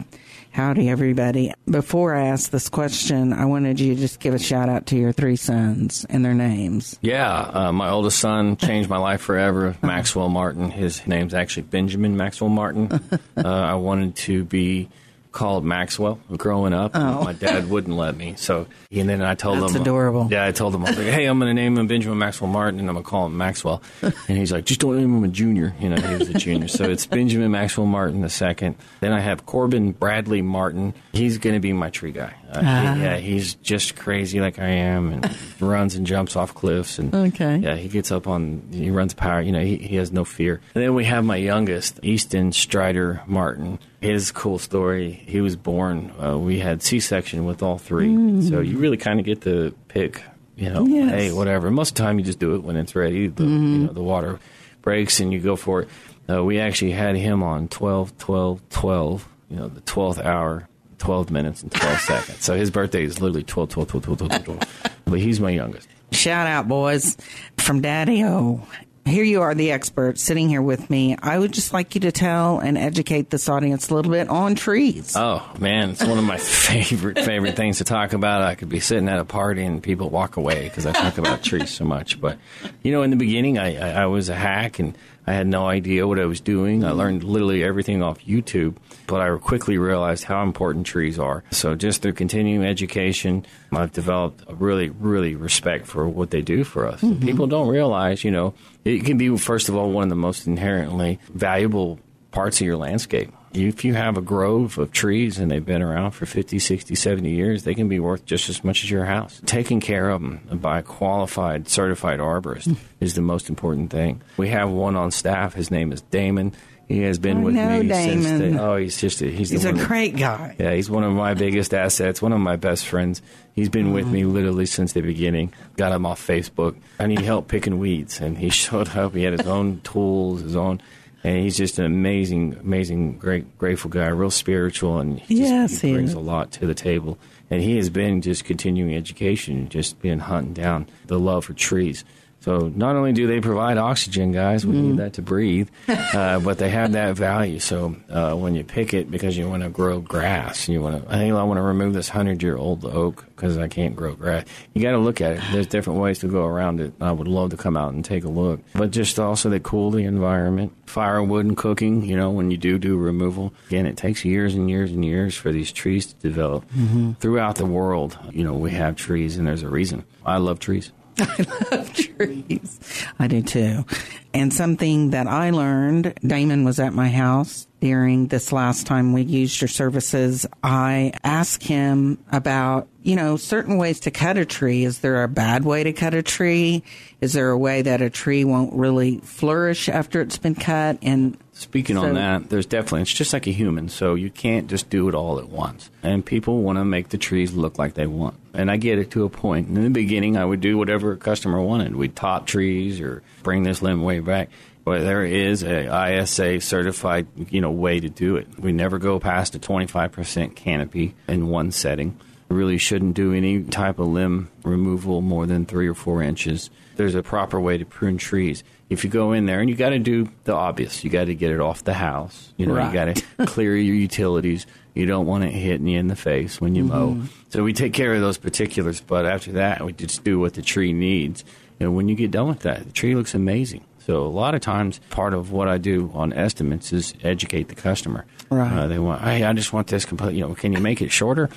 Howdy 0.52 0.88
everybody. 0.88 1.52
Before 1.68 2.14
I 2.14 2.28
ask 2.28 2.50
this 2.50 2.68
question, 2.68 3.32
I 3.32 3.44
wanted 3.46 3.80
you 3.80 3.94
to 3.96 4.00
just 4.00 4.20
give 4.20 4.34
a 4.34 4.38
shout 4.38 4.68
out 4.68 4.86
to 4.86 4.96
your 4.96 5.10
three 5.12 5.34
sons 5.34 6.06
and 6.08 6.24
their 6.24 6.32
names. 6.32 6.96
Yeah, 7.02 7.50
uh, 7.52 7.72
my 7.72 7.90
oldest 7.90 8.20
son 8.20 8.56
changed 8.56 8.88
my 8.88 8.98
life 8.98 9.20
forever. 9.20 9.76
Maxwell 9.82 10.28
Martain. 10.28 10.70
His 10.70 11.04
name's 11.08 11.34
actually 11.34 11.64
Benjamin 11.64 12.16
Maxwell 12.16 12.50
Martain. 12.50 13.00
Uh, 13.36 13.48
I 13.48 13.74
wanted 13.74 14.14
to 14.16 14.44
be 14.44 14.88
called 15.34 15.64
Maxwell 15.64 16.18
growing 16.36 16.72
up. 16.72 16.92
Oh. 16.94 17.24
My 17.24 17.32
dad 17.34 17.68
wouldn't 17.68 17.96
let 17.96 18.16
me. 18.16 18.34
So, 18.36 18.66
and 18.90 19.08
then 19.08 19.20
I 19.20 19.34
told 19.34 19.60
That's 19.62 19.74
him, 19.74 19.82
adorable. 19.82 20.28
Yeah, 20.30 20.46
I 20.46 20.52
told 20.52 20.74
him, 20.74 20.84
I 20.84 20.90
was 20.90 20.96
like, 20.98 21.08
hey, 21.08 21.26
I'm 21.26 21.38
going 21.38 21.54
to 21.54 21.60
name 21.60 21.76
him 21.76 21.86
Benjamin 21.86 22.16
Maxwell 22.18 22.48
Martain, 22.48 22.80
and 22.80 22.88
I'm 22.88 22.94
going 22.94 23.04
to 23.04 23.10
call 23.10 23.26
him 23.26 23.36
Maxwell. 23.36 23.82
and 24.02 24.38
he's 24.38 24.52
like, 24.52 24.64
just 24.64 24.80
don't 24.80 24.96
name 24.96 25.14
him 25.14 25.24
a 25.24 25.28
junior. 25.28 25.74
You 25.80 25.90
know, 25.90 25.96
he 26.00 26.14
was 26.16 26.28
a 26.30 26.34
junior. 26.34 26.68
so 26.68 26.84
it's 26.84 27.04
Benjamin 27.06 27.50
Maxwell 27.50 27.86
Martain 27.86 28.20
the 28.22 28.30
second. 28.30 28.76
Then 29.00 29.12
I 29.12 29.20
have 29.20 29.44
Corbin 29.44 29.92
Bradley 29.92 30.40
Martain. 30.40 30.94
He's 31.12 31.38
going 31.38 31.54
to 31.54 31.60
be 31.60 31.72
my 31.72 31.90
tree 31.90 32.12
guy. 32.12 32.34
Uh, 32.50 32.60
he- 32.60 32.66
Ah. 32.66 32.94
yeah, 32.94 33.16
he's 33.16 33.54
just 33.56 33.96
crazy 33.96 34.40
like 34.40 34.58
I 34.60 34.68
am, 34.68 35.12
and 35.12 35.36
runs 35.60 35.96
and 35.96 36.06
jumps 36.06 36.36
off 36.36 36.54
cliffs, 36.54 36.98
and 37.00 37.12
Okay. 37.12 37.56
yeah, 37.58 37.74
he 37.74 37.88
gets 37.88 38.12
up 38.12 38.28
on, 38.28 38.62
he 38.72 38.90
runs 38.90 39.12
power. 39.14 39.40
You 39.40 39.50
know, 39.52 39.60
he, 39.60 39.76
he 39.76 39.96
has 39.96 40.12
no 40.12 40.24
fear. 40.24 40.60
And 40.74 40.84
then 40.84 40.94
we 40.94 41.04
have 41.04 41.24
my 41.24 41.36
youngest, 41.36 41.98
Easton 42.04 42.52
Strider 42.52 43.20
Martain. 43.26 43.80
His 44.04 44.30
cool 44.32 44.58
story. 44.58 45.12
He 45.26 45.40
was 45.40 45.56
born. 45.56 46.12
Uh, 46.22 46.38
we 46.38 46.58
had 46.58 46.82
C-section 46.82 47.44
with 47.46 47.62
all 47.62 47.78
three, 47.78 48.08
Mm. 48.08 48.48
so 48.48 48.60
you 48.60 48.76
really 48.78 48.96
kind 48.98 49.18
of 49.18 49.24
get 49.26 49.40
to 49.42 49.74
pick. 49.88 50.22
You 50.56 50.70
know, 50.70 50.86
Yes. 50.86 51.10
hey, 51.10 51.32
whatever. 51.32 51.70
Most 51.70 51.90
of 51.90 51.94
the 51.96 52.02
time, 52.04 52.18
you 52.18 52.24
just 52.24 52.38
do 52.38 52.54
it 52.54 52.62
when 52.62 52.76
it's 52.76 52.94
ready. 52.94 53.28
The, 53.28 53.42
Mm-hmm. 53.42 53.72
you 53.72 53.86
know, 53.86 53.92
the 53.92 54.02
water 54.02 54.38
breaks 54.82 55.20
and 55.20 55.32
you 55.32 55.40
go 55.40 55.56
for 55.56 55.82
it. 55.82 55.88
Uh, 56.30 56.44
we 56.44 56.58
actually 56.60 56.92
had 56.92 57.16
him 57.16 57.42
on 57.42 57.66
12, 57.68 58.16
12, 58.18 58.60
12, 58.70 59.26
you 59.50 59.56
know, 59.56 59.68
the 59.68 59.80
12th 59.80 60.22
hour, 60.24 60.68
12 60.98 61.30
minutes 61.30 61.62
and 61.62 61.72
12 61.72 61.98
seconds. 62.12 62.44
So 62.44 62.54
his 62.54 62.70
birthday 62.70 63.04
is 63.04 63.20
literally 63.20 63.42
12, 63.42 63.70
12, 63.70 63.88
12, 63.88 64.04
12, 64.04 64.18
12, 64.18 64.44
12. 64.44 64.60
but 65.06 65.18
he's 65.18 65.40
my 65.40 65.50
youngest. 65.50 65.88
Shout 66.12 66.46
out 66.46 66.68
boys 66.68 67.16
from 67.58 67.80
Daddy 67.80 68.22
O. 68.22 68.60
here 69.06 69.24
you 69.24 69.42
are, 69.42 69.54
the 69.54 69.70
expert, 69.70 70.18
sitting 70.18 70.48
here 70.48 70.62
with 70.62 70.88
me. 70.88 71.16
I 71.20 71.38
would 71.38 71.52
just 71.52 71.72
like 71.72 71.94
you 71.94 72.00
to 72.02 72.12
tell 72.12 72.58
and 72.58 72.78
educate 72.78 73.30
this 73.30 73.48
audience 73.48 73.90
a 73.90 73.94
little 73.94 74.10
bit 74.10 74.28
on 74.28 74.54
trees. 74.54 75.14
Oh 75.14 75.46
man, 75.58 75.90
it's 75.90 76.04
one 76.04 76.18
of 76.18 76.24
my 76.24 76.36
favorite 76.38 77.18
favorite 77.18 77.56
things 77.56 77.78
to 77.78 77.84
talk 77.84 78.12
about. 78.14 78.42
I 78.42 78.54
could 78.54 78.68
be 78.68 78.80
sitting 78.80 79.08
at 79.08 79.18
a 79.18 79.24
party 79.24 79.64
and 79.64 79.82
people 79.82 80.08
walk 80.08 80.36
away 80.36 80.64
because 80.64 80.86
I 80.86 80.92
talk 80.92 81.18
about 81.18 81.42
trees 81.42 81.70
so 81.70 81.84
much. 81.84 82.20
But 82.20 82.38
you 82.82 82.92
know, 82.92 83.02
in 83.02 83.10
the 83.10 83.16
beginning, 83.16 83.58
I, 83.58 83.76
I, 83.76 84.02
I 84.02 84.06
was 84.06 84.28
a 84.28 84.34
hack 84.34 84.78
and 84.78 84.96
I 85.26 85.32
had 85.32 85.46
no 85.46 85.66
idea 85.66 86.06
what 86.06 86.18
I 86.18 86.26
was 86.26 86.40
doing. 86.40 86.84
I 86.84 86.90
learned 86.90 87.24
literally 87.24 87.64
everything 87.64 88.02
off 88.02 88.24
YouTube, 88.24 88.76
but 89.06 89.20
I 89.20 89.36
quickly 89.38 89.78
realized 89.78 90.24
how 90.24 90.42
important 90.42 90.86
trees 90.86 91.18
are. 91.18 91.44
So 91.50 91.74
just 91.74 92.02
through 92.02 92.12
continuing 92.12 92.64
education, 92.64 93.46
I've 93.72 93.92
developed 93.92 94.44
a 94.48 94.54
really, 94.54 94.90
really 94.90 95.34
respect 95.34 95.86
for 95.86 96.06
what 96.06 96.30
they 96.30 96.42
do 96.42 96.62
for 96.64 96.86
us. 96.86 97.00
Mhm. 97.00 97.22
People 97.22 97.46
don't 97.46 97.68
realize, 97.68 98.22
you 98.22 98.30
know, 98.30 98.52
it 98.84 99.04
can 99.04 99.16
be 99.16 99.34
first 99.38 99.68
of 99.68 99.76
all 99.76 99.90
one 99.90 100.04
of 100.04 100.10
the 100.10 100.14
most 100.16 100.46
inherently 100.46 101.18
valuable 101.32 101.98
parts 102.30 102.60
of 102.60 102.66
your 102.66 102.76
landscape. 102.76 103.32
If 103.54 103.84
you 103.84 103.94
have 103.94 104.16
a 104.16 104.20
grove 104.20 104.78
of 104.78 104.90
trees 104.90 105.38
and 105.38 105.50
they've 105.50 105.64
been 105.64 105.82
around 105.82 106.10
for 106.10 106.26
50, 106.26 106.58
60, 106.58 106.94
70 106.94 107.30
years, 107.30 107.62
they 107.62 107.74
can 107.74 107.88
be 107.88 108.00
worth 108.00 108.26
just 108.26 108.48
as 108.48 108.64
much 108.64 108.82
as 108.82 108.90
your 108.90 109.04
house. 109.04 109.40
Taking 109.46 109.80
care 109.80 110.10
of 110.10 110.20
them 110.20 110.40
by 110.60 110.80
a 110.80 110.82
qualified, 110.82 111.68
certified 111.68 112.18
arborist 112.18 112.66
hmm. 112.66 112.74
is 113.00 113.14
the 113.14 113.22
most 113.22 113.48
important 113.48 113.90
thing. 113.90 114.20
We 114.36 114.48
have 114.48 114.70
one 114.70 114.96
on 114.96 115.10
staff. 115.12 115.54
His 115.54 115.70
name 115.70 115.92
is 115.92 116.00
Damon. 116.02 116.52
He 116.88 117.00
has 117.02 117.18
been 117.18 117.38
I 117.38 117.42
with 117.42 117.54
me 117.54 117.88
since. 117.88 118.26
The, 118.26 118.62
oh, 118.62 118.76
he's 118.76 119.00
just 119.00 119.22
a, 119.22 119.30
he's, 119.30 119.48
the 119.48 119.56
He's 119.56 119.64
a 119.64 119.72
great 119.72 120.16
guy. 120.16 120.54
yeah, 120.58 120.74
he's 120.74 120.90
one 120.90 121.02
of 121.02 121.12
my 121.12 121.32
biggest 121.34 121.72
assets, 121.72 122.20
one 122.20 122.32
of 122.32 122.40
my 122.40 122.56
best 122.56 122.86
friends. 122.86 123.22
He's 123.54 123.70
been 123.70 123.92
with 123.92 124.06
me 124.06 124.22
hmm. 124.22 124.32
literally 124.32 124.66
since 124.66 124.92
the 124.92 125.00
beginning. 125.00 125.52
Got 125.76 125.92
him 125.92 126.04
off 126.04 126.24
Facebook. 126.24 126.76
I 127.00 127.06
need 127.06 127.20
help 127.20 127.48
picking 127.48 127.78
weeds, 127.78 128.20
and 128.20 128.36
he 128.36 128.48
showed 128.50 128.90
up. 128.96 129.14
He 129.14 129.22
had 129.22 129.38
his 129.38 129.46
own 129.46 129.80
tools, 129.80 130.42
his 130.42 130.56
own, 130.56 130.82
and 131.24 131.38
he's 131.38 131.56
just 131.56 131.78
an 131.78 131.86
amazing, 131.86 132.56
amazing, 132.60 133.18
great, 133.18 133.58
grateful 133.58 133.90
guy, 133.90 134.06
real 134.08 134.30
spiritual, 134.30 134.98
and 135.00 135.18
he, 135.18 135.36
just, 135.36 135.50
Yes, 135.50 135.80
he 135.80 135.88
he 135.88 135.94
brings 135.94 136.10
is. 136.10 136.14
a 136.14 136.20
lot 136.20 136.52
to 136.52 136.66
the 136.66 136.74
table. 136.74 137.18
And 137.50 137.60
he 137.62 137.76
has 137.76 137.90
been 137.90 138.22
just 138.22 138.44
continuing 138.44 138.94
education, 138.94 139.68
just 139.68 140.00
been 140.00 140.18
hunting 140.20 140.52
down 140.54 140.86
the 141.06 141.18
love 141.18 141.44
for 141.46 141.52
trees. 141.54 142.04
So 142.44 142.70
not 142.74 142.94
only 142.94 143.14
do 143.14 143.26
they 143.26 143.40
provide 143.40 143.78
oxygen, 143.78 144.30
guys, 144.30 144.66
we 144.66 144.78
need 144.78 144.98
that 144.98 145.14
to 145.14 145.22
breathe, 145.22 145.70
uh, 145.88 146.40
but 146.44 146.58
they 146.58 146.68
have 146.68 146.92
that 146.92 147.16
value. 147.16 147.58
So 147.58 147.96
uh, 148.10 148.34
when 148.34 148.54
you 148.54 148.64
pick 148.64 148.92
it 148.92 149.10
because 149.10 149.34
you 149.34 149.48
want 149.48 149.62
to 149.62 149.70
grow 149.70 150.00
grass, 150.00 150.68
you 150.68 150.82
want 150.82 151.08
to, 151.08 151.16
hey, 151.16 151.30
I 151.30 151.42
want 151.44 151.56
to 151.56 151.62
remove 151.62 151.94
this 151.94 152.10
hundred-year-old 152.10 152.84
oak 152.84 153.24
because 153.34 153.56
I 153.56 153.68
can't 153.68 153.96
grow 153.96 154.14
grass. 154.14 154.44
You 154.74 154.82
got 154.82 154.90
to 154.90 154.98
look 154.98 155.22
at 155.22 155.32
it. 155.38 155.42
There's 155.52 155.68
different 155.68 156.00
ways 156.00 156.18
to 156.18 156.28
go 156.28 156.44
around 156.44 156.82
it. 156.82 156.92
I 157.00 157.12
would 157.12 157.28
love 157.28 157.48
to 157.50 157.56
come 157.56 157.78
out 157.78 157.94
and 157.94 158.04
take 158.04 158.24
a 158.24 158.28
look, 158.28 158.60
but 158.74 158.90
just 158.90 159.18
also 159.18 159.48
they 159.48 159.58
cool 159.58 159.90
the 159.90 160.04
environment. 160.04 160.72
Firewood 160.84 161.46
and 161.46 161.56
cooking, 161.56 162.04
you 162.04 162.14
know, 162.14 162.28
when 162.28 162.50
you 162.50 162.58
do 162.58 162.78
do 162.78 162.98
removal, 162.98 163.54
again, 163.68 163.86
it 163.86 163.96
takes 163.96 164.22
years 164.22 164.54
and 164.54 164.68
years 164.68 164.90
and 164.92 165.02
years 165.02 165.34
for 165.34 165.50
these 165.50 165.72
trees 165.72 166.08
to 166.12 166.14
develop. 166.20 166.70
Mhm. 166.76 167.16
Throughout 167.20 167.56
the 167.56 167.64
world, 167.64 168.18
you 168.32 168.44
know, 168.44 168.52
we 168.52 168.72
have 168.72 168.96
trees, 168.96 169.38
and 169.38 169.46
there's 169.46 169.62
a 169.62 169.68
reason. 169.70 170.04
I 170.26 170.36
love 170.36 170.58
trees. 170.60 170.92
trees. 171.94 172.80
I 173.18 173.26
do 173.26 173.42
too. 173.42 173.84
And 174.32 174.52
something 174.52 175.10
that 175.10 175.26
I 175.26 175.50
learned, 175.50 176.14
Damon 176.26 176.64
was 176.64 176.80
at 176.80 176.92
my 176.92 177.08
house 177.08 177.66
during 177.80 178.26
this 178.28 178.50
last 178.50 178.86
time 178.86 179.12
we 179.12 179.22
used 179.22 179.60
your 179.60 179.68
services. 179.68 180.46
I 180.62 181.12
asked 181.22 181.62
him 181.62 182.18
about, 182.32 182.88
you 183.02 183.14
know, 183.14 183.36
certain 183.36 183.76
ways 183.76 184.00
to 184.00 184.10
cut 184.10 184.36
a 184.38 184.44
tree. 184.44 184.84
Is 184.84 185.00
there 185.00 185.22
a 185.22 185.28
bad 185.28 185.64
way 185.64 185.84
to 185.84 185.92
cut 185.92 186.14
a 186.14 186.22
tree? 186.22 186.82
Is 187.20 187.32
there 187.34 187.50
a 187.50 187.58
way 187.58 187.82
that 187.82 188.02
a 188.02 188.10
tree 188.10 188.44
won't 188.44 188.72
really 188.72 189.18
flourish 189.18 189.88
after 189.88 190.20
it's 190.20 190.38
been 190.38 190.54
cut? 190.56 190.98
And 191.02 191.36
Speaking 191.52 191.94
So- 191.96 192.06
on 192.06 192.14
that, 192.14 192.50
there's 192.50 192.66
definitely, 192.66 193.02
it's 193.02 193.12
just 193.12 193.32
like 193.32 193.46
a 193.46 193.52
human, 193.52 193.88
so 193.88 194.14
you 194.16 194.30
can't 194.30 194.66
just 194.66 194.90
do 194.90 195.08
it 195.08 195.14
all 195.14 195.38
at 195.38 195.48
once. 195.48 195.90
And 196.02 196.26
people 196.26 196.62
want 196.62 196.78
to 196.78 196.84
make 196.84 197.10
the 197.10 197.18
trees 197.18 197.52
look 197.52 197.78
like 197.78 197.94
they 197.94 198.08
want. 198.08 198.34
And 198.54 198.70
I 198.70 198.76
get 198.76 198.98
it 198.98 199.10
to 199.12 199.24
a 199.24 199.28
point. 199.28 199.68
In 199.68 199.82
the 199.82 199.90
beginning, 199.90 200.36
I 200.36 200.44
would 200.44 200.60
do 200.60 200.78
whatever 200.78 201.12
a 201.12 201.16
customer 201.16 201.60
wanted. 201.60 201.96
We'd 201.96 202.14
top 202.14 202.46
trees 202.46 203.00
or 203.00 203.22
bring 203.42 203.64
this 203.64 203.82
limb 203.82 204.02
way 204.02 204.20
back. 204.20 204.48
But 204.84 205.00
there 205.00 205.24
is 205.24 205.62
a 205.62 205.86
ISA 206.20 206.60
certified, 206.60 207.26
you 207.50 207.60
know, 207.60 207.70
way 207.70 207.98
to 208.00 208.08
do 208.08 208.36
it. 208.36 208.46
We 208.58 208.72
never 208.72 208.98
go 208.98 209.18
past 209.18 209.54
a 209.54 209.58
25% 209.58 210.54
canopy 210.54 211.14
in 211.26 211.48
one 211.48 211.72
setting. 211.72 212.18
Really 212.48 212.76
shouldn't 212.78 213.14
do 213.14 213.32
any 213.32 213.62
type 213.64 213.98
of 213.98 214.06
limb 214.08 214.50
removal 214.62 215.20
more 215.22 215.46
than 215.46 215.64
three 215.64 215.88
or 215.88 215.94
four 215.94 216.22
inches. 216.22 216.70
There's 216.96 217.14
a 217.14 217.22
proper 217.22 217.58
way 217.60 217.78
to 217.78 217.84
prune 217.86 218.18
trees. 218.18 218.62
If 218.90 219.02
you 219.02 219.10
go 219.10 219.32
in 219.32 219.46
there 219.46 219.60
and 219.60 219.68
you 219.70 219.74
got 219.74 219.88
to 219.88 219.98
do 219.98 220.28
the 220.44 220.52
obvious, 220.54 221.02
you 221.02 221.10
got 221.10 221.24
to 221.24 221.34
get 221.34 221.50
it 221.50 221.60
off 221.60 221.82
the 221.82 221.94
house. 221.94 222.52
You 222.58 222.66
know, 222.66 222.74
Right. 222.74 222.86
you 222.86 222.92
got 222.92 223.16
to 223.38 223.46
clear 223.46 223.74
your 223.74 223.94
utilities. 223.96 224.66
You 224.94 225.06
don't 225.06 225.26
want 225.26 225.44
it 225.44 225.50
hitting 225.50 225.88
you 225.88 225.98
in 225.98 226.06
the 226.08 226.16
face 226.16 226.60
when 226.60 226.74
you 226.74 226.84
mow. 226.84 227.14
Mhm. 227.14 227.26
So 227.50 227.64
we 227.64 227.72
take 227.72 227.92
care 227.92 228.14
of 228.14 228.20
those 228.20 228.38
particulars. 228.38 229.00
But 229.00 229.26
after 229.26 229.52
that, 229.52 229.84
we 229.84 229.92
just 229.92 230.22
do 230.24 230.38
what 230.38 230.54
the 230.54 230.62
tree 230.62 230.92
needs. 230.92 231.44
And 231.80 231.96
when 231.96 232.08
you 232.08 232.14
get 232.14 232.30
done 232.30 232.46
with 232.48 232.60
that, 232.60 232.84
the 232.86 232.92
tree 232.92 233.14
looks 233.16 233.34
amazing. 233.34 233.82
So 234.06 234.22
a 234.22 234.28
lot 234.28 234.54
of 234.54 234.60
times, 234.60 235.00
part 235.10 235.32
of 235.32 235.50
what 235.50 235.66
I 235.66 235.78
do 235.78 236.10
on 236.14 236.32
estimates 236.32 236.92
is 236.92 237.14
educate 237.24 237.68
the 237.68 237.74
customer. 237.74 238.26
Right. 238.50 238.70
Uh, 238.70 238.86
they 238.86 238.98
want, 238.98 239.22
hey, 239.22 239.42
I 239.44 239.52
just 239.54 239.72
want 239.72 239.86
this 239.86 240.04
complete. 240.04 240.34
You 240.34 240.42
know, 240.46 240.54
can 240.54 240.72
you 240.74 240.78
make 240.80 241.00
it 241.00 241.10
shorter? 241.10 241.48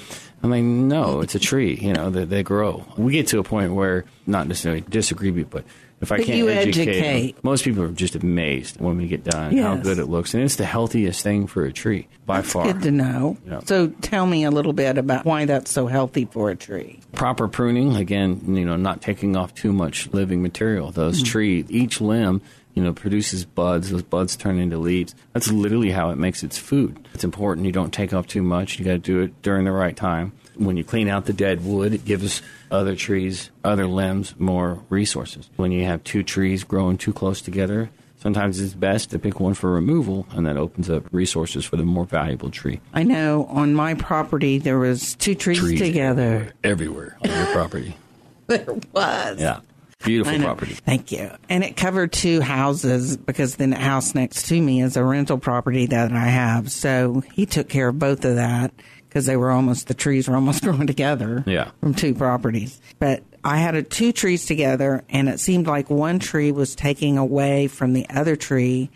I'm 0.41 0.49
like, 0.49 0.63
no, 0.63 1.19
it's 1.19 1.35
a 1.35 1.39
tree. 1.39 1.75
You 1.75 1.93
know, 1.93 2.09
they, 2.09 2.23
they 2.23 2.43
grow. 2.43 2.85
We 2.97 3.11
get 3.11 3.27
to 3.27 3.39
a 3.39 3.43
point 3.43 3.73
where 3.73 4.05
not 4.25 4.47
necessarily 4.47 4.81
disagree, 4.81 5.29
but 5.43 5.65
if 6.01 6.11
I 6.11 6.17
But 6.17 6.25
can't 6.27 6.37
you 6.37 6.49
educate, 6.49 6.87
educate. 6.89 7.43
most 7.43 7.63
people 7.63 7.81
are 7.83 7.89
just 7.89 8.15
amazed 8.15 8.79
when 8.79 8.97
we 8.97 9.07
get 9.07 9.23
done 9.23 9.57
how 9.57 9.75
good 9.77 9.97
it 9.97 10.05
looks, 10.05 10.33
and 10.33 10.43
it's 10.43 10.55
the 10.57 10.65
healthiest 10.65 11.23
thing 11.23 11.47
for 11.47 11.65
a 11.65 11.71
tree 11.73 12.07
by 12.25 12.41
far. 12.41 12.65
good 12.71 12.83
to 12.83 12.91
know. 12.91 13.37
So 13.65 13.87
tell 14.01 14.25
me 14.27 14.43
a 14.43 14.51
little 14.51 14.73
bit 14.73 14.97
about 14.97 15.25
why 15.25 15.45
that's 15.45 15.71
so 15.71 15.87
healthy 15.87 16.25
for 16.25 16.49
a 16.51 16.55
tree. 16.55 16.99
proper 17.13 17.47
pruning 17.47 17.95
again 17.95 18.39
you 18.47 18.63
know 18.63 18.75
not 18.75 19.01
taking 19.01 19.35
off 19.35 19.55
too 19.55 19.73
much 19.73 20.07
living 20.13 20.41
material 20.43 20.91
those 20.91 21.21
Mm. 21.23 21.25
trees 21.25 21.65
each 21.69 21.99
limb 21.99 22.41
you 22.77 22.83
know 22.83 22.93
produces 22.93 23.43
buds 23.43 23.89
those 23.89 24.03
buds 24.03 24.35
turn 24.35 24.59
into 24.59 24.77
leaves. 24.77 25.15
That's 25.33 25.51
literally 25.51 25.89
how 25.89 26.11
it 26.11 26.17
makes 26.17 26.43
its 26.43 26.59
food. 26.59 27.07
It's 27.15 27.23
important. 27.23 27.65
You 27.65 27.71
don't 27.71 27.91
take 27.91 28.13
off 28.13 28.27
too 28.27 28.43
much. 28.43 28.77
You 28.77 28.85
got 28.85 28.91
to 28.91 28.97
do 28.99 29.21
it 29.21 29.41
during 29.41 29.65
the 29.65 29.71
right 29.71 29.95
time. 29.97 30.31
When 30.55 30.77
you 30.77 30.83
clean 30.83 31.07
out 31.07 31.25
the 31.25 31.33
dead 31.33 31.65
wood 31.65 31.93
it 31.93 32.05
gives 32.05 32.41
other 32.71 32.95
trees 32.95 33.49
other 33.63 33.87
limbs 33.87 34.35
more 34.39 34.79
resources. 34.89 35.49
When 35.55 35.71
you 35.71 35.85
have 35.85 36.03
two 36.03 36.21
trees 36.21 36.63
growing 36.63 36.97
too 36.99 37.13
close 37.13 37.41
together 37.41 37.89
sometimes 38.19 38.59
it's 38.59 38.73
best 38.73 39.11
to 39.11 39.19
pick 39.19 39.39
one 39.39 39.53
for 39.53 39.71
removal 39.71 40.25
and 40.31 40.45
that 40.47 40.57
opens 40.57 40.89
up 40.89 41.03
resources 41.11 41.63
for 41.65 41.77
the 41.77 41.83
more 41.83 42.05
valuable 42.05 42.49
tree. 42.49 42.79
I 42.93 43.03
know 43.03 43.45
on 43.45 43.75
my 43.75 43.93
property 43.93 44.57
there 44.57 44.79
was 44.79 45.15
two 45.15 45.35
trees, 45.35 45.59
Trees 45.59 45.79
together. 45.79 46.51
everywhere 46.63 47.17
on 47.23 47.29
your 47.29 47.45
property. 47.53 47.95
There 48.47 48.65
was. 48.93 49.39
yeah 49.39 49.59
beautiful 50.03 50.39
property 50.39 50.73
Thank 50.73 51.11
you. 51.11 51.31
And 51.49 51.63
it 51.63 51.75
covered 51.75 52.11
two 52.11 52.41
houses 52.41 53.17
because 53.17 53.55
then 53.55 53.71
the 53.71 53.77
house 53.77 54.13
next 54.15 54.47
to 54.47 54.61
me 54.61 54.81
is 54.81 54.95
a 54.97 55.03
rental 55.03 55.37
property 55.37 55.87
that 55.87 56.11
I 56.11 56.25
have. 56.25 56.71
So 56.71 57.23
he 57.33 57.45
took 57.45 57.69
care 57.69 57.89
of 57.89 57.99
both 57.99 58.23
of 58.25 58.35
that 58.35 58.71
because 59.07 59.25
they 59.25 59.37
were 59.37 59.51
almost, 59.51 59.87
the 59.87 59.93
trees 59.93 60.27
were 60.27 60.35
almost 60.35 60.63
growing 60.63 60.87
together 60.87 61.43
yeah 61.47 61.71
from 61.79 61.93
two 61.93 62.13
properties. 62.13 62.79
But 62.99 63.23
I 63.43 63.57
had 63.57 63.75
a, 63.75 63.83
two 63.83 64.11
trees 64.11 64.45
together 64.45 65.03
and 65.09 65.29
it 65.29 65.39
seemed 65.39 65.67
like 65.67 65.89
one 65.89 66.19
tree 66.19 66.51
was 66.51 66.75
taking 66.75 67.17
away 67.17 67.67
from 67.67 67.93
the 67.93 68.07
other 68.09 68.35
tree 68.35 68.89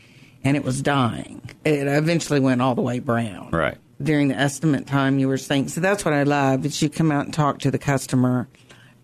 and 0.44 0.58
it 0.58 0.64
was 0.64 0.82
dying. 0.82 1.42
It 1.64 1.88
eventually 1.88 2.40
went 2.40 2.62
all 2.62 2.76
the 2.76 2.82
way 2.82 3.00
brown 3.00 3.52
right 3.52 3.78
during 4.02 4.30
the 4.30 4.36
estimate 4.36 4.88
time 4.88 5.20
you 5.20 5.28
were 5.28 5.38
saying. 5.38 5.68
So 5.70 5.82
that's 5.82 6.04
what 6.04 6.14
I 6.14 6.24
love 6.24 6.66
is 6.66 6.82
you 6.82 6.90
come 6.90 7.12
out 7.12 7.26
and 7.26 7.34
talk 7.34 7.60
to 7.60 7.72
the 7.72 7.78
customer 7.78 8.48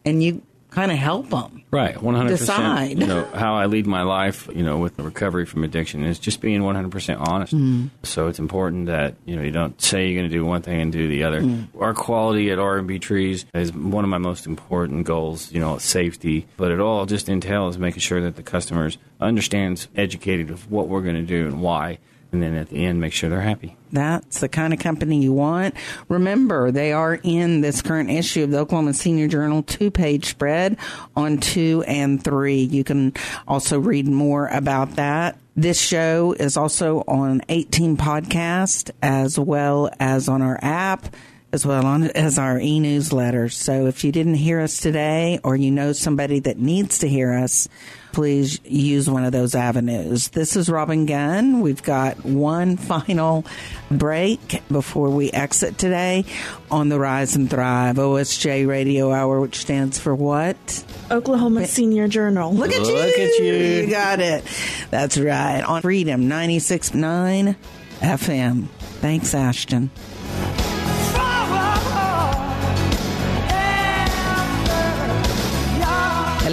and 0.06 0.24
you 0.24 0.42
kind 0.78 0.92
of 0.92 0.98
help 1.00 1.28
them. 1.32 1.64
Right, 1.72 2.00
one 2.00 2.14
hundred 2.14 2.38
percent. 2.38 2.60
Decide. 2.60 3.00
You 3.00 3.08
know 3.08 3.26
how 3.26 3.56
I 3.56 3.66
lead 3.66 3.88
my 3.88 4.04
life. 4.04 4.48
You 4.54 4.62
know, 4.62 4.78
with 4.78 4.96
the 4.96 5.02
recovery 5.02 5.48
from 5.48 5.64
addiction 5.64 6.04
is 6.06 6.20
just 6.20 6.40
being 6.40 6.62
one 6.62 6.76
hundred 6.76 6.92
percent 6.92 7.20
honest. 7.20 7.54
Mm. 7.54 7.90
So 8.04 8.28
it's 8.28 8.38
important 8.38 8.86
that 8.86 9.16
you 9.26 9.36
know 9.36 9.42
you 9.42 9.52
don't 9.52 9.82
say 9.82 10.08
you're 10.08 10.22
going 10.22 10.30
to 10.32 10.38
do 10.38 10.46
one 10.46 10.62
thing 10.62 10.80
and 10.80 10.92
do 10.92 11.08
the 11.08 11.24
other. 11.24 11.42
Mm. 11.42 11.68
Our 11.80 11.96
quality 11.96 12.52
at 12.52 12.60
R 12.60 12.78
and 12.78 12.88
B 12.88 13.00
Trees 13.00 13.46
is 13.56 13.74
one 13.74 14.04
of 14.04 14.10
my 14.12 14.20
most 14.20 14.46
important 14.46 15.08
goals. 15.08 15.52
You 15.52 15.60
know, 15.60 15.80
safety, 15.80 16.46
but 16.58 16.72
it 16.72 16.80
all 16.80 17.08
just 17.08 17.28
entails 17.28 17.80
making 17.80 18.02
sure 18.02 18.22
that 18.22 18.36
the 18.36 18.44
customers 18.44 19.00
understands, 19.20 19.88
educated 19.96 20.52
of 20.52 20.72
what 20.72 20.88
we're 20.88 21.02
going 21.02 21.16
to 21.16 21.24
do 21.24 21.48
and 21.48 21.60
why, 21.60 21.98
and 22.32 22.42
then 22.42 22.56
at 22.56 22.70
the 22.70 22.86
end 22.86 23.00
make 23.00 23.14
sure 23.14 23.30
they're 23.30 23.42
happy. 23.42 23.76
That's 23.92 24.42
the 24.42 24.50
kind 24.50 24.74
of 24.74 24.80
company 24.80 25.22
you 25.22 25.32
want. 25.32 25.76
Remember, 26.10 26.72
they 26.72 26.92
are 26.92 27.20
in 27.24 27.62
this 27.62 27.82
current 27.82 28.10
issue 28.10 28.44
of 28.44 28.52
the 28.52 28.60
Oklahoma 28.60 28.94
Senior 28.94 29.28
Journal 29.28 29.64
two 29.64 29.92
page 29.92 30.26
spread 30.26 30.78
on 31.16 31.38
two 31.38 31.84
and 31.88 32.22
three. 32.24 32.62
You 32.62 32.84
can 32.84 33.14
also 33.48 33.80
read 33.80 34.08
more 34.08 34.48
about 34.48 34.98
that. 34.98 35.38
This 35.56 35.80
show 35.80 36.36
is 36.38 36.58
also 36.58 37.00
on 37.08 37.42
18 37.50 37.98
Podcast 37.98 38.92
as 39.02 39.40
well 39.40 39.90
as 40.00 40.30
on 40.30 40.42
our 40.42 40.60
app. 40.62 41.16
As 41.58 41.66
well 41.66 41.88
on, 41.88 42.04
as 42.04 42.38
our 42.38 42.60
e-newsletter. 42.60 43.50
So 43.50 43.88
if 43.88 44.04
you 44.04 44.12
didn't 44.12 44.36
hear 44.36 44.62
us 44.62 44.78
today 44.78 45.40
or 45.44 45.56
you 45.56 45.72
know 45.72 45.92
somebody 45.92 46.40
that 46.42 46.60
needs 46.60 47.00
to 47.00 47.10
hear 47.10 47.34
us, 47.34 47.68
please 48.12 48.60
use 48.64 49.10
one 49.10 49.26
of 49.26 49.32
those 49.32 49.56
avenues. 49.56 50.28
This 50.28 50.56
is 50.56 50.70
Robin 50.70 51.08
Gunn. 51.08 51.62
We've 51.62 51.82
got 51.82 52.24
one 52.24 52.78
final 52.92 53.44
break 53.90 54.62
before 54.72 55.10
we 55.10 55.32
exit 55.32 55.80
today 55.80 56.26
on 56.70 56.90
the 56.90 57.00
Rise 57.00 57.36
and 57.36 57.50
Thrive 57.50 57.96
OSJ 57.96 58.68
Radio 58.68 59.12
Hour, 59.12 59.42
which 59.42 59.58
stands 59.58 59.98
for 59.98 60.14
what? 60.14 60.86
Oklahoma 61.10 61.66
Senior 61.66 62.08
Journal. 62.08 62.54
Look 62.54 62.72
at 62.72 62.86
you. 62.86 62.94
Look 62.94 63.18
at 63.18 63.40
you. 63.40 63.54
You 63.54 63.90
got 63.90 64.20
it. 64.20 64.44
That's 64.92 65.18
right. 65.18 65.62
On 65.62 65.82
Freedom 65.82 66.30
96.9 66.30 67.56
FM. 68.00 68.68
Thanks, 69.02 69.34
Ashton. 69.34 69.90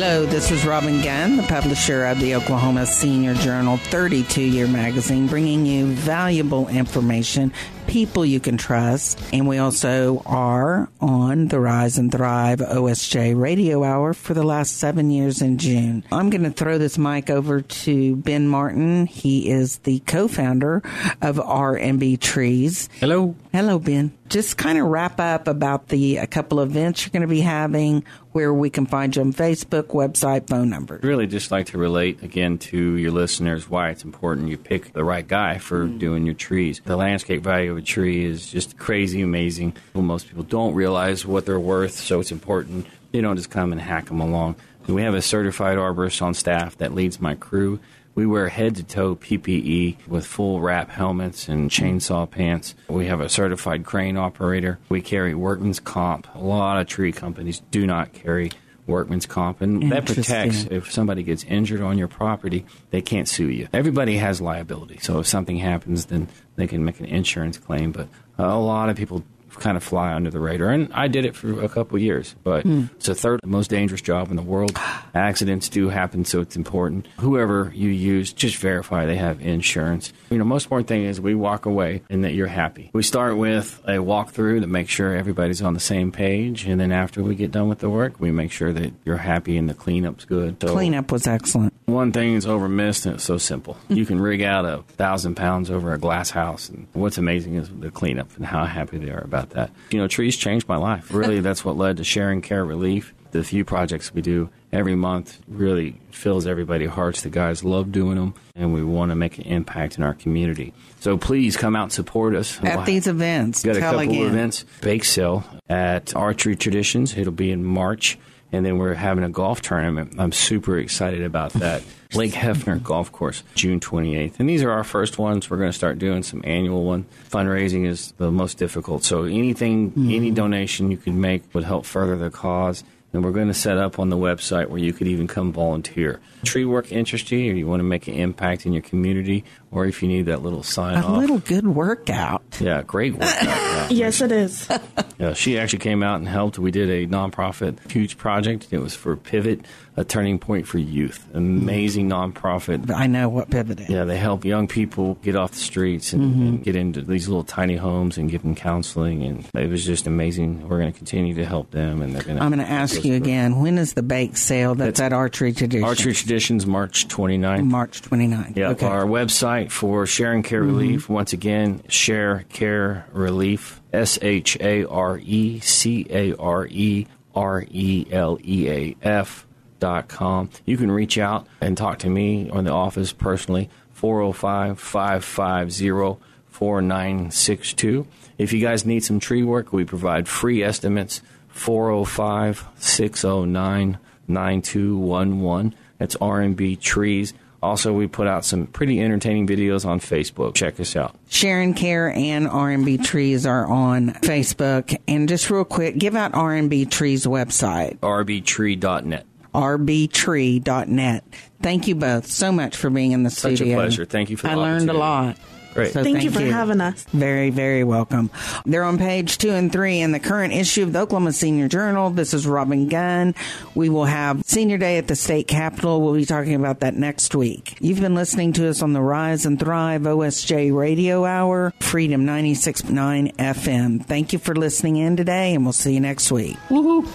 Hello, 0.07 0.27
this 0.27 0.51
is 0.51 0.67
Robin 0.67 1.01
Gunn, 1.01 1.39
the 1.39 1.43
publisher 1.45 2.05
of 2.05 2.21
the 2.21 2.35
Oklahoma 2.35 2.85
Senior 2.85 3.33
Journal 3.33 3.79
32 3.79 4.43
year 4.43 4.69
magazine, 4.69 5.27
bringing 5.27 5.65
you 5.65 5.87
valuable 5.87 6.69
information, 6.69 7.51
people 7.87 8.25
you 8.25 8.41
can 8.41 8.57
trust. 8.57 9.21
And 9.33 9.47
we 9.49 9.59
also 9.59 10.23
are 10.27 10.89
on 11.01 11.49
the 11.49 11.61
Rise 11.61 11.99
and 11.99 12.11
Thrive 12.11 12.59
OSJ 12.59 13.39
radio 13.41 13.85
hour 13.85 14.15
for 14.15 14.35
the 14.35 14.43
last 14.43 14.79
seven 14.79 15.11
years 15.11 15.43
in 15.43 15.59
June. 15.59 16.05
I'm 16.13 16.31
going 16.31 16.45
to 16.45 16.51
throw 16.51 16.79
this 16.79 16.99
mic 16.99 17.31
over 17.31 17.61
to 17.61 18.17
Ben 18.17 18.49
Martain. 18.49 19.07
He 19.07 19.49
is 19.49 19.79
the 19.79 20.01
co 20.01 20.29
founder 20.29 20.83
of 21.21 21.41
R&B 21.41 22.17
Trees. 22.17 22.89
Hello. 23.01 23.35
Hello, 23.53 23.79
Ben. 23.79 24.13
Just 24.29 24.57
kind 24.57 24.79
of 24.79 24.87
wrap 24.87 25.21
up 25.21 25.47
about 25.47 25.89
the 25.89 26.17
a 26.17 26.27
couple 26.27 26.61
events 26.61 27.05
you're 27.05 27.13
going 27.13 27.23
to 27.23 27.29
be 27.29 27.41
having, 27.41 28.05
where 28.33 28.53
we 28.53 28.69
can 28.69 28.85
find 28.85 29.15
you 29.15 29.23
on 29.23 29.33
Facebook, 29.33 29.89
website, 29.89 30.49
phone 30.49 30.71
number. 30.71 30.99
Really, 31.03 31.29
just 31.29 31.53
like 31.53 31.67
to 31.67 31.79
relate 31.79 32.23
again 32.23 32.59
to 32.59 32.97
your 32.97 33.13
listeners 33.13 33.69
why 33.69 33.91
it's 33.91 34.03
important 34.03 34.49
you 34.49 34.59
pick 34.59 34.93
the 34.93 35.05
right 35.05 35.27
guy 35.27 35.59
for 35.59 35.87
mm. 35.87 35.99
doing 36.01 36.27
your 36.27 36.35
trees. 36.35 36.81
The 36.85 36.97
landscape 36.97 37.43
value 37.43 37.74
of 37.75 37.83
a 37.83 37.87
tree 37.87 38.25
is 38.25 38.51
just 38.51 38.79
crazy 38.79 39.21
amazing. 39.21 39.77
Most 39.95 40.29
people 40.29 40.45
don't 40.45 40.75
realize 40.75 41.27
what 41.27 41.45
they're 41.45 41.61
worth, 41.61 41.95
so 41.95 42.21
it's 42.21 42.33
important 42.33 42.87
you 43.13 43.23
don't 43.23 43.37
just 43.37 43.51
come 43.51 43.73
and 43.73 43.81
hack 43.81 44.07
them 44.07 44.21
along. 44.21 44.57
We 44.87 45.03
have 45.03 45.15
a 45.15 45.23
certified 45.23 45.79
arborist 45.79 46.21
on 46.23 46.35
staff 46.35 46.77
that 46.79 46.95
leads 46.95 47.21
my 47.21 47.35
crew. 47.35 47.81
We 48.15 48.27
wear 48.27 48.49
head 48.49 48.77
to 48.77 48.83
toe 48.85 49.17
PPE 49.17 50.07
with 50.07 50.27
full 50.27 50.61
wrap 50.61 50.91
helmets 50.91 51.49
and 51.49 51.71
chainsaw 51.71 52.31
pants. 52.31 52.75
We 52.89 53.07
have 53.07 53.21
a 53.21 53.29
certified 53.29 53.85
crane 53.85 54.17
operator. 54.17 54.79
We 54.89 55.01
carry 55.01 55.35
workman's 55.35 55.81
comp. 55.81 56.29
A 56.35 56.39
lot 56.39 56.81
of 56.81 56.87
tree 56.87 57.13
companies 57.13 57.63
do 57.71 57.87
not 57.87 58.13
carry 58.13 58.53
workman's 58.87 59.27
comp, 59.27 59.61
and 59.61 59.91
that 59.93 60.07
protects 60.07 60.65
if 60.71 60.91
somebody 60.91 61.23
gets 61.23 61.45
injured 61.45 61.81
on 61.81 61.99
your 61.99 62.09
property, 62.09 62.67
they 62.91 63.01
can't 63.01 63.29
sue 63.29 63.49
you. 63.49 63.69
Everybody 63.73 64.17
has 64.19 64.41
liability, 64.41 64.99
so 64.99 65.19
if 65.21 65.27
something 65.27 65.59
happens, 65.59 66.07
then 66.07 66.29
they 66.57 66.67
can 66.67 66.85
make 66.85 67.01
an 67.01 67.07
insurance 67.07 67.59
claim. 67.59 67.93
But 67.93 68.09
a 68.39 68.59
lot 68.59 68.89
of 68.89 68.97
people 68.97 69.25
kind 69.59 69.77
of 69.77 69.83
fly 69.83 70.13
under 70.13 70.31
the 70.31 70.41
radar, 70.41 70.71
and 70.71 70.93
I 70.93 71.09
did 71.09 71.25
it 71.25 71.35
for 71.37 71.63
a 71.63 71.69
couple 71.69 71.97
of 71.97 72.03
years. 72.03 72.35
But 72.45 72.65
Hmm. 72.65 72.85
it's 72.97 73.07
the 73.07 73.15
third 73.15 73.41
most 73.45 73.71
dangerous 73.71 74.01
job 74.01 74.31
in 74.31 74.37
the 74.37 74.43
world. 74.43 74.79
Accidents 75.15 75.69
do 75.69 75.89
happen, 75.89 76.25
so 76.25 76.41
it's 76.41 76.57
important. 76.57 77.07
Whoever 77.19 77.73
you 77.75 77.89
use, 77.91 78.33
just 78.33 78.57
verify 78.57 79.07
they 79.07 79.17
have 79.17 79.41
insurance. 79.41 80.13
You 80.31 80.39
know, 80.39 80.45
most 80.45 80.65
important 80.65 80.89
thing 80.89 81.05
is 81.05 81.21
we 81.21 81.35
walk 81.35 81.67
away 81.67 82.03
and 82.11 82.25
that 82.25 82.35
you're 82.35 82.47
happy. 82.49 82.91
We 82.93 83.03
start 83.03 83.37
with 83.37 83.81
a 83.85 83.99
walkthrough 83.99 84.61
to 84.63 84.67
make 84.67 84.89
sure 84.89 85.15
everybody's 85.15 85.63
on 85.63 85.75
the 85.75 85.81
same 85.81 86.11
page, 86.13 86.67
and 86.67 86.81
then 86.81 86.93
after 86.93 87.23
we 87.23 87.35
get 87.35 87.51
done 87.53 87.69
with 87.69 87.79
the 87.79 87.91
work, 87.91 88.15
we 88.19 88.31
make 88.31 88.51
sure 88.53 88.73
that 88.73 88.93
you're 89.05 89.17
happy 89.19 89.57
and 89.57 89.69
the 89.69 89.75
cleanup's 89.75 90.25
good. 90.25 90.57
So 90.61 90.73
Cleanup 90.73 91.13
was 91.13 91.27
excellent. 91.27 91.73
One 91.87 92.13
thing 92.13 92.35
is 92.35 92.47
over 92.47 92.69
missed, 92.69 93.05
and 93.05 93.17
it's 93.17 93.25
so 93.25 93.37
simple. 93.37 93.75
Mm-hmm. 93.75 93.95
You 93.95 94.07
can 94.07 94.21
rig 94.21 94.43
out 94.43 94.65
a 94.65 94.83
thousand 94.95 95.35
pounds 95.35 95.71
over 95.71 95.93
a 95.93 95.99
glass 95.99 96.31
house, 96.31 96.69
and 96.71 96.87
what's 96.95 97.19
amazing 97.19 97.57
is 97.57 97.69
the 97.69 97.91
cleanup 97.91 98.35
and 98.37 98.47
how 98.47 98.65
happy 98.65 98.97
they 98.99 99.11
are 99.11 99.21
about 99.23 99.51
that. 99.51 99.71
You 99.91 99.99
know, 99.99 100.09
trees 100.09 100.37
changed 100.37 100.67
my 100.69 100.77
life. 100.77 101.13
Really, 101.13 101.41
that's 101.41 101.65
what 101.65 101.77
led 101.77 101.99
to 101.99 102.05
Share 102.05 102.31
and 102.31 102.43
Care 102.43 102.65
Releaf. 102.65 103.13
The 103.33 103.43
few 103.45 103.65
projects 103.65 104.15
we 104.15 104.23
do 104.23 104.49
every 104.73 104.95
month 104.95 105.41
really 105.49 106.01
fills 106.13 106.47
everybody's 106.47 106.91
hearts. 106.91 107.23
The 107.23 107.31
guys 107.31 107.65
love 107.65 107.91
doing 107.93 108.15
them, 108.17 108.35
and 108.55 108.73
we 108.73 108.83
want 108.85 109.11
to 109.11 109.17
make 109.17 109.39
an 109.39 109.45
impact 109.45 109.99
in 109.99 110.05
our 110.05 110.15
community. 110.15 110.73
So 111.01 111.19
please 111.19 111.57
come 111.57 111.75
out 111.77 111.83
and 111.85 111.93
support 111.93 112.35
us. 112.37 112.63
At 112.63 112.87
these 112.87 113.09
events, 113.09 113.63
Got 113.63 113.77
a 113.77 113.81
couple 113.81 113.99
again. 114.01 114.23
of 114.23 114.29
events. 114.29 114.65
Bake 114.81 115.05
sale 115.05 115.45
at 115.69 116.15
Archery 116.17 116.57
Traditions. 116.57 117.15
It'll 117.17 117.33
be 117.33 117.51
in 117.51 117.65
March. 117.65 118.17
And 118.55 118.65
then 118.65 118.79
we're 118.79 118.95
having 118.95 119.25
a 119.25 119.29
golf 119.29 119.63
tournament. 119.63 120.15
I'm 120.17 120.31
super 120.31 120.79
excited 120.79 121.23
about 121.23 121.53
that. 121.55 121.83
Lake 122.15 122.33
Hefner 122.33 122.81
Golf 122.81 123.11
Course, 123.11 123.43
June 123.57 123.81
28th. 123.81 124.39
And 124.39 124.49
these 124.49 124.63
are 124.63 124.71
our 124.71 124.85
first 124.85 125.19
ones. 125.19 125.51
We're 125.51 125.57
going 125.57 125.71
to 125.71 125.77
start 125.77 125.99
doing 125.99 126.23
some 126.23 126.41
annual 126.45 126.85
one. 126.85 127.07
Fundraising 127.29 127.85
is 127.85 128.13
the 128.13 128.31
most 128.31 128.57
difficult. 128.57 129.03
So 129.03 129.25
anything, 129.25 129.91
mm-hmm. 129.91 130.11
any 130.11 130.31
donation 130.31 130.93
you 130.93 130.97
can 130.97 131.21
make 131.21 131.43
would 131.53 131.65
help 131.65 131.85
further 131.85 132.17
the 132.17 132.31
cause. 132.31 132.85
And 133.13 133.25
we're 133.25 133.33
going 133.33 133.49
to 133.49 133.55
set 133.55 133.77
up 133.77 133.99
on 133.99 134.11
the 134.11 134.17
website 134.17 134.69
where 134.69 134.79
you 134.79 134.93
could 134.93 135.09
even 135.09 135.27
come 135.27 135.53
volunteer. 135.53 136.21
Tree 136.45 136.65
work 136.65 136.93
interests 136.93 137.31
you, 137.31 137.53
or 137.53 137.55
you 137.57 137.67
want 137.67 137.81
to 137.81 137.85
make 137.85 138.07
an 138.09 138.15
impact 138.15 138.67
in 138.67 138.73
your 138.73 138.83
community, 138.83 139.45
or 139.71 139.87
if 139.87 140.03
you 140.03 140.09
need 140.09 140.27
that 140.27 140.43
little 140.43 140.63
sign 140.63 140.97
A 140.97 141.07
off. 141.07 141.19
little 141.19 141.39
good 141.39 141.67
workout. 141.67 142.43
Yeah, 142.61 142.83
great 142.83 143.15
work. 143.15 143.23
Yeah. 143.43 143.89
Yes, 143.91 144.21
it 144.21 144.33
is. 144.33 144.69
Yeah, 145.17 145.33
she 145.33 145.59
actually 145.61 145.79
came 145.79 146.03
out 146.03 146.17
and 146.17 146.27
helped. 146.27 146.59
We 146.59 146.73
did 146.73 146.91
a 146.91 147.07
nonprofit 147.07 147.89
huge 147.91 148.19
project. 148.19 148.67
It 148.73 148.79
was 148.79 148.97
for 148.97 149.17
Pivot, 149.17 149.65
a 149.97 150.03
turning 150.05 150.41
point 150.41 150.67
for 150.67 150.79
youth. 150.79 151.25
Amazing 151.35 152.11
nonprofit. 152.11 152.91
I 152.93 153.07
know 153.07 153.29
what 153.29 153.49
Pivot 153.49 153.79
is. 153.81 153.89
Yeah, 153.89 154.05
they 154.05 154.17
help 154.19 154.45
young 154.45 154.67
people 154.67 155.15
get 155.23 155.37
off 155.37 155.53
the 155.53 155.59
streets 155.59 156.13
and, 156.13 156.23
Mhm. 156.35 156.49
and 156.49 156.65
get 156.65 156.75
into 156.75 157.01
these 157.01 157.29
little 157.29 157.45
tiny 157.45 157.77
homes 157.77 158.19
and 158.19 158.29
give 158.29 158.43
them 158.43 158.57
counseling. 158.57 159.23
And 159.23 159.47
it 159.55 159.71
was 159.71 159.85
just 159.87 160.09
amazing. 160.09 160.69
We're 160.69 160.81
going 160.81 160.93
to 160.93 160.99
continue 160.99 161.35
to 161.35 161.45
help 161.47 161.71
them, 161.71 162.03
and 162.03 162.13
they're 162.13 162.25
going 162.25 162.37
to. 162.39 162.43
I'm 162.43 162.51
going 162.53 162.65
to 162.67 162.71
ask 162.71 163.05
you 163.05 163.15
again. 163.15 163.61
When 163.61 163.79
is 163.79 163.93
the 163.95 164.03
bake 164.03 164.37
sale? 164.37 164.75
That's, 164.75 164.99
at 164.99 165.13
Archery 165.13 165.53
Tradition. 165.53 165.85
Archery 165.85 166.15
Traditions, 166.35 166.67
March 166.67 167.07
29th. 167.07 167.65
March 167.65 168.03
29th. 168.03 168.57
Yeah, 168.57 168.71
Okay. 168.71 168.87
our 168.87 169.05
website 169.05 169.71
for 169.71 170.05
Sharing 170.05 170.43
Care 170.43 170.65
Mhm. 170.65 170.73
Releaf, 170.97 171.09
once 171.09 171.33
again, 171.33 171.81
Share 171.87 172.45
Care 172.49 173.07
Releaf, 173.15 173.79
S 173.93 174.19
H 174.21 174.57
A 174.61 174.85
R 174.85 175.21
E 175.25 175.61
C 175.61 176.05
A 176.11 176.35
R 176.35 176.67
E 176.69 177.07
R 177.37 177.65
E 177.71 178.07
L 178.11 178.37
E 178.45 178.69
A 178.69 178.97
F 179.01 179.47
dot 179.79 180.09
com. 180.09 180.49
You 180.67 180.77
can 180.77 180.91
reach 180.91 181.19
out 181.19 181.47
and 181.61 181.77
talk 181.77 182.01
to 182.01 182.11
me 182.11 182.51
or 182.53 182.63
the 182.63 182.73
office 182.73 183.13
personally, 183.13 183.71
405 183.93 184.81
550 184.81 186.19
4962. 186.51 188.09
If 188.39 188.53
you 188.53 188.61
guys 188.61 188.85
need 188.85 189.05
some 189.05 189.21
tree 189.21 189.45
work, 189.45 189.73
we 189.73 189.85
provide 189.85 190.27
free 190.27 190.65
estimates, 190.65 191.23
405 191.47 192.65
609 192.77 193.99
9211. 194.27 195.75
That's 195.99 196.17
R&B 196.17 196.77
Trees. 196.77 197.35
Also, 197.63 197.95
we 197.95 198.07
put 198.07 198.27
out 198.27 198.45
some 198.45 198.67
pretty 198.67 199.01
entertaining 199.01 199.47
videos 199.47 199.87
on 199.87 199.99
Facebook. 199.99 200.55
Check 200.55 200.79
us 200.81 200.97
out. 200.97 201.17
Share 201.31 201.63
and 201.63 201.75
Care 201.75 202.11
and 202.11 202.47
R&B 202.47 202.99
Trees 202.99 203.47
are 203.47 203.67
on 203.67 204.11
Facebook. 204.11 204.95
And 205.09 205.29
just 205.29 205.49
real 205.49 205.65
quick, 205.65 205.97
give 205.97 206.15
out 206.15 206.35
R&B 206.35 206.85
Trees 206.85 207.25
website. 207.25 207.99
rbtree.net. 208.01 209.25
rbtree.net. 209.55 211.25
Thank 211.63 211.89
you 211.89 211.95
both 211.95 212.27
so 212.27 212.53
much 212.53 212.77
for 212.77 212.91
being 212.91 213.13
in 213.13 213.23
the 213.23 213.31
Such 213.31 213.63
a 213.63 213.65
pleasure. 213.65 214.05
Thank 214.05 214.29
you 214.29 214.37
for 214.37 214.49
the 214.49 214.53
I 214.53 214.57
learned 214.57 214.91
a 214.91 214.93
lot. 214.93 215.39
Great. 215.75 215.93
So 215.93 216.05
Thank 216.05 216.23
you 216.23 216.31
for 216.31 216.41
having 216.41 216.81
us. 216.81 217.05
Very, 217.13 217.51
very 217.51 217.83
welcome. 217.83 218.31
They're 218.65 218.85
on 218.85 218.97
page 218.97 219.39
two 219.39 219.51
and 219.51 219.73
three 219.73 220.01
in 220.01 220.13
the 220.13 220.21
current 220.21 220.55
issue 220.55 220.85
of 220.85 220.93
the 220.93 221.01
Oklahoma 221.01 221.33
Senior 221.33 221.69
Journal. 221.69 222.11
This 222.11 222.33
is 222.33 222.47
Robin 222.47 222.89
Gunn. 222.89 223.35
We 223.75 223.89
will 223.89 224.05
have 224.05 224.45
Senior 224.45 224.79
Day 224.79 224.99
at 224.99 225.09
the 225.09 225.17
state 225.17 225.49
capitol. 225.49 226.01
We'll 226.01 226.15
be 226.15 226.25
talking 226.25 226.55
about 226.55 226.81
that 226.81 226.95
next 226.95 227.35
week. 227.35 227.77
You've 227.81 228.01
been 228.01 228.15
listening 228.15 228.53
to 228.55 228.69
us 228.69 228.83
on 228.83 228.93
the 228.93 229.03
Rise 229.03 229.47
and 229.47 229.59
Thrive 229.59 230.03
OSJ 230.03 230.75
Radio 230.75 231.25
Hour, 231.25 231.73
Freedom 231.81 232.25
96.9 232.25 233.35
FM. 233.35 234.05
Thank 234.05 234.33
you 234.33 234.39
for 234.39 234.55
listening 234.55 234.97
in 234.97 235.17
today, 235.17 235.55
and 235.55 235.65
we'll 235.65 235.73
see 235.73 235.95
you 235.95 236.01
next 236.01 236.31
week. 236.31 236.57
Woohoo! 236.69 237.11